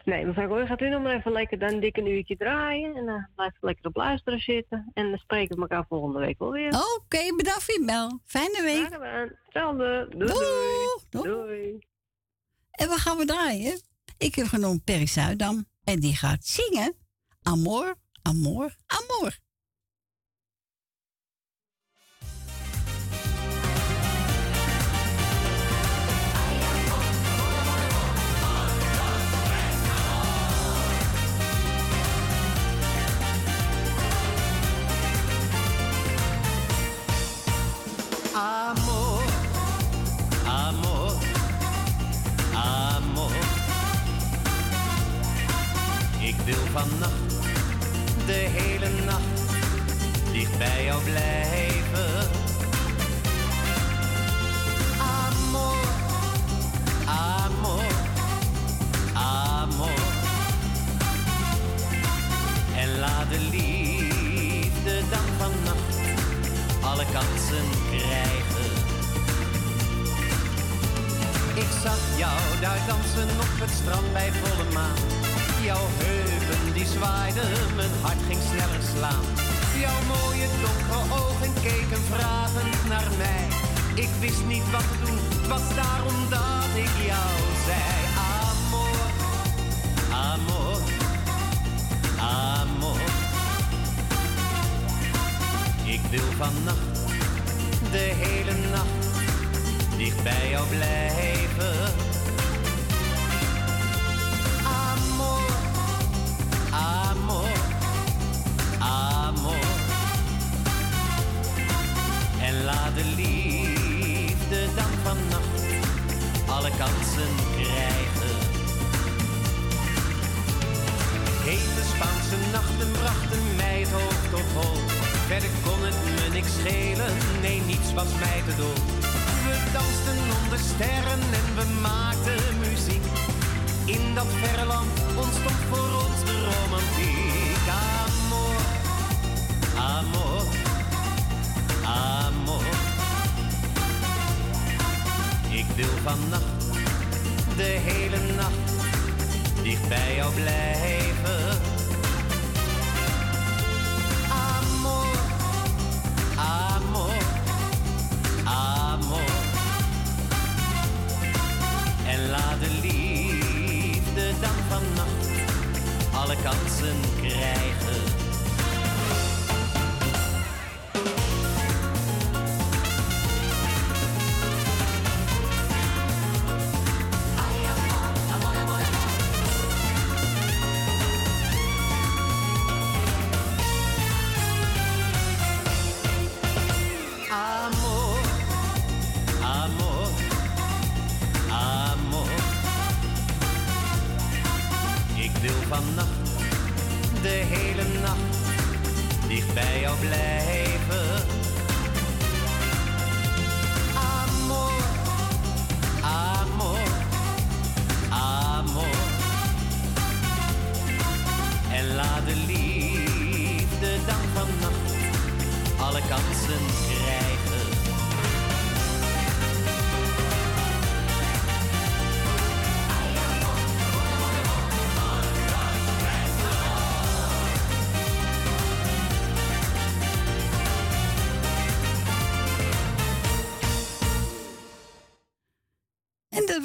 Nee, 0.07 0.27
mevrouw 0.27 0.49
Corrie, 0.49 0.67
gaat 0.67 0.81
u 0.81 0.89
nog 0.89 1.03
maar 1.03 1.17
even 1.17 1.33
lekker 1.33 1.59
dan 1.59 1.81
dik 1.81 1.97
een 1.97 2.07
uurtje 2.07 2.37
draaien. 2.37 2.97
En 2.97 3.07
dan 3.07 3.29
blijft 3.35 3.57
u 3.61 3.67
lekker 3.67 3.87
op 3.87 3.97
luisteren 3.97 4.39
zitten. 4.39 4.91
En 4.95 5.09
dan 5.09 5.19
spreken 5.19 5.55
we 5.55 5.61
elkaar 5.61 5.85
volgende 5.89 6.19
week 6.19 6.39
wel 6.39 6.51
weer. 6.51 6.69
Oké, 6.69 7.37
bedankt 7.37 7.63
voor 7.63 7.75
je 7.75 7.85
bel. 7.87 8.21
Fijne 8.25 8.63
week. 8.63 8.87
Graag. 8.87 9.29
Hetzelfde. 9.45 10.07
Doei, 10.11 10.33
doei. 11.11 11.29
Doei. 11.29 11.79
En 12.71 12.89
wat 12.89 12.99
gaan 12.99 13.17
we 13.17 13.25
draaien? 13.25 13.81
Ik 14.19 14.35
heb 14.35 14.47
genoemd 14.47 14.85
Perry 14.85 15.07
Zuidam. 15.07 15.65
En 15.85 16.01
die 16.01 16.17
gaat 16.17 16.45
zingen. 16.45 16.95
Amor, 17.43 17.95
amor. 18.23 18.77
Amor, 18.87 19.39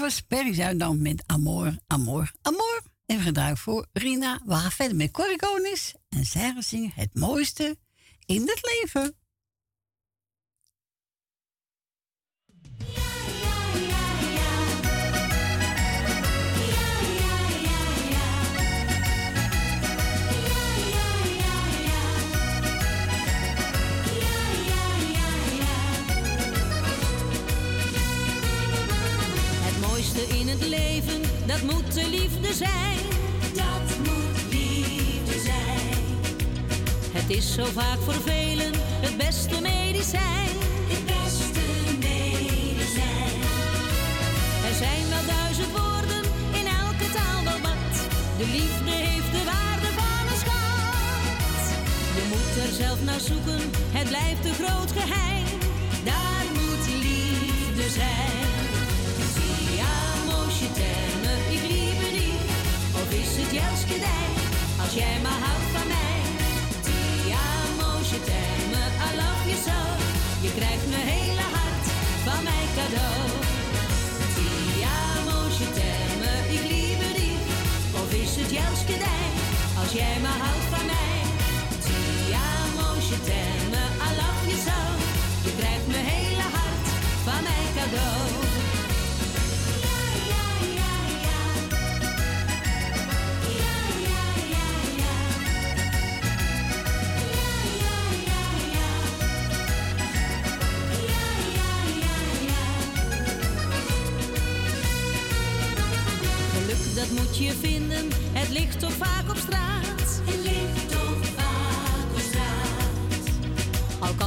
was 0.02 0.22
Perry 0.22 0.54
Zuidam 0.54 1.02
met 1.02 1.24
Amor, 1.26 1.78
Amor, 1.88 2.32
Amor. 2.42 2.82
En 3.06 3.34
draaien 3.34 3.58
voor 3.58 3.86
Rina. 3.94 4.42
We 4.46 4.54
gaan 4.54 4.72
verder 4.72 4.98
met 4.98 5.12
Corrie 5.12 5.38
Konings. 5.38 5.94
En 6.10 6.26
zij 6.26 6.52
gaan 6.52 6.64
zingen 6.64 6.92
het 6.96 7.16
mooiste 7.16 7.78
in 8.26 8.42
het 8.42 8.60
leven. 8.62 9.16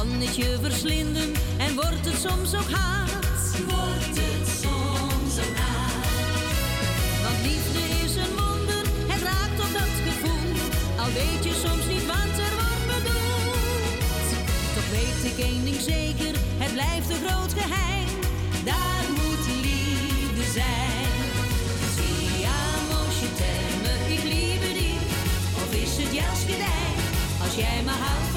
Kan 0.09 0.21
het 0.21 0.35
je 0.35 0.57
verslinden 0.61 1.33
en 1.57 1.75
wordt 1.75 2.05
het 2.05 2.19
soms 2.27 2.55
ook 2.55 2.71
haat. 2.71 3.37
Wordt 3.67 4.17
het 4.21 4.47
soms 4.63 5.33
ook 5.45 5.57
haat. 5.57 6.05
Want 7.23 7.39
liefde 7.47 7.81
is 8.05 8.15
een 8.23 8.33
wonder, 8.41 8.83
het 9.11 9.21
raakt 9.29 9.59
op 9.65 9.71
dat 9.79 9.95
gevoel. 10.07 10.51
Al 11.01 11.11
weet 11.21 11.43
je 11.47 11.53
soms 11.65 11.85
niet 11.93 12.05
wat 12.13 12.33
er 12.47 12.53
wordt 12.61 12.87
bedoeld. 12.93 14.27
Toch 14.75 14.89
weet 14.97 15.21
ik 15.31 15.37
één 15.49 15.63
ding 15.65 15.81
zeker, 15.95 16.33
het 16.63 16.71
blijft 16.77 17.09
een 17.09 17.23
groot 17.25 17.53
geheim. 17.59 18.09
Daar 18.71 19.05
moet 19.19 19.45
liefde 19.67 20.45
zijn. 20.59 21.13
Ti 21.97 22.13
amo, 22.63 23.01
je 23.21 23.29
ik 24.15 24.23
liebe 24.33 24.69
dich. 24.79 25.07
Of 25.61 25.69
is 25.83 25.93
het 26.01 26.13
juist 26.21 26.45
gedij, 26.51 26.89
als 27.43 27.55
jij 27.55 27.81
maar 27.85 28.01
houdt 28.07 28.34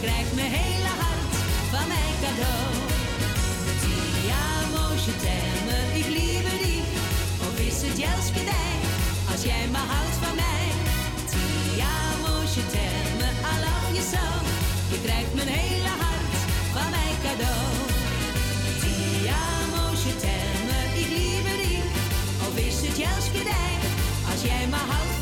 krijgt 0.00 0.34
mijn 0.34 0.52
hele 0.60 0.92
hart 1.02 1.34
van 1.72 1.86
mijn 1.94 2.14
cadeau. 2.24 2.70
Ti 3.82 3.96
amo, 4.52 4.84
je 5.04 5.14
ik 6.00 6.08
liebe 6.18 6.52
dich. 6.64 6.90
Of 7.46 7.54
is 7.68 7.78
het 7.86 7.98
juist 8.06 8.30
gedij, 8.38 8.74
als 9.32 9.42
jij 9.50 9.64
maar 9.74 9.88
houdt 9.94 10.16
van 10.22 10.34
mij. 10.42 10.66
Ti 11.30 11.46
amo, 12.02 12.34
je 12.54 12.64
t'aime, 12.72 13.28
I 13.52 13.54
love. 13.64 14.46
Je 14.92 14.98
krijgt 15.06 15.34
mijn 15.34 15.52
hele 15.58 15.92
hart 16.02 16.32
van 16.74 16.88
mijn 16.96 17.16
cadeau. 17.24 17.70
Ti 18.82 18.96
amo, 19.48 19.82
je 20.04 20.12
ik 21.02 21.10
liebe 21.18 21.52
dich. 21.62 21.88
Of 22.46 22.54
is 22.68 22.78
het 22.86 22.96
juist 23.06 23.30
gedij, 23.36 23.72
als 24.30 24.40
jij 24.48 24.64
maar 24.72 24.86
houdt 24.92 25.19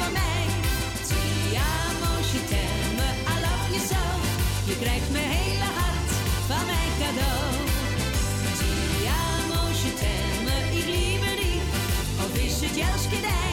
krijgt 4.80 5.10
mijn 5.10 5.30
hele 5.38 5.68
hart 5.78 6.10
van 6.48 6.64
mijn 6.70 6.92
cadeau. 7.00 7.50
Ti 8.58 8.72
amo, 9.30 9.62
je 9.82 9.92
t'aime, 10.00 10.56
ik 10.78 10.86
liebe 10.94 11.30
dich. 11.42 11.66
Of 12.24 12.32
is 12.46 12.60
het 12.60 12.76
juist 12.76 13.06
gedij, 13.14 13.52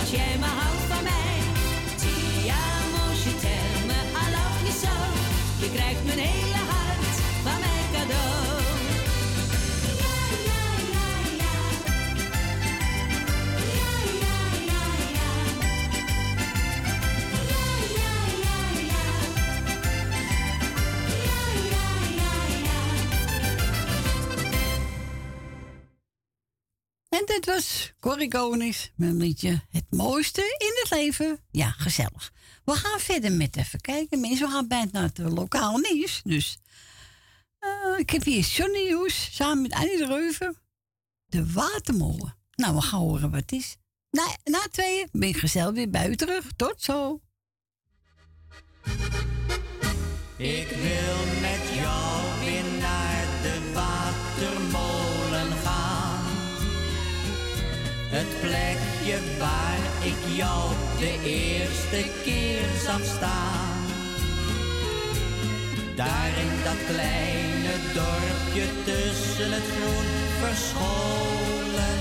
als 0.00 0.10
jij 0.10 0.34
maar 0.42 0.56
houdt 0.62 0.84
van 0.92 1.02
mij. 1.10 1.36
Ti 2.02 2.14
amo, 2.72 3.04
je 3.24 3.32
t'aime, 3.42 3.98
I 4.22 4.24
love 4.36 4.60
you 4.66 4.74
so. 4.84 4.94
Je 5.62 5.68
krijgt 5.76 6.04
mijn 6.04 6.18
hele 6.18 6.60
hart 6.72 7.14
van 7.44 7.58
mijn 7.64 7.86
cadeau. 7.94 8.49
Corrie 28.10 28.76
met 28.96 29.08
een 29.08 29.16
liedje 29.16 29.62
Het 29.70 29.84
mooiste 29.90 30.40
in 30.40 30.72
het 30.82 30.90
leven. 30.90 31.38
Ja, 31.50 31.70
gezellig. 31.70 32.32
We 32.64 32.72
gaan 32.72 33.00
verder 33.00 33.32
met 33.32 33.56
even 33.56 33.80
kijken. 33.80 34.20
Mensen, 34.20 34.46
we 34.46 34.52
gaan 34.52 34.68
bijna 34.68 34.88
naar 34.92 35.02
het 35.02 35.18
lokaal 35.18 35.76
nieuws. 35.76 36.20
Dus 36.24 36.58
eh, 37.58 37.98
ik 37.98 38.10
heb 38.10 38.24
hier 38.24 38.40
Johnny 38.40 38.92
Hoes 38.92 39.28
samen 39.32 39.62
met 39.62 39.72
Annie 39.72 39.98
de 39.98 40.06
Reuven. 40.06 40.56
De 41.26 41.52
watermolen. 41.52 42.36
Nou, 42.54 42.74
we 42.74 42.82
gaan 42.82 43.00
horen 43.00 43.30
wat 43.30 43.40
het 43.40 43.52
is. 43.52 43.76
Na, 44.10 44.36
na 44.44 44.60
tweeën 44.70 45.08
ben 45.12 45.28
ik 45.28 45.36
gezellig 45.36 45.74
weer 45.74 45.90
bij 45.90 46.16
terug. 46.16 46.46
Tot 46.56 46.82
zo. 46.82 47.20
Ik 50.36 50.68
wil 50.68 51.40
met 51.40 51.74
jou 51.74 51.79
Het 58.12 58.40
plekje 58.40 59.18
waar 59.38 59.78
ik 60.02 60.36
jou 60.36 60.70
de 60.98 61.18
eerste 61.24 62.10
keer 62.24 62.62
zag 62.84 63.04
staan. 63.04 63.78
Daar 65.94 66.30
in 66.44 66.52
dat 66.64 66.80
kleine 66.86 67.74
dorpje 67.94 68.66
tussen 68.84 69.52
het 69.52 69.68
groen 69.76 70.10
verscholen. 70.42 71.98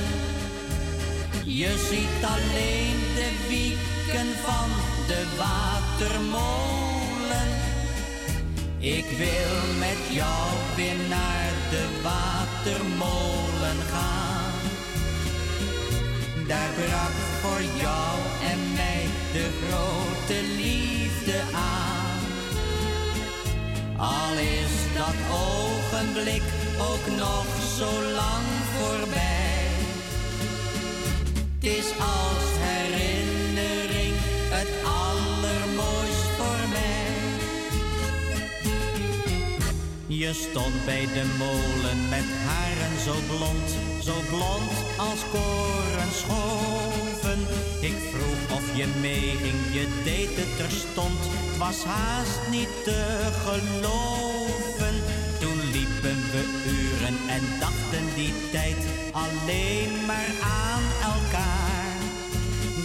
Je 1.46 1.86
ziet 1.90 2.24
alleen 2.36 3.00
de 3.20 3.30
wieken 3.48 4.30
van 4.46 4.70
de 5.08 5.24
watermolen. 5.38 7.50
Ik 8.80 9.06
wil 9.18 9.56
met 9.80 10.02
jou 10.10 10.48
weer 10.76 11.00
naar 11.10 11.52
de 11.70 11.88
watermolen 12.04 13.78
gaan. 13.92 14.29
Daar 16.50 16.70
brak 16.76 17.16
voor 17.42 17.62
jou 17.62 18.20
en 18.52 18.74
mij 18.74 19.06
de 19.32 19.48
grote 19.62 20.38
liefde 20.58 21.42
aan. 21.54 22.20
Al 23.98 24.38
is 24.38 24.74
dat 24.98 25.18
ogenblik 25.32 26.42
ook 26.80 27.18
nog 27.18 27.46
zo 27.78 27.92
lang 28.22 28.46
voorbij. 28.78 29.68
Het 31.60 31.70
is 31.78 31.90
als 32.00 32.48
herinnering 32.68 34.16
het 34.56 34.72
allermooist 35.04 36.28
voor 36.38 36.64
mij. 36.78 37.12
Je 40.08 40.34
stond 40.34 40.86
bij 40.86 41.06
de 41.14 41.26
molen 41.38 42.10
met 42.10 42.28
haren 42.46 43.00
zo 43.06 43.16
blond, 43.28 43.70
zo 44.02 44.14
blond 44.30 44.72
als 44.98 45.20
korenschoven. 45.32 47.40
Ik 47.80 47.96
vroeg 48.12 48.58
of 48.58 48.78
je 48.78 48.88
meeging, 49.02 49.60
je 49.72 49.88
deed 50.04 50.36
het 50.36 50.58
terstond. 50.58 51.20
Het 51.20 51.58
was 51.58 51.84
haast 51.84 52.40
niet 52.50 52.84
te 52.84 53.30
geloven. 53.46 54.96
Toen 55.40 55.60
liepen 55.72 56.18
we 56.32 56.44
uren 56.68 57.18
en 57.30 57.42
dachten 57.60 58.16
die 58.16 58.34
tijd 58.52 58.78
alleen 59.12 60.06
maar 60.06 60.32
aan 60.42 60.84
elkaar. 61.14 61.59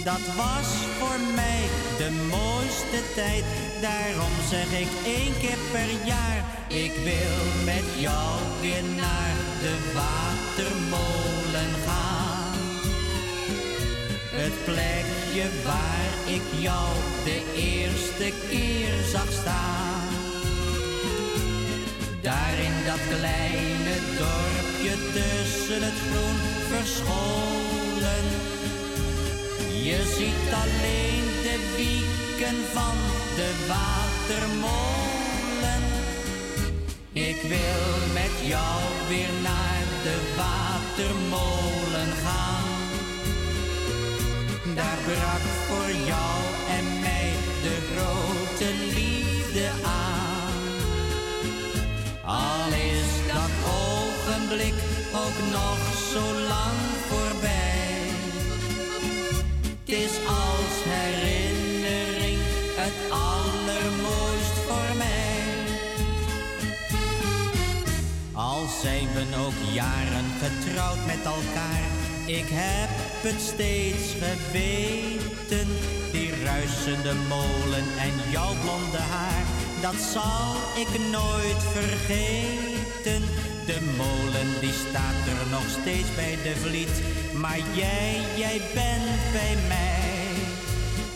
Dat 0.05 0.25
was 0.35 0.67
voor 0.99 1.19
mij 1.35 1.63
de 1.97 2.11
mooiste 2.29 3.13
tijd. 3.15 3.43
Daarom 3.81 4.33
zeg 4.49 4.79
ik 4.79 4.87
één 5.05 5.33
keer 5.39 5.57
per 5.71 5.89
jaar. 6.05 6.43
Ik 6.67 6.91
wil 7.03 7.63
met 7.65 7.85
jou 7.97 8.39
weer 8.61 8.83
naar 8.83 9.35
de 9.63 9.75
watermolen 9.93 11.71
gaan. 11.85 12.55
Het 14.39 14.55
plekje 14.65 15.47
waar 15.63 16.33
ik 16.35 16.45
jou 16.59 16.89
de 17.23 17.39
eerste 17.55 18.33
keer 18.49 18.93
zag 19.11 19.31
staan. 19.31 20.07
Daar 22.21 22.57
in 22.67 22.77
dat 22.85 23.17
kleine 23.17 23.95
dorpje 24.17 24.95
tussen 25.13 25.81
het 25.83 25.99
groen 26.09 26.39
verscholen. 26.71 28.54
Je 29.85 30.01
ziet 30.17 30.53
alleen 30.63 31.25
de 31.47 31.57
wieken 31.77 32.57
van 32.73 32.97
de 33.35 33.49
watermolen. 33.67 34.63
Ik 37.13 37.41
wil 37.41 38.13
met 38.13 38.35
jou 38.47 38.81
weer 39.07 39.33
naar 39.43 39.83
de 40.03 40.17
watermolen 40.37 42.11
gaan. 42.23 42.69
Daar 44.75 44.97
brak 45.05 45.45
voor 45.67 45.91
jou 46.05 46.37
en 46.77 46.99
mij 46.99 47.31
de 47.63 47.77
grote 47.91 48.69
liefde 48.95 49.69
aan. 49.83 50.63
Al 52.25 52.67
is 52.67 53.11
dat 53.33 53.53
ogenblik 53.83 54.77
ook 55.13 55.51
nog 55.51 55.79
zo 56.13 56.23
lang 56.47 56.84
zijn 68.85 69.07
we 69.13 69.37
ook 69.45 69.73
jaren 69.73 70.29
getrouwd 70.43 71.05
met 71.05 71.23
elkaar, 71.35 71.85
ik 72.25 72.49
heb 72.49 72.89
het 73.27 73.41
steeds 73.41 74.05
geweten. 74.23 75.67
Die 76.11 76.31
ruisende 76.43 77.13
molen 77.29 77.85
en 78.07 78.15
jouw 78.31 78.53
blonde 78.63 79.03
haar, 79.13 79.45
dat 79.81 79.99
zal 80.13 80.45
ik 80.83 80.91
nooit 81.17 81.61
vergeten. 81.77 83.21
De 83.69 83.79
molen 83.97 84.49
die 84.61 84.75
staat 84.87 85.21
er 85.33 85.41
nog 85.55 85.67
steeds 85.79 86.11
bij 86.15 86.35
de 86.43 86.55
vliet, 86.63 86.97
maar 87.41 87.61
jij, 87.73 88.21
jij 88.35 88.61
bent 88.73 89.19
bij 89.37 89.55
mij. 89.67 90.05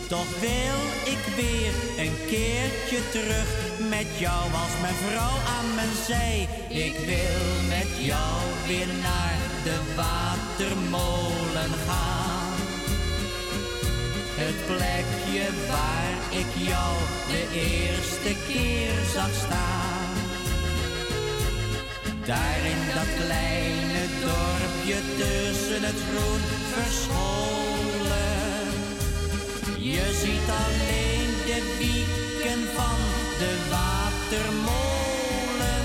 Toch 0.08 0.30
wil 0.40 0.78
ik 1.14 1.22
weer 1.40 1.72
een 2.04 2.16
keertje 2.26 3.00
terug 3.10 3.69
met 4.00 4.18
jou 4.18 4.42
als 4.62 4.74
mijn 4.80 4.94
vrouw 4.94 5.36
aan 5.56 5.74
mijn 5.74 5.94
zij. 6.06 6.48
Ik 6.68 6.96
wil 7.10 7.46
met 7.68 7.90
jou 8.10 8.36
weer 8.66 8.92
naar 9.08 9.40
de 9.66 9.78
watermolen 9.96 11.72
gaan. 11.86 12.52
Het 14.42 14.58
plekje 14.70 15.46
waar 15.72 16.14
ik 16.40 16.50
jou 16.70 16.92
de 17.34 17.44
eerste 17.68 18.32
keer 18.48 18.94
zag 19.14 19.32
staan. 19.44 20.12
Daar 22.24 22.60
in 22.74 22.82
dat 22.94 23.10
kleine 23.24 24.02
dorpje 24.24 24.98
tussen 25.20 25.82
het 25.88 26.00
groen 26.08 26.44
verscholen. 26.74 28.40
Je 29.92 30.06
ziet 30.22 30.48
alleen 30.64 31.30
de 31.50 31.60
wieken 31.78 32.60
van 32.76 32.98
de 33.40 33.52
watermolen. 34.30 35.84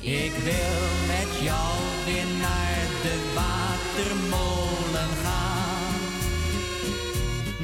Ik 0.00 0.32
wil 0.44 0.80
met 1.06 1.30
jou 1.42 1.74
weer 2.04 2.26
naar 2.40 2.80
de 3.02 3.16
watermolen 3.34 5.10
gaan. 5.24 5.94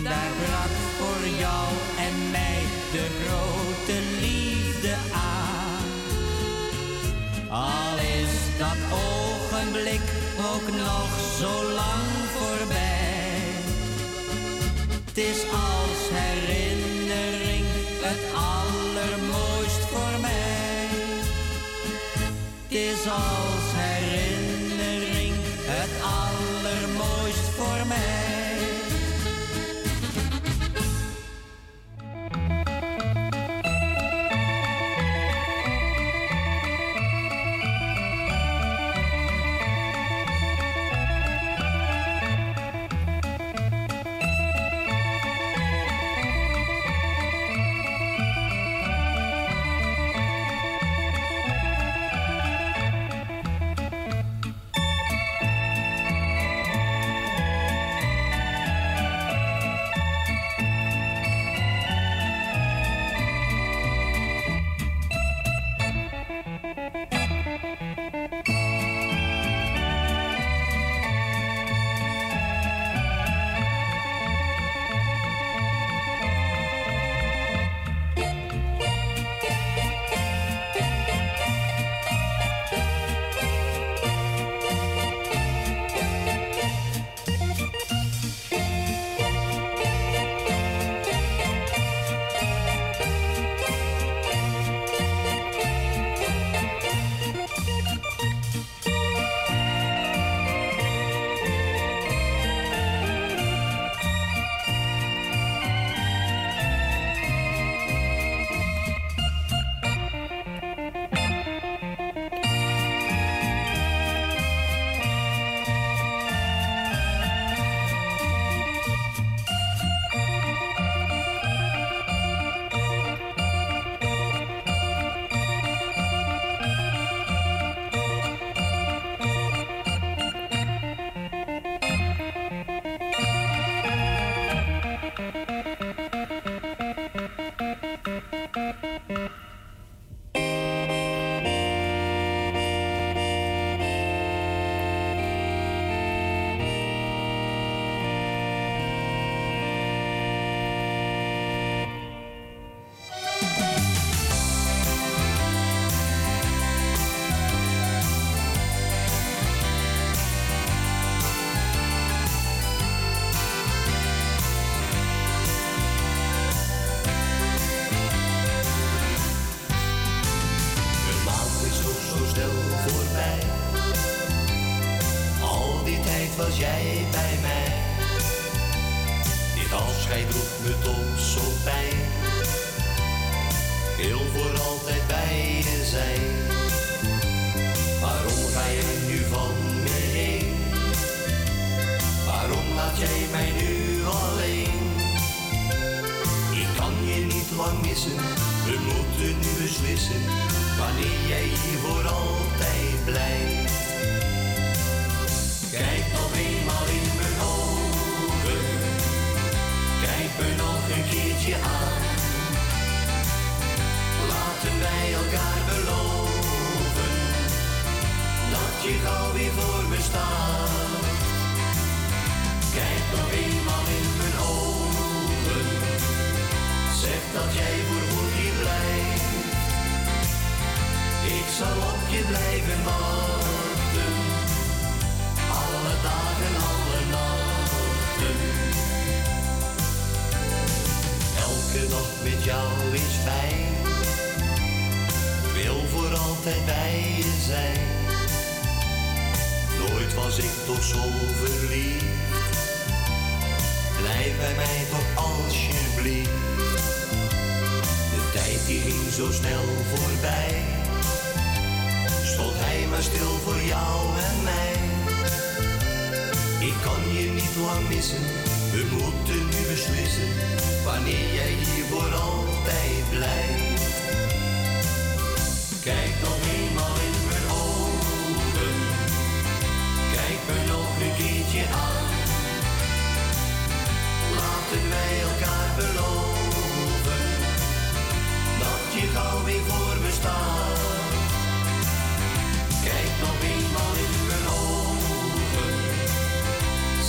Daar 0.02 0.32
brak 0.44 0.74
voor 0.98 1.28
jou 1.38 1.68
en 1.98 2.30
mij 2.30 2.62
de 2.92 3.06
grote 3.20 3.98
liefde 4.20 4.94
aan. 5.12 5.86
Al 7.50 7.98
is 7.98 8.34
dat 8.58 8.80
ogenblik 8.92 10.06
ook 10.52 10.76
nog 10.76 11.08
zo 11.38 11.72
lang 11.72 12.04
voorbij. 12.36 13.42
Het 15.04 15.18
is 15.18 15.40
als 15.50 16.00
herinnering 16.12 17.64
het 18.00 18.43
Het 23.04 23.73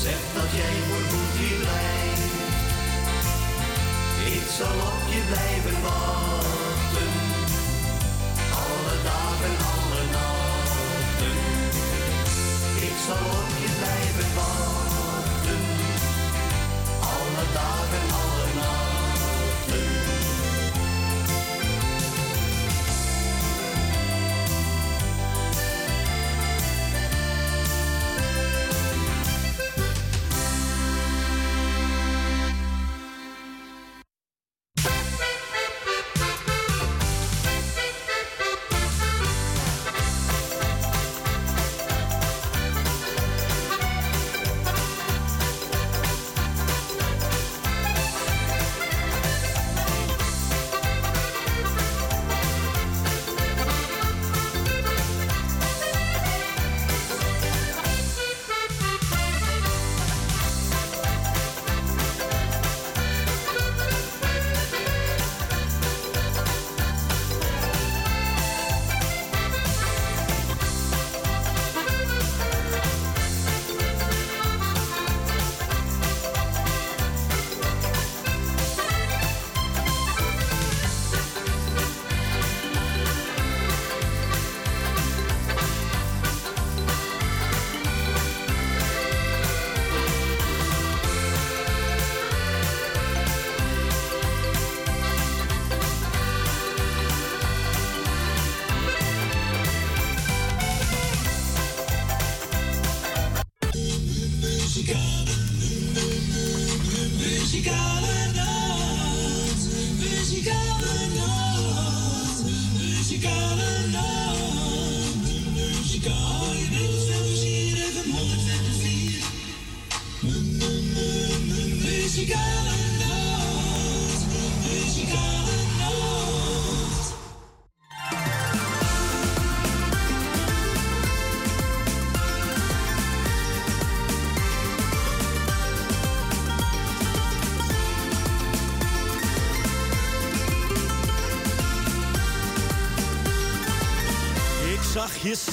Zeg 0.05 0.21
dat 0.33 0.51
jij 0.51 0.75
voor 0.87 1.03
goed 1.11 1.33
hier 1.39 1.57
blijft. 1.57 2.33
Ik 4.35 4.45
zal 4.57 4.75
op 4.91 5.03
je 5.13 5.21
blijven 5.31 5.81
wachten. 5.81 7.11
Alle 8.63 8.95
dagen, 9.09 9.55
alle 9.73 10.01
nachten. 10.17 11.35
Ik 12.87 12.95
zal 13.07 13.23
op 13.39 13.49
je 13.63 13.69
blijven 13.79 14.29
wachten. 14.35 15.61
Alle 17.13 17.45
dagen, 17.53 18.05
alle 18.19 18.24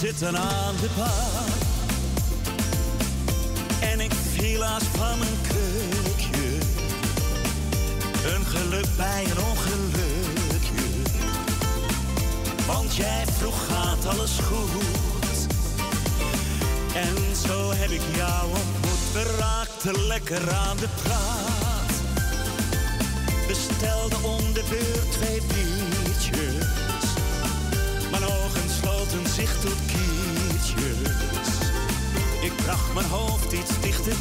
zitten 0.03 0.39
aan 0.39 0.75
de 0.81 0.89
paard. 0.97 1.32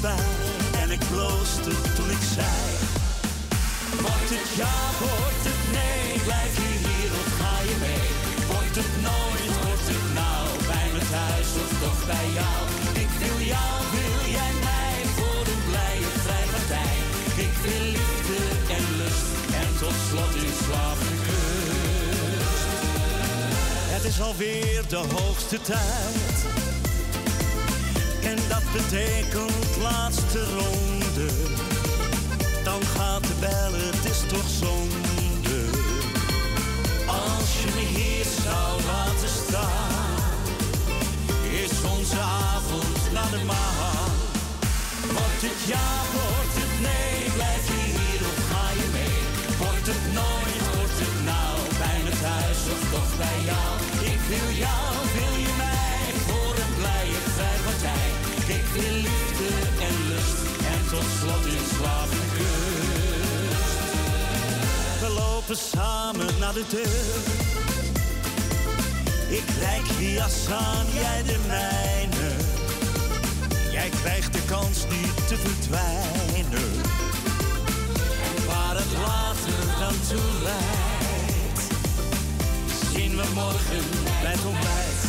En 0.04 0.92
ik 0.92 1.00
bloosde 1.12 1.74
toen 1.96 2.10
ik 2.10 2.24
zei. 2.36 2.62
Wordt 4.02 4.30
het 4.36 4.50
ja, 4.62 4.76
wordt 5.00 5.44
het 5.50 5.62
nee, 5.78 6.20
blijf 6.28 6.54
je 6.64 6.72
hier 6.84 7.12
of 7.22 7.30
ga 7.40 7.56
je 7.70 7.76
mee? 7.88 8.08
Wordt 8.52 8.76
het 8.82 8.94
nooit, 9.08 9.46
wordt 9.64 9.88
het 9.94 10.06
nou, 10.22 10.44
bij 10.72 10.88
me 10.94 11.02
thuis 11.16 11.50
of 11.64 11.72
toch 11.84 12.02
bij 12.12 12.28
jou? 12.40 12.60
Ik 13.04 13.12
wil 13.22 13.40
jou, 13.54 13.74
wil 13.96 14.22
jij 14.38 14.54
mij, 14.70 14.96
voor 15.16 15.44
een 15.54 15.64
blije 15.70 16.10
vrijpartij. 16.26 16.96
Ik 17.46 17.56
wil 17.64 17.84
liefde 17.98 18.40
en 18.78 18.86
lust 19.00 19.30
en 19.62 19.70
tot 19.82 19.98
slot 20.08 20.34
uw 20.44 20.54
slaap 20.64 21.00
gekust. 21.08 22.70
Het 23.96 24.04
is 24.12 24.22
alweer 24.22 24.82
de 24.88 25.02
hoogste 25.16 25.62
tijd. 25.62 26.31
Betekent 28.74 29.78
laatste 29.82 30.44
ronde. 30.44 31.28
Dan 32.64 32.82
gaat 32.96 33.24
de 33.28 33.34
bel, 33.40 33.74
het 33.74 34.06
is 34.12 34.20
toch 34.28 34.50
zonde. 34.60 35.60
Als 37.08 37.50
je 37.62 37.68
me 37.76 37.86
hier 38.00 38.26
zou 38.44 38.82
laten 38.92 39.30
staan, 39.46 40.16
is 41.64 41.74
onze 41.98 42.20
avond 42.20 43.12
naar 43.14 43.30
de 43.32 43.44
maan. 43.46 44.12
Wordt 45.16 45.42
het 45.48 45.60
ja, 45.74 45.90
wordt 46.18 46.56
het 46.62 46.76
nee, 46.88 47.32
blijf 47.38 47.64
je 47.74 47.82
hier 47.96 48.22
of 48.32 48.40
ga 48.52 48.66
je 48.80 48.88
mee? 48.98 49.20
Wordt 49.64 49.88
het 49.94 50.06
nooit, 50.20 50.64
wordt 50.76 51.00
het 51.06 51.18
nou, 51.32 51.56
bij 51.82 52.00
me 52.06 52.14
thuis 52.26 52.62
of 52.74 52.82
toch 52.94 53.12
bij 53.24 53.40
jou? 53.50 53.72
Ik 54.12 54.22
wil 54.32 54.50
jou, 54.66 54.71
slot 61.22 61.46
in 61.46 61.66
slaap. 61.76 62.10
We 65.00 65.10
lopen 65.10 65.58
samen 65.58 66.40
naar 66.40 66.54
de 66.54 66.66
deur. 66.70 67.24
Ik 69.30 69.44
reik 69.60 69.86
je 70.00 70.14
jas 70.14 70.48
jij 70.94 71.24
de 71.24 71.38
mijne. 71.48 72.30
Jij 73.72 73.90
krijgt 73.90 74.34
de 74.34 74.42
kans 74.46 74.86
niet 74.90 75.28
te 75.28 75.36
verdwijnen. 75.38 76.72
En 78.28 78.46
waar 78.48 78.76
het 78.76 78.92
later 79.06 79.80
dan 79.80 79.96
toe 80.10 80.44
leidt, 80.44 81.62
zien 82.94 83.16
we 83.16 83.26
morgen 83.34 83.84
bij 84.22 84.32
het 84.32 84.46
ontbijt. 84.46 85.01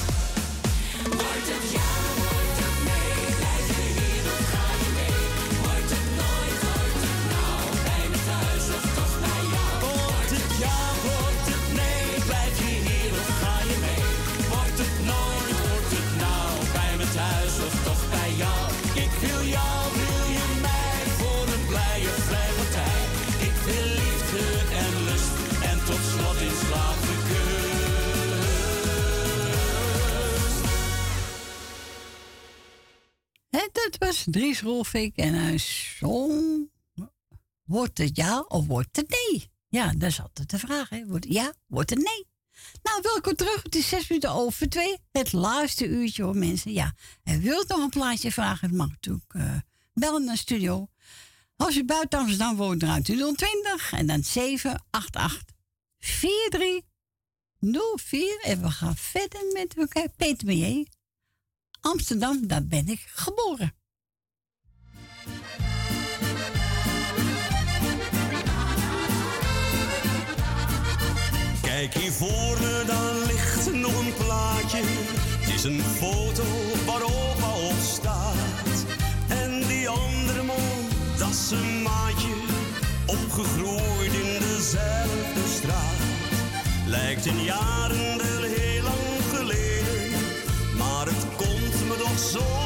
Was 34.25 34.35
Dries 34.35 34.61
Rolfik 34.61 35.17
en 35.17 35.35
hij 35.35 35.59
zong... 35.99 36.71
Wordt 37.63 37.99
het 37.99 38.17
ja 38.17 38.41
of 38.41 38.67
wordt 38.67 38.97
het 38.97 39.09
nee? 39.09 39.51
Ja, 39.69 39.93
dat 39.93 40.09
is 40.09 40.21
altijd 40.21 40.51
de 40.51 40.59
vraag. 40.59 40.89
Hè? 40.89 41.07
Wordt 41.07 41.25
het 41.25 41.35
ja, 41.35 41.53
wordt 41.67 41.91
het 41.91 41.99
nee? 41.99 42.27
Nou, 42.83 43.01
welkom 43.03 43.35
terug. 43.35 43.63
Het 43.63 43.75
is 43.75 43.89
zes 43.89 44.09
minuten 44.09 44.31
over 44.31 44.69
twee. 44.69 44.97
Het 45.13 45.33
laatste 45.33 45.87
uurtje 45.87 46.23
hoor 46.23 46.37
mensen. 46.37 46.73
Ja, 46.73 46.95
en 47.23 47.41
wilt 47.41 47.69
nog 47.69 47.79
een 47.79 47.89
plaatje 47.89 48.33
vragen? 48.33 48.69
Het 48.69 48.77
mag 48.77 48.89
natuurlijk 48.89 49.35
eh, 49.35 49.57
bellen 49.95 50.25
naar 50.25 50.37
studio. 50.37 50.89
Als 51.57 51.77
u 51.77 51.85
buiten 51.85 52.19
Amsterdam 52.19 52.57
woont, 52.57 52.81
draait 52.81 53.09
u 53.09 53.17
020 53.17 53.93
en 53.93 54.07
dan 54.07 54.25
788 54.25 55.57
4304. 55.99 58.41
En 58.43 58.63
we 58.63 58.71
gaan 58.71 58.97
verder 58.97 59.41
met 59.53 59.77
elkaar. 59.77 60.09
Peter. 60.17 60.87
Amsterdam, 61.81 62.47
daar 62.47 62.67
ben 62.67 62.89
ik 62.89 63.05
geboren. 63.07 63.81
Kijk 71.83 71.95
hier 71.95 72.13
voor 72.13 72.57
me, 72.61 72.83
dan 72.87 73.25
ligt 73.27 73.73
nog 73.73 73.99
een 73.99 74.15
plaatje. 74.15 74.81
Het 75.41 75.55
is 75.55 75.65
een 75.65 75.81
foto 75.81 76.43
waar 76.87 77.03
opa 77.03 77.53
op 77.69 77.79
staat. 77.83 78.85
En 79.29 79.63
die 79.69 79.89
andere 79.89 80.43
man, 80.43 80.89
dat 81.19 81.29
is 81.29 81.51
een 81.51 81.83
maatje. 81.83 82.35
Opgegroeid 83.07 84.13
in 84.13 84.41
dezelfde 84.41 85.45
straat. 85.55 86.01
Lijkt 86.87 87.27
in 87.27 87.43
jaren 87.43 88.19
wel 88.19 88.43
heel 88.43 88.83
lang 88.83 89.23
geleden. 89.35 90.11
Maar 90.77 91.07
het 91.07 91.27
komt 91.37 91.89
me 91.89 91.97
toch 91.99 92.19
zo 92.19 92.62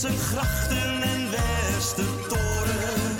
zijn 0.00 0.18
grachten 0.18 1.02
en 1.02 1.30
Westertoren. 1.30 3.16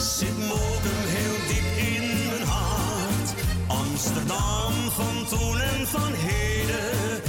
Zit 0.00 0.38
Mokum 0.38 1.02
heel 1.14 1.46
diep 1.48 1.86
in 1.94 2.28
mijn 2.28 2.48
hart. 2.48 3.34
Amsterdam 3.66 4.72
van 4.90 5.26
toen 5.28 5.60
en 5.60 5.86
van 5.86 6.12
heden 6.14 7.22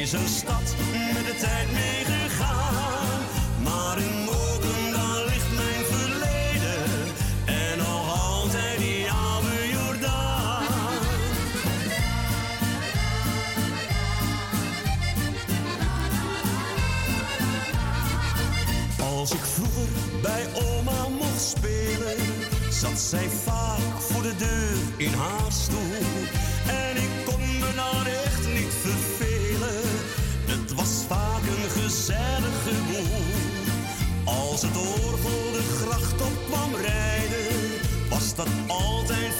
is 0.00 0.12
een 0.12 0.28
stad 0.28 0.74
met 1.14 1.26
de 1.26 1.36
tijd 1.40 1.72
meegegaan. 1.72 2.03
Zij 23.14 23.28
vaak 23.28 24.00
voor 24.00 24.22
de 24.22 24.36
deur 24.36 24.76
in 24.96 25.12
haar 25.12 25.52
stoel. 25.52 26.02
En 26.66 26.96
ik 27.06 27.12
kon 27.24 27.58
me 27.60 27.70
daar 27.74 28.06
echt 28.06 28.46
niet 28.56 28.74
vervelen. 28.86 29.82
Het 30.52 30.74
was 30.74 30.92
vaak 31.08 31.42
een 31.54 31.70
gezellige 31.80 32.74
boel. 32.88 33.22
Als 34.24 34.62
het 34.62 34.76
orgel 34.76 35.52
de 35.52 35.64
gracht 35.80 36.20
op 36.20 36.36
kwam 36.46 36.74
rijden, 36.74 37.52
was 38.10 38.34
dat 38.34 38.48
altijd 38.66 39.32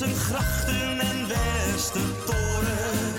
zijn 0.00 0.14
grachten 0.14 1.00
en 1.00 1.28
Westertoren 1.28 3.14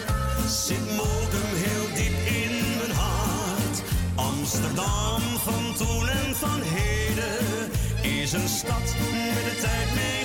zit 0.48 0.96
Mokum 0.96 1.52
heel 1.54 1.96
diep 1.96 2.28
in 2.28 2.78
mijn 2.78 2.92
hart. 2.92 3.82
Amsterdam 4.16 5.22
van 5.22 5.74
toen 5.78 6.10
en 6.10 6.36
van 6.36 6.62
heden 6.64 7.72
is 8.02 8.34
een 8.34 8.50
stad 8.50 8.96
met 9.34 9.44
de 9.44 9.58
tijd 9.62 9.96
meegegaan. 9.96 10.21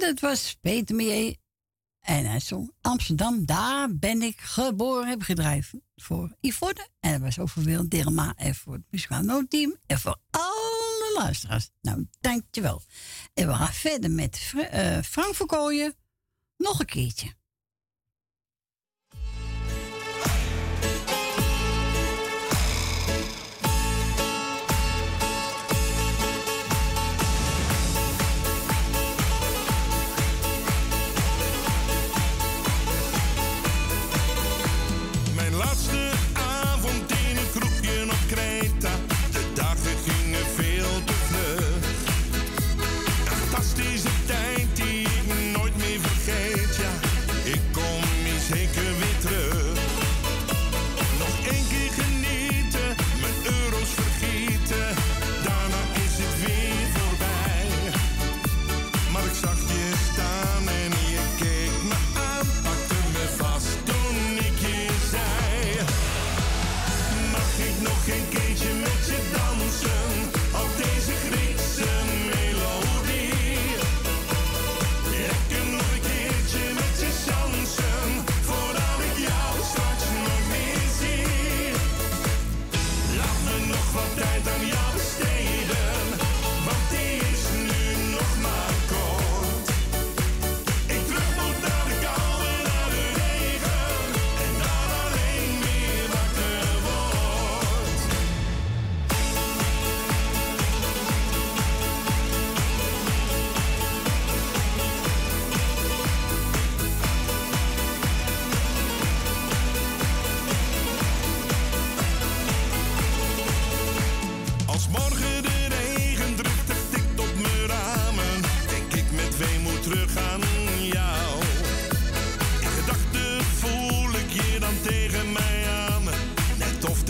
dat 0.00 0.20
was 0.20 0.56
Peter 0.60 0.96
En 2.00 2.24
hij 2.26 2.40
zong 2.40 2.72
Amsterdam, 2.80 3.46
daar 3.46 3.96
ben 3.96 4.22
ik 4.22 4.40
geboren, 4.40 5.08
heb 5.08 5.22
gedreven 5.22 5.82
voor 5.96 6.36
Yvonne. 6.40 6.88
En 7.00 7.12
dat 7.12 7.20
was 7.20 7.38
ook 7.38 7.48
veel 7.48 7.62
Wil 7.62 7.88
Dirma 7.88 8.34
en 8.36 8.54
voor 8.54 8.72
het 8.72 8.82
muzikaal 8.90 9.22
noodteam 9.22 9.76
en 9.86 9.98
voor 9.98 10.16
alle 10.30 11.12
luisteraars. 11.18 11.70
Nou, 11.80 12.06
dankjewel. 12.20 12.82
En 13.34 13.46
we 13.46 13.54
gaan 13.54 13.72
verder 13.72 14.10
met 14.10 14.52
uh, 14.54 14.98
Frank 15.02 15.34
Verkooyen 15.34 15.94
nog 16.56 16.80
een 16.80 16.86
keertje. 16.86 17.38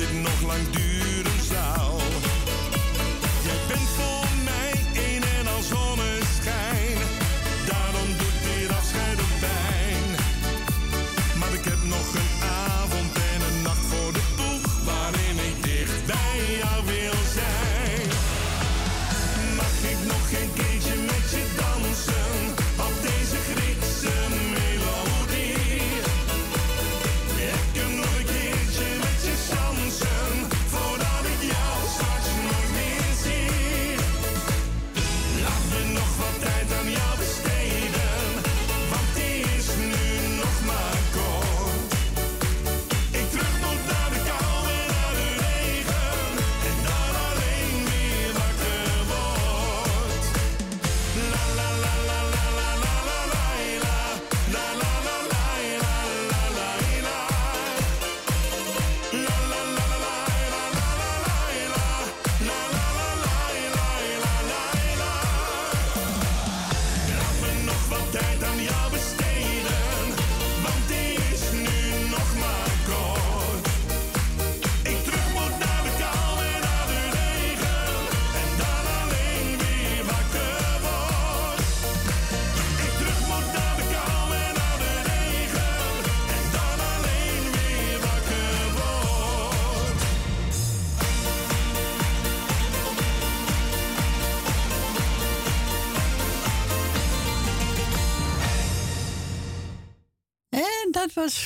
dit 0.00 0.22
nog 0.22 0.40
lang 0.42 0.70
duren? 0.70 0.99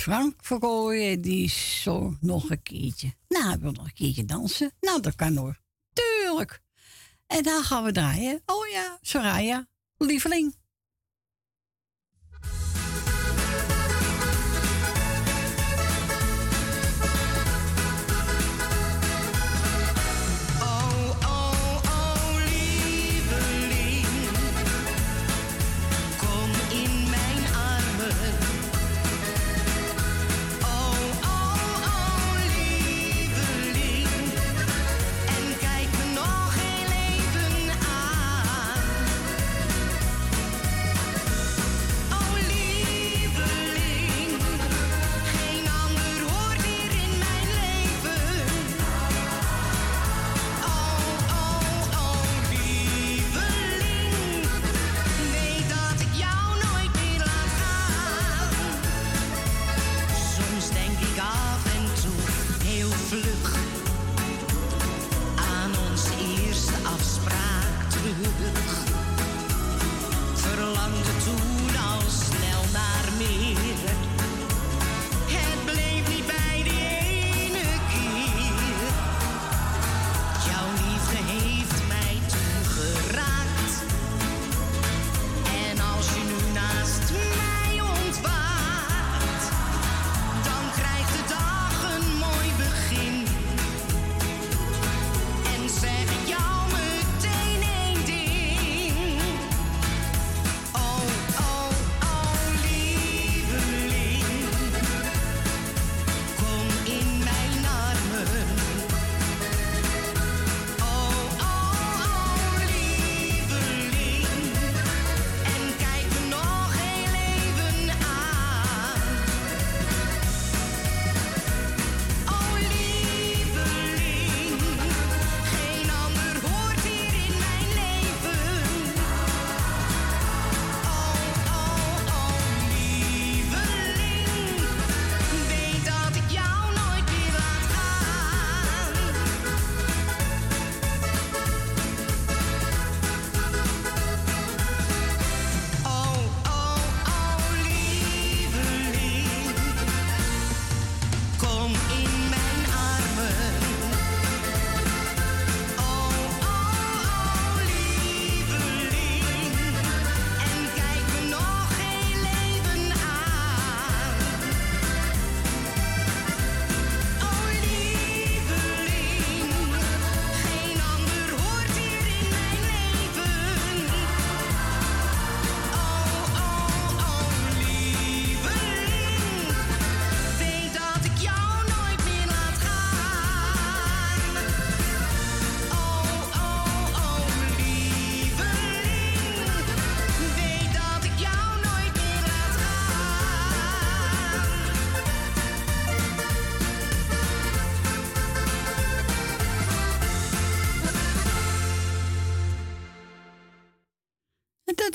Frank 0.04 0.34
verkooien 0.40 1.20
die 1.20 1.48
zo 1.48 2.16
nog 2.20 2.50
een 2.50 2.62
keertje. 2.62 3.14
Nou, 3.28 3.44
hij 3.44 3.58
wil 3.58 3.72
nog 3.72 3.84
een 3.84 3.92
keertje 3.92 4.24
dansen. 4.24 4.72
Nou, 4.80 5.00
dat 5.00 5.14
kan 5.14 5.36
hoor. 5.36 5.60
Tuurlijk. 5.92 6.60
En 7.26 7.42
dan 7.42 7.62
gaan 7.62 7.84
we 7.84 7.92
draaien. 7.92 8.42
Oh 8.46 8.66
ja, 8.66 8.98
Soraya, 9.00 9.66
lieveling. 9.96 10.54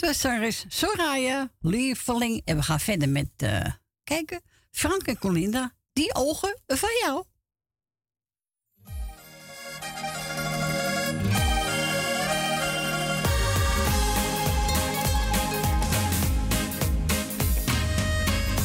de 0.10 0.16
zangeres 0.16 0.66
Soraya 0.68 1.50
En 2.46 2.56
we 2.56 2.62
gaan 2.62 2.80
verder 2.80 3.10
met 3.10 3.30
eh, 3.38 3.66
kijken. 4.04 4.42
Frank 4.72 5.08
en 5.08 5.18
Colinda, 5.18 5.74
die 5.94 6.16
ogen 6.16 6.62
van 6.68 6.90
jou. 7.02 7.24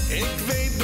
Ik 0.09 0.39
weet 0.47 0.79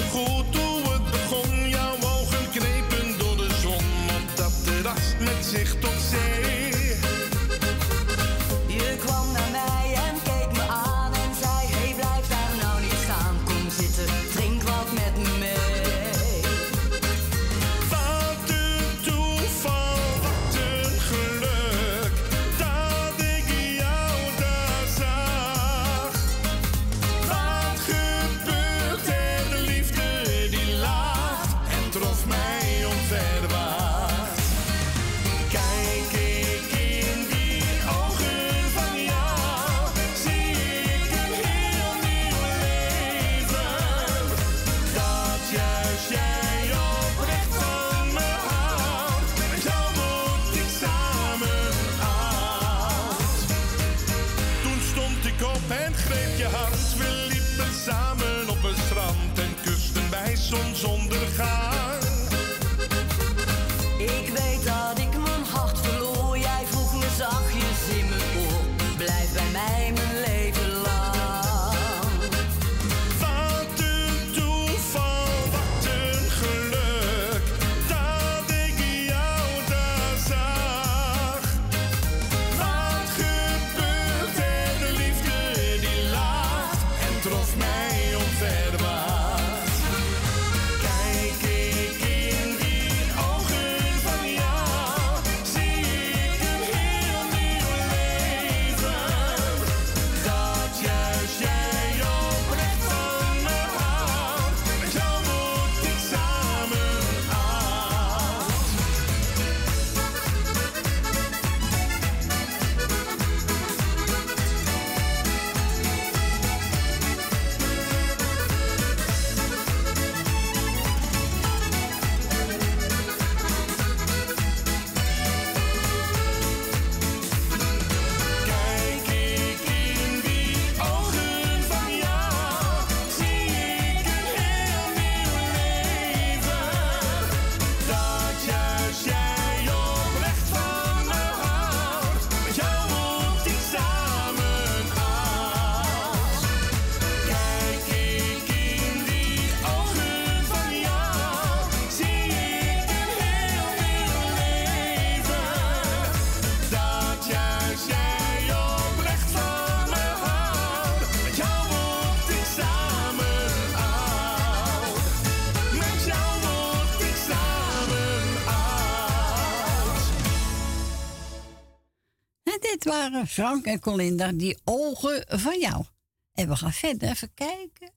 Frank 173.26 173.64
en 173.64 173.80
Colinda, 173.80 174.32
die 174.32 174.58
ogen 174.64 175.24
van 175.28 175.58
jou. 175.58 175.84
En 176.32 176.48
we 176.48 176.56
gaan 176.56 176.72
verder 176.72 177.08
even 177.08 177.34
kijken. 177.34 177.92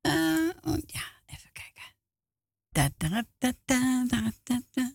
Eh, 0.00 0.48
oh, 0.62 0.78
ja, 0.86 1.04
even 1.26 1.52
kijken. 1.52 1.94
Da, 2.68 2.88
da, 2.96 3.08
da, 3.08 3.52
da, 3.64 4.04
da, 4.06 4.32
da, 4.42 4.60
da. 4.70 4.92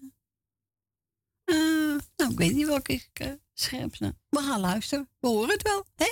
Eh, 1.44 1.56
nou, 2.16 2.32
ik 2.32 2.38
weet 2.38 2.54
niet 2.54 2.68
welke 2.68 2.94
ik 2.94 3.10
eh, 3.14 3.32
scherp 3.54 3.96
sta. 3.96 4.14
We 4.30 4.40
gaan 4.40 4.60
luisteren. 4.60 5.10
We 5.20 5.28
horen 5.28 5.50
het 5.50 5.62
wel, 5.62 5.86
hè? 5.96 6.12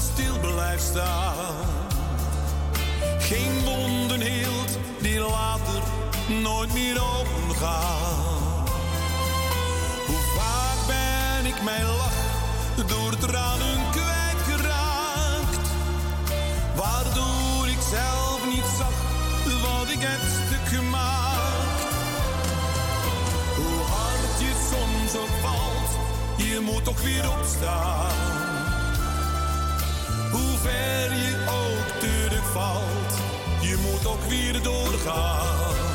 stil 0.00 0.38
blijft 0.40 0.82
staan. 0.82 1.54
Geen 3.18 3.64
wonden 3.64 4.20
hield 4.20 4.78
die 5.00 5.20
later 5.20 5.82
nooit 6.42 6.72
meer 6.72 7.00
opengaan. 7.00 8.64
Hoe 10.06 10.22
vaak 10.36 10.86
ben 10.86 11.46
ik 11.46 11.62
mijn 11.62 11.86
lach 11.86 12.14
door 12.86 13.16
tranen 13.18 13.80
kwijtgeraakt, 13.90 15.68
waardoor 16.74 17.68
ik 17.68 17.80
zelf 17.90 18.40
niet 18.52 18.68
zag 18.78 18.94
wat 19.62 19.88
ik 19.88 20.00
heb 20.00 20.20
stuk 20.20 20.78
gemaakt. 20.78 21.82
Hoe 23.56 23.82
hard 23.82 24.40
je 24.40 24.52
soms 24.70 25.22
ook 25.22 25.34
valt, 25.42 25.90
je 26.36 26.60
moet 26.60 26.84
toch 26.84 27.02
weer 27.02 27.30
opstaan 27.38 28.45
ver 30.66 31.14
je 31.14 31.36
ook 31.48 32.00
terugvalt, 32.00 32.82
valt, 32.82 33.20
je 33.60 33.76
moet 33.82 34.06
ook 34.06 34.22
weer 34.28 34.62
doorgaan. 34.62 35.85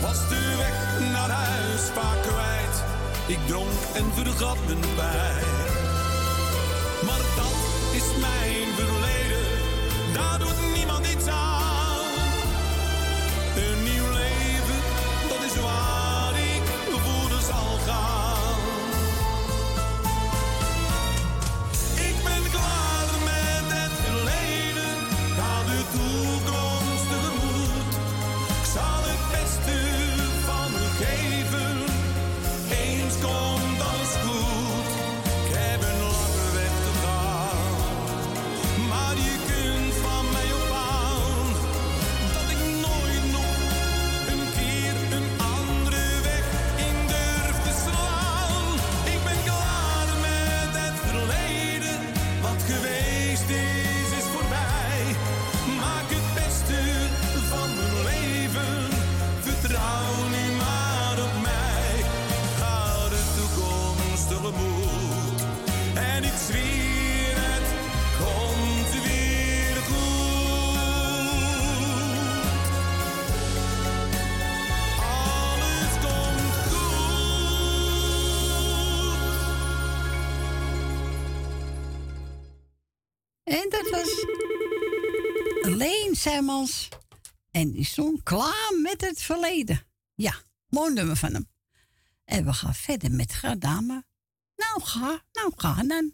Was 0.00 0.28
de 0.28 0.54
weg 0.56 1.10
naar 1.12 1.30
huis 1.30 1.80
vaak 1.80 2.22
kwijt. 2.22 2.84
Ik 3.26 3.38
dronk 3.46 3.80
en 3.94 4.12
vergat 4.14 4.56
mijn 4.66 4.94
pijn. 4.96 5.44
Maar 7.06 7.22
dat 7.36 7.56
is 7.92 8.20
mijn 8.20 8.66
verleden. 8.76 9.46
Daar 10.12 10.38
doet 10.38 10.71
En 87.50 87.72
die 87.72 87.84
stond 87.84 88.22
klaar 88.22 88.72
met 88.82 89.00
het 89.00 89.22
verleden. 89.22 89.86
Ja, 90.14 90.34
mooi 90.68 90.92
nummer 90.92 91.16
van 91.16 91.32
hem. 91.32 91.48
En 92.24 92.44
we 92.44 92.52
gaan 92.52 92.74
verder 92.74 93.10
met 93.10 93.32
Gradame. 93.32 94.04
Nou 94.56 94.82
ga, 94.82 95.24
nou 95.32 95.52
ga 95.56 95.82
dan. 95.82 96.12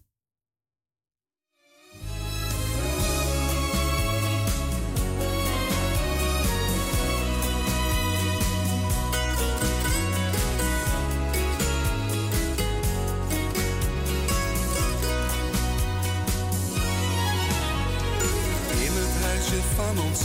Ons 19.96 20.20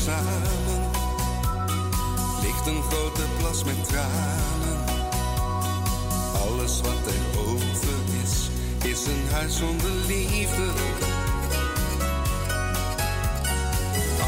ligt 2.42 2.68
een 2.68 2.84
grote 2.84 3.26
plas 3.38 3.64
met 3.64 3.88
tranen. 3.88 4.80
Alles 6.42 6.82
wat 6.82 7.04
er 7.06 7.40
over 7.48 7.98
is, 8.24 8.50
is 8.84 9.06
een 9.06 9.28
huis 9.32 9.58
zonder 9.58 9.92
liefde. 10.08 10.68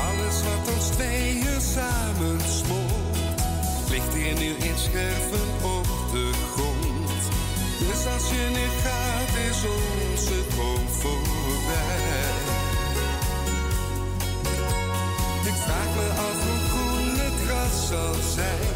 Alles 0.08 0.38
wat 0.44 0.74
ons 0.76 0.88
tweeën 0.88 1.62
samen 1.62 2.40
smoort, 2.64 3.40
ligt 3.90 4.14
hier 4.14 4.34
nu 4.34 4.50
in 4.70 4.78
scherven 4.78 5.48
op 5.62 5.88
de 6.12 6.32
grond. 6.54 7.22
Dus 7.80 8.14
als 8.14 8.30
je 8.30 8.50
nu 8.54 8.66
gaat, 8.84 9.36
is 9.50 9.64
onze 9.64 10.48
droom 10.48 10.88
voorbij. 10.90 12.35
Vraag 15.66 15.92
me 16.00 16.08
af 16.28 16.38
hoe 16.46 16.62
groen 16.72 17.16
het 17.26 17.38
gras 17.46 17.76
zal 17.92 18.14
zijn. 18.38 18.74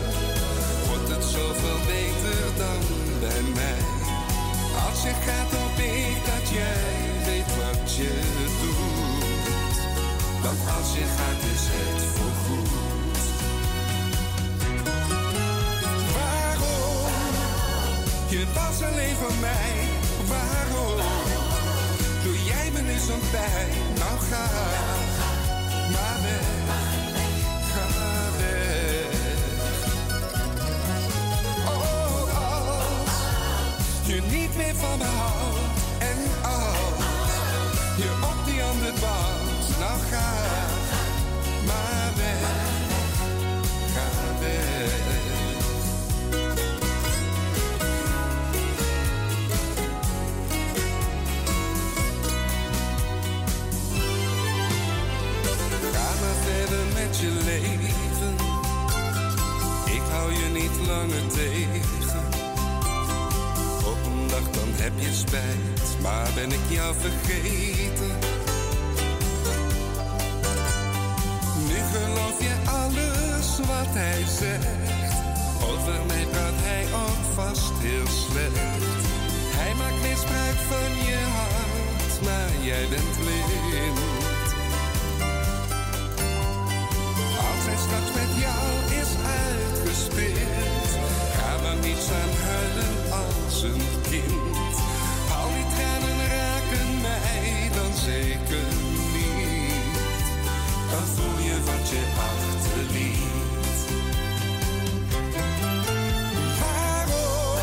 Wordt 0.88 1.10
het 1.16 1.24
zoveel 1.24 1.80
beter 1.94 2.42
dan 2.62 2.82
bij 3.20 3.44
mij? 3.60 3.82
Als 4.88 5.00
je 5.04 5.14
gaat, 5.26 5.52
hoop 5.58 5.78
ik 5.78 6.18
dat 6.32 6.46
jij 6.60 6.90
weet 7.28 7.52
wat 7.62 7.96
je 7.96 8.14
doet. 8.62 9.78
Want 10.44 10.60
als 10.78 10.90
je 10.98 11.06
gaat, 11.18 11.42
is 11.56 11.66
het 11.76 12.02
voorgoed. 12.16 13.24
Waarom? 16.16 17.12
Je 18.30 18.44
was 18.54 18.76
alleen 18.90 19.16
voor 19.16 19.38
mij. 19.48 19.74
Waarom? 20.34 20.98
Doe 22.24 22.44
jij 22.44 22.72
me 22.74 22.82
nu 22.82 22.98
zo'n 23.08 23.26
pijn? 23.32 23.70
Nou 24.00 24.20
ga 24.30 24.46
van 34.80 34.98
me 34.98 35.04
houdt. 35.04 35.80
En 36.00 36.20
als 36.42 37.06
je 37.98 38.12
op 38.32 38.46
die 38.46 38.64
ander 38.64 38.94
wacht. 39.00 39.80
Nou 39.80 40.00
ga 40.12 40.49
je 57.20 57.32
leven. 57.46 58.36
Ik 59.86 60.02
hou 60.12 60.34
je 60.34 60.50
niet 60.54 60.88
langer 60.88 61.28
tegen. 61.28 62.22
Op 63.86 64.06
een 64.06 64.28
dag 64.28 64.50
dan 64.52 64.70
heb 64.72 64.92
je 64.96 65.14
spijt, 65.14 66.02
maar 66.02 66.30
ben 66.36 66.52
ik 66.52 66.66
jou 66.68 66.96
vergeten. 66.96 68.18
Nu 71.68 71.78
geloof 71.94 72.40
je 72.40 72.56
alles 72.66 73.58
wat 73.58 73.94
hij 74.02 74.24
zegt. 74.40 75.16
Over 75.70 76.06
mij 76.08 76.26
praat 76.32 76.60
hij 76.70 76.86
ook 76.94 77.24
vast 77.36 77.72
heel 77.74 78.08
slecht. 78.08 78.60
Hij 79.60 79.74
maakt 79.76 80.02
misbruik 80.02 80.60
van 80.72 80.92
je 81.10 81.20
hart, 81.36 82.22
maar 82.22 82.66
jij 82.66 82.88
bent 82.90 83.18
blind. 83.18 84.19
Straks 87.90 88.14
met 88.14 88.34
jou 88.46 88.66
is 89.02 89.12
uitgespeeld, 89.42 90.92
ga 91.38 91.58
dan 91.64 91.80
niet 91.80 91.98
staan 91.98 92.34
huilen 92.48 92.96
als 93.12 93.64
een 93.64 93.82
kind. 94.10 94.76
Al 95.38 95.48
die 95.56 95.68
tranen 95.76 96.28
raken 96.36 97.02
mij 97.02 97.70
dan 97.74 97.94
zeker 97.94 98.68
niet. 99.14 99.96
Dan 100.92 101.06
voel 101.16 101.38
je 101.48 101.58
wat 101.70 101.90
je 101.90 102.04
achterliet. 102.30 103.80
Waarom? 106.60 107.60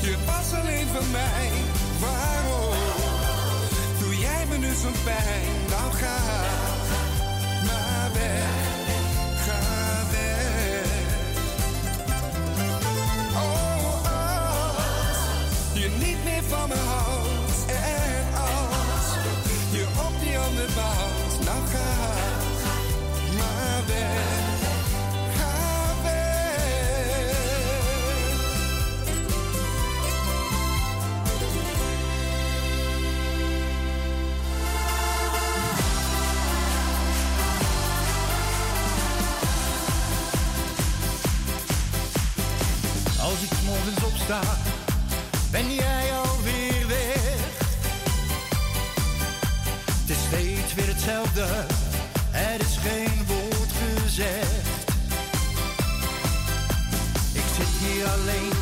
Je 0.00 0.16
was 0.26 0.60
alleen 0.60 0.86
van 0.86 1.10
mij. 1.10 1.50
Waarom? 2.00 2.76
Doe 3.98 4.18
jij 4.18 4.46
me 4.48 4.56
nu 4.56 4.74
zo'n 4.82 5.02
pijn? 5.04 5.52
Nou 5.68 5.92
ga 5.92 6.16
maar 7.66 8.10
weg. 8.12 8.61
Sta, 44.24 44.40
ben 45.50 45.74
jij 45.74 46.12
alweer 46.12 46.86
weg. 46.86 47.40
Het 50.00 50.10
is 50.10 50.16
steeds 50.26 50.74
weer 50.74 50.86
hetzelfde, 50.86 51.46
er 52.32 52.60
is 52.60 52.76
geen 52.76 53.26
woord 53.26 53.70
gezegd. 53.82 54.90
Ik 57.32 57.44
zit 57.56 57.88
hier 57.88 58.06
alleen 58.06 58.61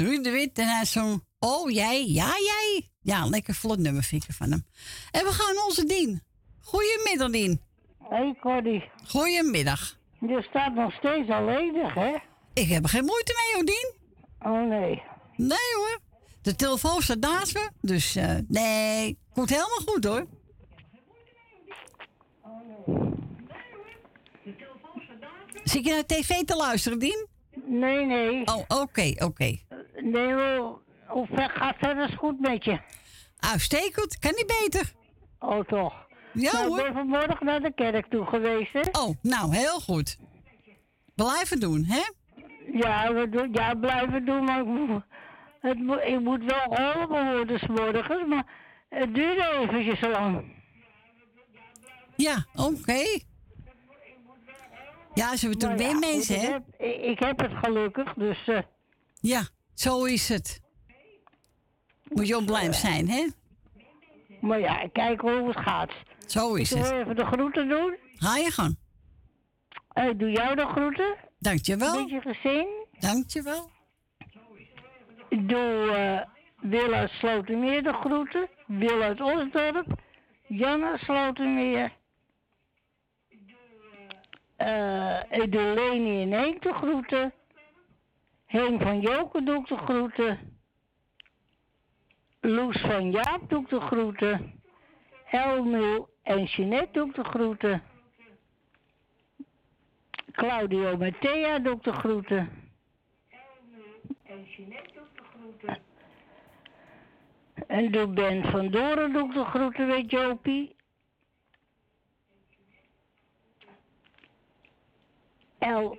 Ruud 0.00 0.24
de 0.24 0.30
Wit 0.30 0.58
en 0.58 0.66
hij 0.66 0.84
zong 0.84 1.24
Oh 1.38 1.70
jij, 1.70 2.06
ja 2.06 2.26
jij. 2.26 2.88
Ja, 3.00 3.26
lekker 3.26 3.54
vlot 3.54 3.78
nummer 3.78 4.02
vind 4.02 4.24
ik 4.24 4.34
van 4.34 4.50
hem. 4.50 4.64
En 5.10 5.24
we 5.24 5.32
gaan 5.32 5.64
onze 5.64 5.84
Dien. 5.84 6.22
Goedemiddag 6.60 7.30
Dien. 7.30 7.60
Hey 7.98 8.36
Cordy. 8.40 8.80
Goedemiddag. 9.06 9.98
Je 10.20 10.46
staat 10.48 10.74
nog 10.74 10.92
steeds 10.92 11.30
alleenig, 11.30 11.94
hè? 11.94 12.16
Ik 12.52 12.68
heb 12.68 12.82
er 12.82 12.88
geen 12.88 13.04
moeite 13.04 13.34
mee 13.36 13.54
hoor 13.54 13.64
Dien. 13.64 13.94
Oh 14.38 14.68
nee. 14.68 15.02
Nee 15.36 15.74
hoor. 15.76 16.00
De 16.42 16.54
telefoon 16.56 17.02
staat 17.02 17.18
naast 17.18 17.54
me. 17.54 17.70
Dus 17.80 18.16
eh, 18.16 18.36
nee, 18.48 19.18
komt 19.32 19.50
helemaal 19.50 19.82
goed 19.86 20.04
hoor. 20.04 20.26
Zit 25.64 25.84
je 25.84 25.90
naar 25.90 26.06
tv 26.06 26.44
te 26.44 26.56
luisteren, 26.56 26.98
Dien? 26.98 27.26
Nee, 27.66 28.04
nee. 28.06 28.46
Oh, 28.46 28.62
oké, 28.68 29.12
oké. 29.18 29.58
Nee, 30.02 30.32
hoe, 30.34 30.78
hoe 31.06 31.26
ver 31.26 31.50
gaat 31.50 31.76
verder 31.78 32.08
goed 32.18 32.40
met 32.40 32.64
je? 32.64 32.78
Uitstekend, 33.38 34.18
kan 34.18 34.32
niet 34.34 34.46
beter. 34.62 34.92
Oh, 35.38 35.60
toch? 35.64 35.94
Ja 36.32 36.52
nou, 36.52 36.68
hoor. 36.68 36.78
Ik 36.78 36.84
ben 36.84 36.92
vanmorgen 36.94 37.46
naar 37.46 37.60
de 37.60 37.72
kerk 37.74 38.06
toe 38.10 38.26
geweest, 38.26 38.72
hè? 38.72 38.80
Oh, 39.00 39.16
nou, 39.22 39.54
heel 39.56 39.80
goed. 39.80 40.18
Blijven 41.14 41.60
doen, 41.60 41.84
hè? 41.84 42.02
Ja, 42.72 43.12
we 43.12 43.28
doen, 43.28 43.48
ja 43.52 43.74
blijven 43.74 44.24
doen, 44.24 44.44
maar 44.44 44.60
ik 44.60 44.66
moet, 44.66 45.02
het 45.60 45.78
moet, 45.78 46.00
ik 46.04 46.20
moet 46.20 46.44
wel 46.44 46.60
geholpen 46.76 47.32
worden 47.32 47.58
's 47.58 47.66
morgens, 47.66 48.26
maar 48.26 48.46
het 48.88 49.14
duurde 49.14 49.50
eventjes 49.60 50.00
lang. 50.00 50.52
Ja, 52.16 52.46
oké. 52.54 53.02
Ja, 55.14 55.36
ze 55.36 55.46
hebben 55.48 55.58
Nou 55.68 55.76
toen 55.76 55.86
ja, 55.86 55.92
weer 55.92 55.98
mensen, 55.98 56.40
hè? 56.40 56.56
ik 56.86 57.18
heb 57.18 57.38
het 57.40 57.52
gelukkig, 57.54 58.14
dus... 58.14 58.48
eh, 58.48 58.58
Ja, 59.20 59.42
zo 59.80 60.04
is 60.04 60.28
het. 60.28 60.60
Moet 62.08 62.28
je 62.28 62.36
ook 62.36 62.44
blij 62.44 62.72
zijn, 62.72 63.08
hè? 63.08 63.26
maar 64.40 64.60
ja, 64.60 64.88
kijk 64.92 65.20
hoe 65.20 65.48
het 65.48 65.56
gaat. 65.56 65.92
Zo 66.26 66.54
is 66.54 66.72
ik 66.72 66.78
het. 66.78 66.88
wil 66.88 67.00
even 67.00 67.16
de 67.16 67.24
groeten 67.24 67.68
doen. 67.68 67.96
Ga 68.16 68.36
je 68.36 68.50
gang. 68.50 68.76
Ik 69.94 70.18
doe 70.18 70.30
jou 70.30 70.56
de 70.56 70.66
groeten. 70.66 71.16
Dankjewel. 71.38 72.00
Met 72.00 72.10
je 72.10 72.20
gezin. 72.20 72.66
Dankjewel. 72.98 73.70
Ik 75.28 75.48
doe 75.48 75.90
eh 75.92 76.38
Wil 76.60 76.92
uit 76.92 77.10
Slotermeer 77.10 77.82
de 77.82 77.92
groeten. 77.92 78.48
Wil 78.66 79.02
uit 79.02 79.20
Osdorp. 79.20 79.86
Jan 80.46 80.84
uit 80.84 81.00
Slotermeer. 81.00 81.92
Eh, 84.56 85.20
ik 85.30 85.52
doe 85.52 85.74
Leni 85.74 86.22
en 86.22 86.30
Henk 86.30 86.62
de 86.62 86.72
groeten. 86.72 87.32
Henk 88.50 88.82
van 88.82 89.00
Joken 89.00 89.44
doe 89.44 89.64
de 89.66 89.76
groeten. 89.76 90.38
Loes 92.40 92.80
van 92.80 93.10
Jaap 93.10 93.48
doe 93.48 93.60
ik 93.62 93.68
de 93.68 93.80
groeten. 93.80 94.62
Elmil 95.30 96.08
en 96.22 96.44
Jeanette 96.44 96.92
doe 96.92 97.12
de 97.12 97.24
groeten. 97.24 97.82
Claudio 100.32 100.96
met 100.96 101.20
Thea 101.20 101.58
de 101.58 101.92
groeten. 101.92 102.50
En 104.22 104.44
Jeanette 104.44 104.90
doe 104.94 105.02
ik 105.02 105.16
de 105.16 105.22
groeten. 105.34 105.78
En 107.66 107.90
doe 107.90 108.06
Ben 108.06 108.44
van 108.44 108.70
Doren 108.70 109.12
doe 109.12 109.28
ik 109.28 109.34
de 109.34 109.44
groeten, 109.44 109.86
weet 109.86 110.10
Jopie. 110.10 110.76
El. 115.58 115.98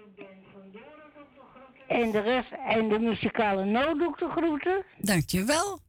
En 1.91 2.11
de 2.11 2.19
rest, 2.19 2.51
en 2.67 2.89
de 2.89 2.99
muzikale 2.99 3.65
noot 3.65 3.99
doe 3.99 4.09
ik 4.09 4.17
de 4.17 4.29
groeten. 4.29 4.85
Dankjewel. 4.97 5.79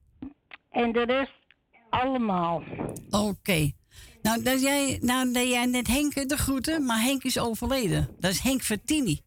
En 0.71 0.93
de 0.93 1.05
rest 1.05 1.33
allemaal. 1.91 2.63
Oké. 3.11 3.71
Nou, 4.23 4.43
dat 4.43 4.63
jij, 4.63 4.99
nou, 5.01 5.33
dat 5.33 5.49
jij 5.49 5.67
net 5.67 5.87
Henk 5.87 6.29
de 6.29 6.37
groeten, 6.37 6.85
maar 6.85 7.01
Henk 7.01 7.23
is 7.23 7.39
overleden. 7.39 8.09
Dat 8.19 8.31
is 8.31 8.41
Henk 8.41 8.63
Vertini. 8.63 9.21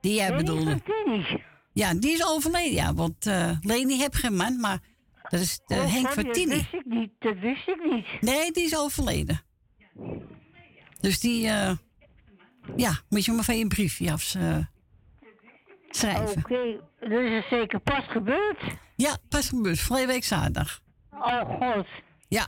Die 0.00 0.14
jij 0.14 0.24
Henk 0.26 0.36
bedoelde. 0.36 0.70
Vertini? 0.70 1.42
Ja, 1.72 1.94
die 1.94 2.12
is 2.12 2.26
overleden, 2.26 2.72
ja. 2.72 2.94
Want 2.94 3.26
eh 3.26 3.50
Leni 3.60 3.98
heb 3.98 4.14
geen 4.14 4.36
man, 4.36 4.60
maar 4.60 4.80
dat 5.28 5.40
is 5.40 5.60
eh, 5.66 5.78
Oh, 5.78 5.92
Henk 5.92 6.06
sorry, 6.06 6.22
Vertini. 6.22 6.54
Dat 6.54 6.70
wist 6.70 6.72
ik 6.72 6.84
niet, 6.84 7.10
dat 7.18 7.38
wist 7.38 7.68
ik 7.68 7.84
niet. 7.90 8.06
Nee, 8.20 8.52
die 8.52 8.64
is 8.64 8.76
overleden. 8.76 9.42
Dus 11.00 11.20
die, 11.20 11.48
eh, 11.48 11.76
ja, 12.76 13.00
moet 13.08 13.24
je 13.24 13.32
maar 13.32 13.44
van 13.44 13.58
je 13.58 13.66
briefje 13.66 14.12
af 14.12 14.34
eh, 14.34 14.58
schrijven. 15.96 16.38
Oké, 16.44 16.80
dat 17.00 17.10
is 17.20 17.48
zeker 17.48 17.80
pas 17.80 18.04
gebeurd. 18.08 18.58
Ja, 18.96 19.16
pas 19.28 19.48
gebeurd, 19.48 19.78
vorige 19.80 20.06
week 20.06 20.24
zaterdag. 20.24 20.80
Oh 21.10 21.40
god. 21.58 21.86
Ja. 22.28 22.46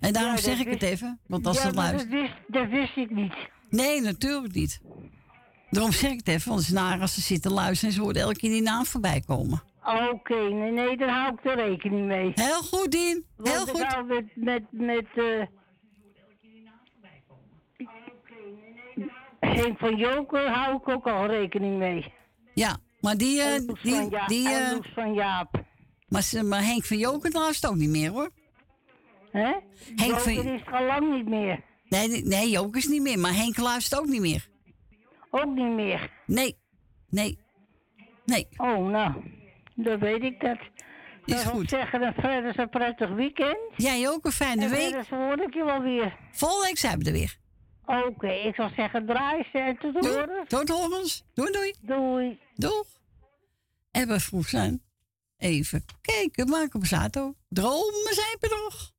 En 0.00 0.12
daarom 0.12 0.32
Ja, 0.34 0.40
zeg 0.40 0.58
ik 0.58 0.68
het 0.68 0.82
even, 0.82 1.20
want 1.26 1.46
als 1.46 1.56
ja, 1.56 1.68
ze 1.68 1.74
maar 1.74 1.84
luistert. 1.84 2.10
Dat 2.10 2.20
wist, 2.20 2.34
dat 2.46 2.68
wist 2.68 2.96
ik 2.96 3.10
niet. 3.10 3.34
Nee, 3.70 4.00
natuurlijk 4.00 4.54
niet. 4.54 4.80
Daarom 5.70 5.92
zeg 5.92 6.10
ik 6.10 6.16
het 6.18 6.28
even, 6.28 6.48
want 6.48 6.60
het 6.60 6.68
is 6.68 6.74
naar 6.74 7.00
als 7.00 7.14
ze 7.14 7.20
zitten 7.20 7.52
luisteren 7.52 7.88
en 7.88 7.96
ze 7.96 8.02
horen 8.02 8.20
elke 8.20 8.38
keer 8.38 8.50
die 8.50 8.62
naam 8.62 8.84
voorbij 8.86 9.20
komen. 9.26 9.62
Oké, 10.12 10.34
nee, 10.48 10.72
nee, 10.72 10.96
daar 10.96 11.08
hou 11.08 11.32
ik 11.32 11.44
er 11.44 11.54
rekening 11.56 12.06
mee. 12.06 12.32
Heel 12.34 12.62
goed, 12.62 12.90
Dien. 12.90 13.24
Want 13.36 13.48
Heel 13.48 13.62
ik 13.62 13.68
goed. 13.68 13.82
hou 13.82 14.06
met, 14.06 14.24
met, 14.34 14.62
met, 14.70 15.06
eh 15.14 15.46
Henk 19.40 19.78
van 19.78 19.96
Joker 19.96 20.48
hou 20.50 20.76
ik 20.76 20.88
ook 20.88 21.06
al 21.06 21.26
rekening 21.26 21.78
mee. 21.78 22.12
Ja, 22.54 22.76
maar 23.00 23.16
die, 23.16 23.42
En 23.42 23.64
Loes 23.64 23.82
die, 23.82 23.94
van 23.94 24.10
Ja- 24.10 24.26
die, 24.26 24.48
en 24.48 24.72
Loes 24.74 24.88
van 24.94 25.14
Jaap. 25.14 25.62
maar, 26.42 26.64
Henk 26.64 26.84
van 26.84 26.98
Joker 26.98 27.30
luistert 27.32 27.72
ook 27.72 27.78
niet 27.78 27.88
meer 27.90 28.10
hoor. 28.10 28.30
Hè? 29.30 29.52
Henk 29.96 30.18
van- 30.18 30.32
Joker 30.34 30.54
is 30.54 30.60
er 30.66 30.72
al 30.72 30.84
lang 30.84 31.14
niet 31.16 31.28
meer. 31.28 31.60
Nee, 31.88 32.08
nee, 32.24 32.50
Joker 32.50 32.76
is 32.76 32.86
niet 32.86 33.02
meer, 33.02 33.18
maar 33.18 33.34
Henk 33.34 33.56
luistert 33.56 34.00
ook 34.00 34.06
niet 34.06 34.20
meer. 34.20 34.48
Ook 35.30 35.54
niet 35.54 35.72
meer? 35.74 36.10
Nee, 36.26 36.58
nee, 37.10 37.38
nee. 38.24 38.48
Oh, 38.56 38.86
nou, 38.88 39.12
dan 39.74 39.98
weet 39.98 40.22
ik 40.22 40.40
dat. 40.40 40.58
Is 41.24 41.34
Dan 41.34 41.38
ik 41.44 41.46
goed. 41.58 41.68
zeggen, 41.68 42.02
een 42.02 42.14
verder 42.14 42.58
een 42.60 42.68
prettig 42.68 43.10
weekend. 43.10 43.58
Jij 43.76 44.08
ook 44.08 44.24
een 44.24 44.32
fijne 44.32 44.64
en 44.64 44.70
week. 44.70 44.92
dus 44.92 45.06
verder 45.08 45.26
hoor 45.26 45.40
ik 45.46 45.54
je 45.54 45.64
wel 45.64 45.80
weer. 45.82 46.16
Volgende 46.30 46.66
week 46.66 46.78
zijn 46.78 46.98
we 46.98 47.04
er 47.04 47.12
weer. 47.12 47.36
Oké, 47.86 48.32
ik 48.32 48.54
zou 48.54 48.70
zeggen 48.76 49.06
draai 49.06 49.46
en 49.52 49.78
tot 49.78 50.06
horen. 50.06 50.46
Tot 50.48 50.68
horens. 50.68 51.24
Doei, 51.34 51.52
doei. 51.52 51.74
Doei. 51.80 52.40
Doeg. 52.54 52.86
En 53.90 54.08
we 54.08 54.20
vroeg 54.20 54.48
zijn. 54.48 54.82
Even 55.36 55.84
kijken, 56.00 56.48
Marco 56.48 56.78
Bazzato. 56.78 57.34
Dromen 57.48 58.14
zijn 58.14 58.36
bedrog. 58.40 58.94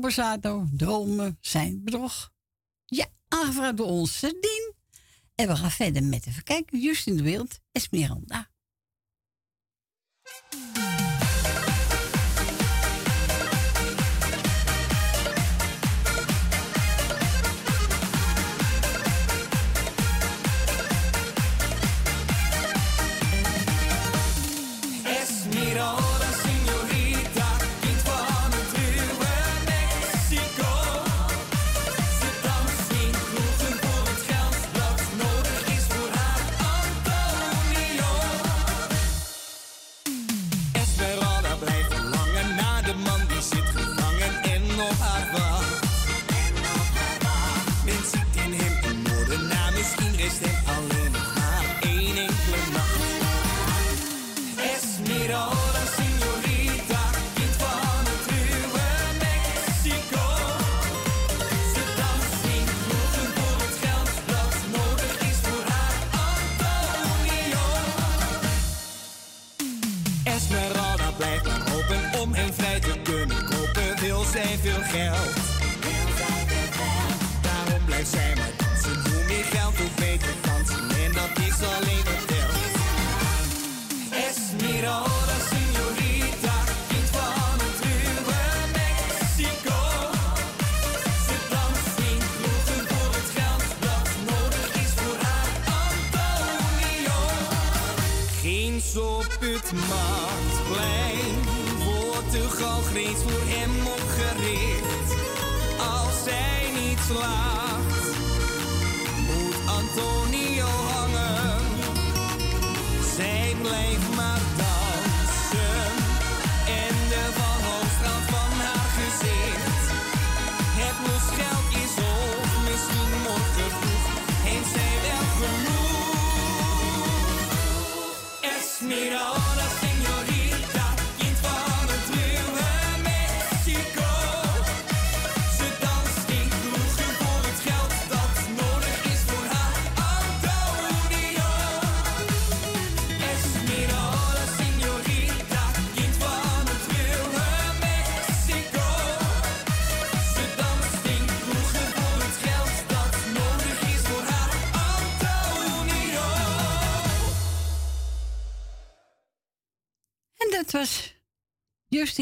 Marco 0.00 0.66
Dromen 0.72 1.38
zijn 1.40 1.84
bedrog. 1.84 2.32
Ja, 2.84 3.06
aangevraagd 3.28 3.76
door 3.76 3.86
onze 3.86 4.26
Dien. 4.40 4.72
En 5.34 5.48
we 5.48 5.56
gaan 5.56 5.70
verder 5.70 6.04
met, 6.04 6.26
even 6.26 6.42
kijken, 6.42 6.80
Justin 6.80 7.16
de 7.16 7.22
Wild, 7.22 7.60
Esmeralda. 7.72 8.43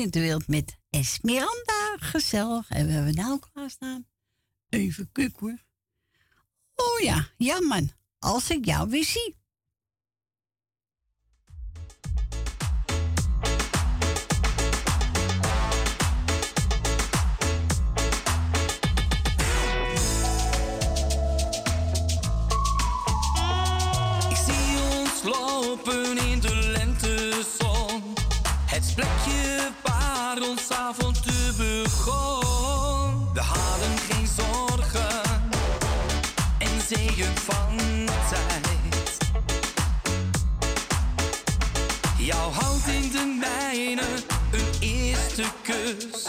Winterwereld 0.02 0.48
met 0.48 0.76
Esmeranda. 0.90 1.96
Gezellig. 1.96 2.68
En 2.68 2.86
we 2.86 2.92
hebben 2.92 3.14
nou 3.14 3.38
klaarstaan. 3.52 4.06
Even 4.68 5.08
kuk 5.12 5.36
hoor. 5.36 5.58
Oh 6.74 7.00
ja, 7.00 7.28
ja 7.36 7.60
man. 7.60 7.90
Als 8.18 8.50
ik 8.50 8.64
jou 8.64 8.90
weer 8.90 9.04
zie. 9.04 9.40
lopen 25.24 26.18
in 26.18 26.40
de 26.40 26.54
lentezon. 26.54 28.14
Het 28.66 28.92
plekje 28.94 29.70
waar 30.34 30.48
ons 30.48 30.70
avontuur 30.70 31.52
begon. 31.56 33.32
We 33.32 33.40
hadden 33.40 33.98
geen 34.08 34.26
zorgen 34.26 35.22
en 36.58 36.80
zegen 36.88 37.36
van 37.36 37.76
tijd. 38.30 39.18
Jouw 42.18 42.50
hand 42.50 42.86
in 42.86 43.10
de 43.10 43.38
mijne, 43.40 44.02
een 44.52 44.80
eerste 44.80 45.44
kus. 45.62 46.24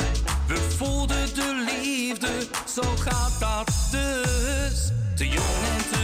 We 0.47 0.55
voelden 0.77 1.35
de 1.35 1.65
liefde, 1.71 2.47
zo 2.75 2.83
gaat 2.99 3.39
dat 3.39 3.71
dus. 3.91 4.91
Te 5.15 5.27
jong 5.27 5.63
en 5.75 5.89
te 5.91 6.02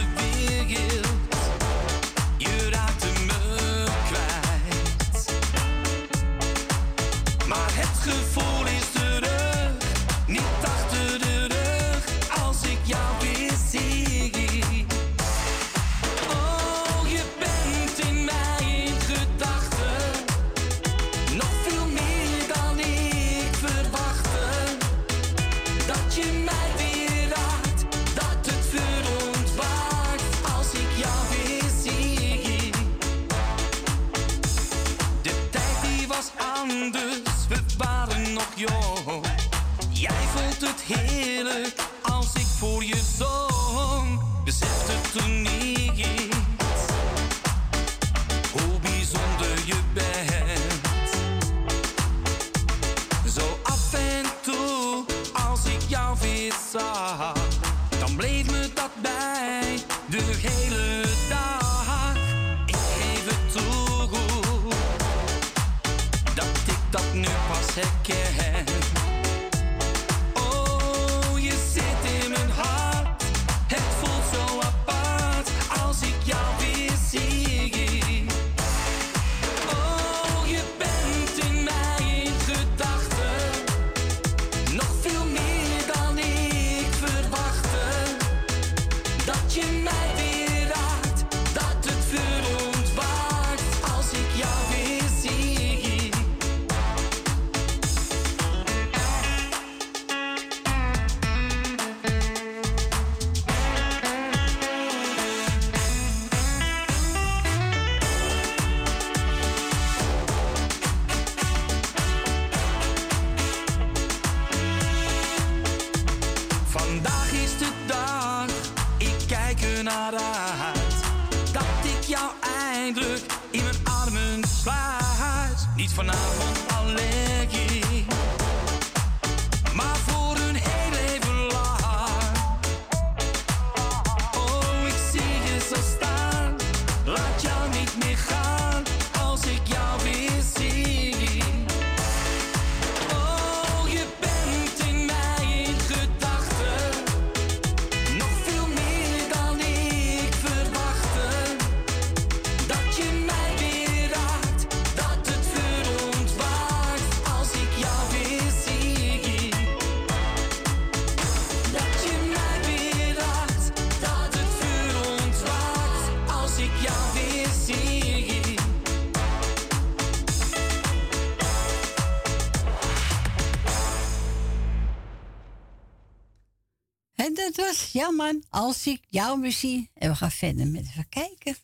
Als 178.50 178.86
ik 178.86 179.00
jou 179.08 179.40
weer 179.40 179.52
zie. 179.52 179.90
En 179.94 180.10
we 180.10 180.16
gaan 180.16 180.30
verder 180.30 180.66
met 180.66 180.82
even 180.82 181.08
kijken. 181.08 181.56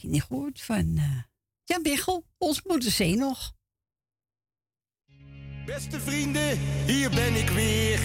je 0.00 0.08
niet 0.08 0.22
goed 0.22 0.62
van 0.62 0.86
uh, 0.96 1.22
Jan 1.64 1.82
Biggel. 1.82 2.24
Ons 2.38 2.62
moederzee 2.62 3.16
nog. 3.16 3.54
Beste 5.66 6.00
vrienden, 6.00 6.58
hier 6.86 7.10
ben 7.10 7.34
ik 7.34 7.48
weer. 7.48 8.00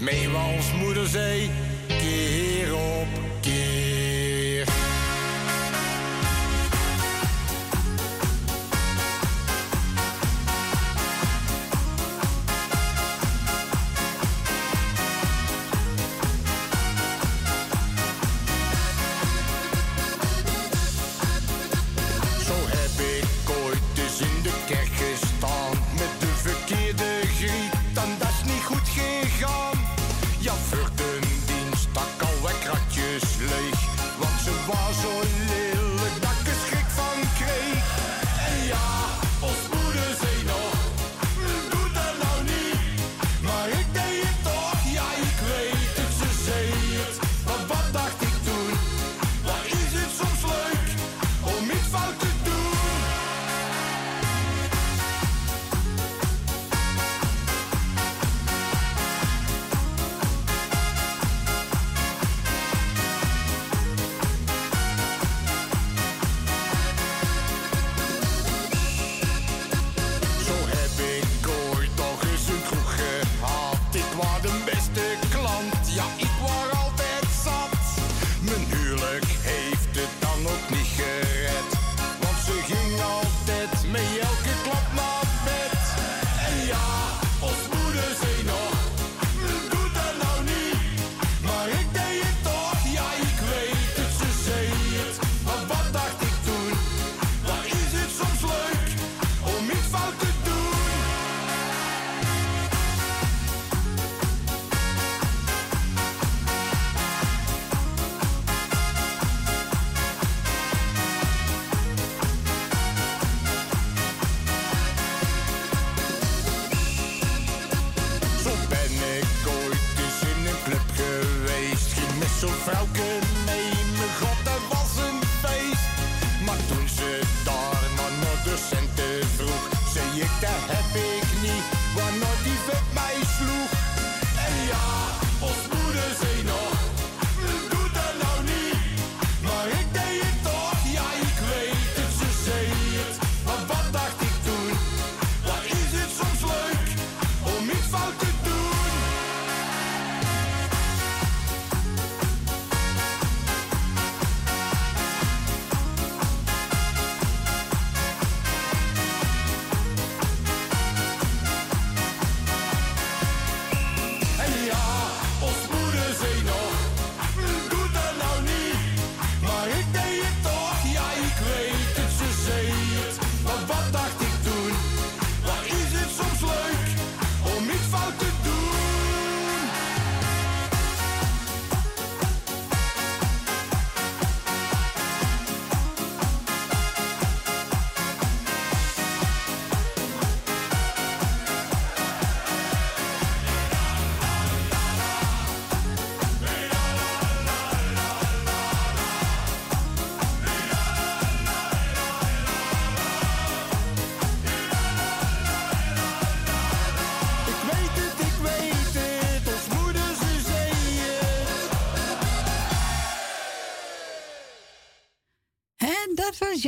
Mee 0.00 0.28
we 0.28 0.36
ons 0.56 0.72
moederzee. 0.72 1.50
Keer 1.88 2.74
op 2.74 3.08
keer. 3.40 3.83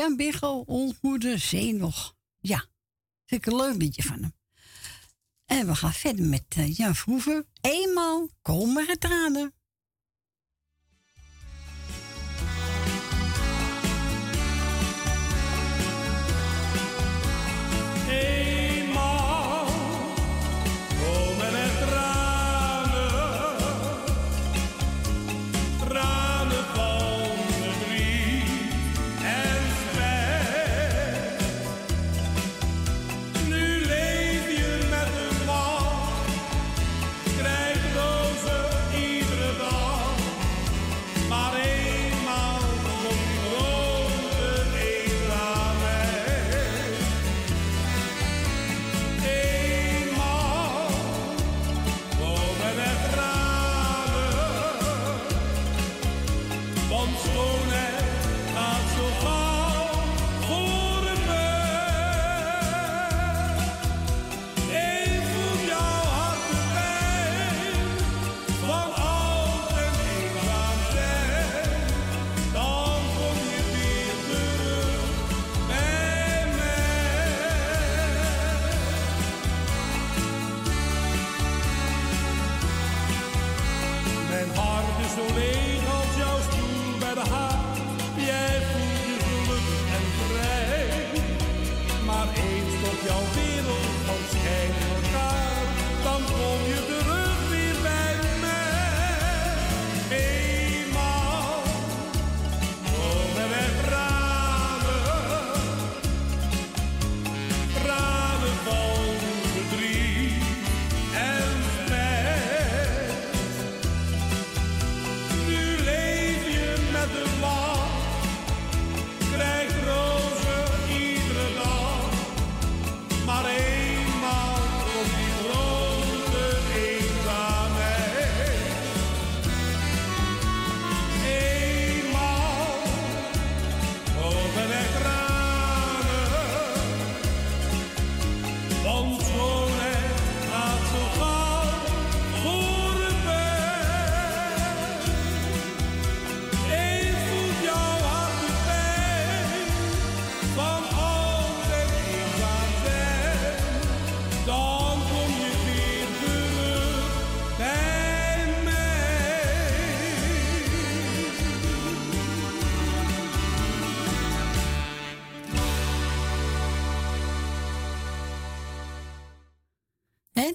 Jan 0.06 0.16
Biggel 0.16 0.62
ontmoette 0.66 1.38
zee 1.38 1.74
nog. 1.74 2.14
Ja, 2.38 2.64
vind 3.24 3.46
ik 3.46 3.52
een 3.52 3.56
leuk 3.58 3.76
liedje 3.76 4.02
van 4.02 4.22
hem. 4.22 4.34
En 5.44 5.66
we 5.66 5.74
gaan 5.74 5.92
verder 5.92 6.24
met 6.24 6.44
eh, 6.48 6.76
Jan 6.76 6.94
Vroeven. 6.94 7.46
Eenmaal 7.60 8.28
komen 8.42 8.88
er 8.88 8.98
tranen. 8.98 9.54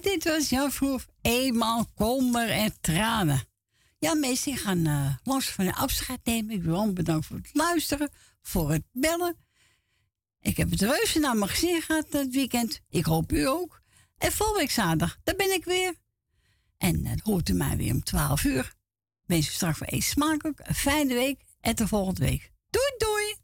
Dit 0.02 0.24
was 0.24 0.48
jouw 0.48 0.70
vroeg. 0.70 1.06
Eenmaal 1.20 1.86
kommer 1.94 2.50
en 2.50 2.80
tranen. 2.80 3.44
Ja, 3.98 4.14
mensen 4.14 4.56
gaan 4.56 4.86
eh 4.86 5.14
langs 5.22 5.48
van 5.50 5.64
de 5.64 5.74
afscheid 5.74 6.20
nemen. 6.24 6.54
Ik 6.54 6.62
wil 6.62 6.92
bedankt 6.92 7.26
voor 7.26 7.36
het 7.36 7.50
luisteren, 7.52 8.10
voor 8.42 8.72
het 8.72 8.84
bellen. 8.92 9.36
Ik 10.40 10.56
heb 10.56 10.70
het 10.70 10.80
reuze 10.80 11.18
naar 11.18 11.36
mijn 11.36 11.50
gezin 11.50 11.82
gehad 11.82 12.06
het 12.10 12.34
weekend. 12.34 12.80
Ik 12.88 13.04
hoop 13.04 13.32
u 13.32 13.48
ook. 13.48 13.82
En 14.18 14.32
volgende 14.32 14.60
week 14.60 14.70
zaterdag, 14.70 15.18
daar 15.24 15.36
ben 15.36 15.52
ik 15.52 15.64
weer. 15.64 15.94
En 16.78 17.02
dan 17.02 17.20
hoort 17.22 17.48
u 17.48 17.52
mij 17.52 17.76
weer 17.76 17.92
om 17.92 18.02
12 18.02 18.44
uur. 18.44 18.74
Wens 19.26 19.48
u 19.48 19.50
straks 19.50 19.78
voor 19.78 19.86
een 19.90 20.02
smakelijk, 20.02 20.60
een 20.62 20.74
fijne 20.74 21.14
week. 21.14 21.40
En 21.60 21.74
tot 21.74 21.88
volgende 21.88 22.24
week. 22.24 22.52
Doei, 22.70 22.94
doei! 22.98 23.41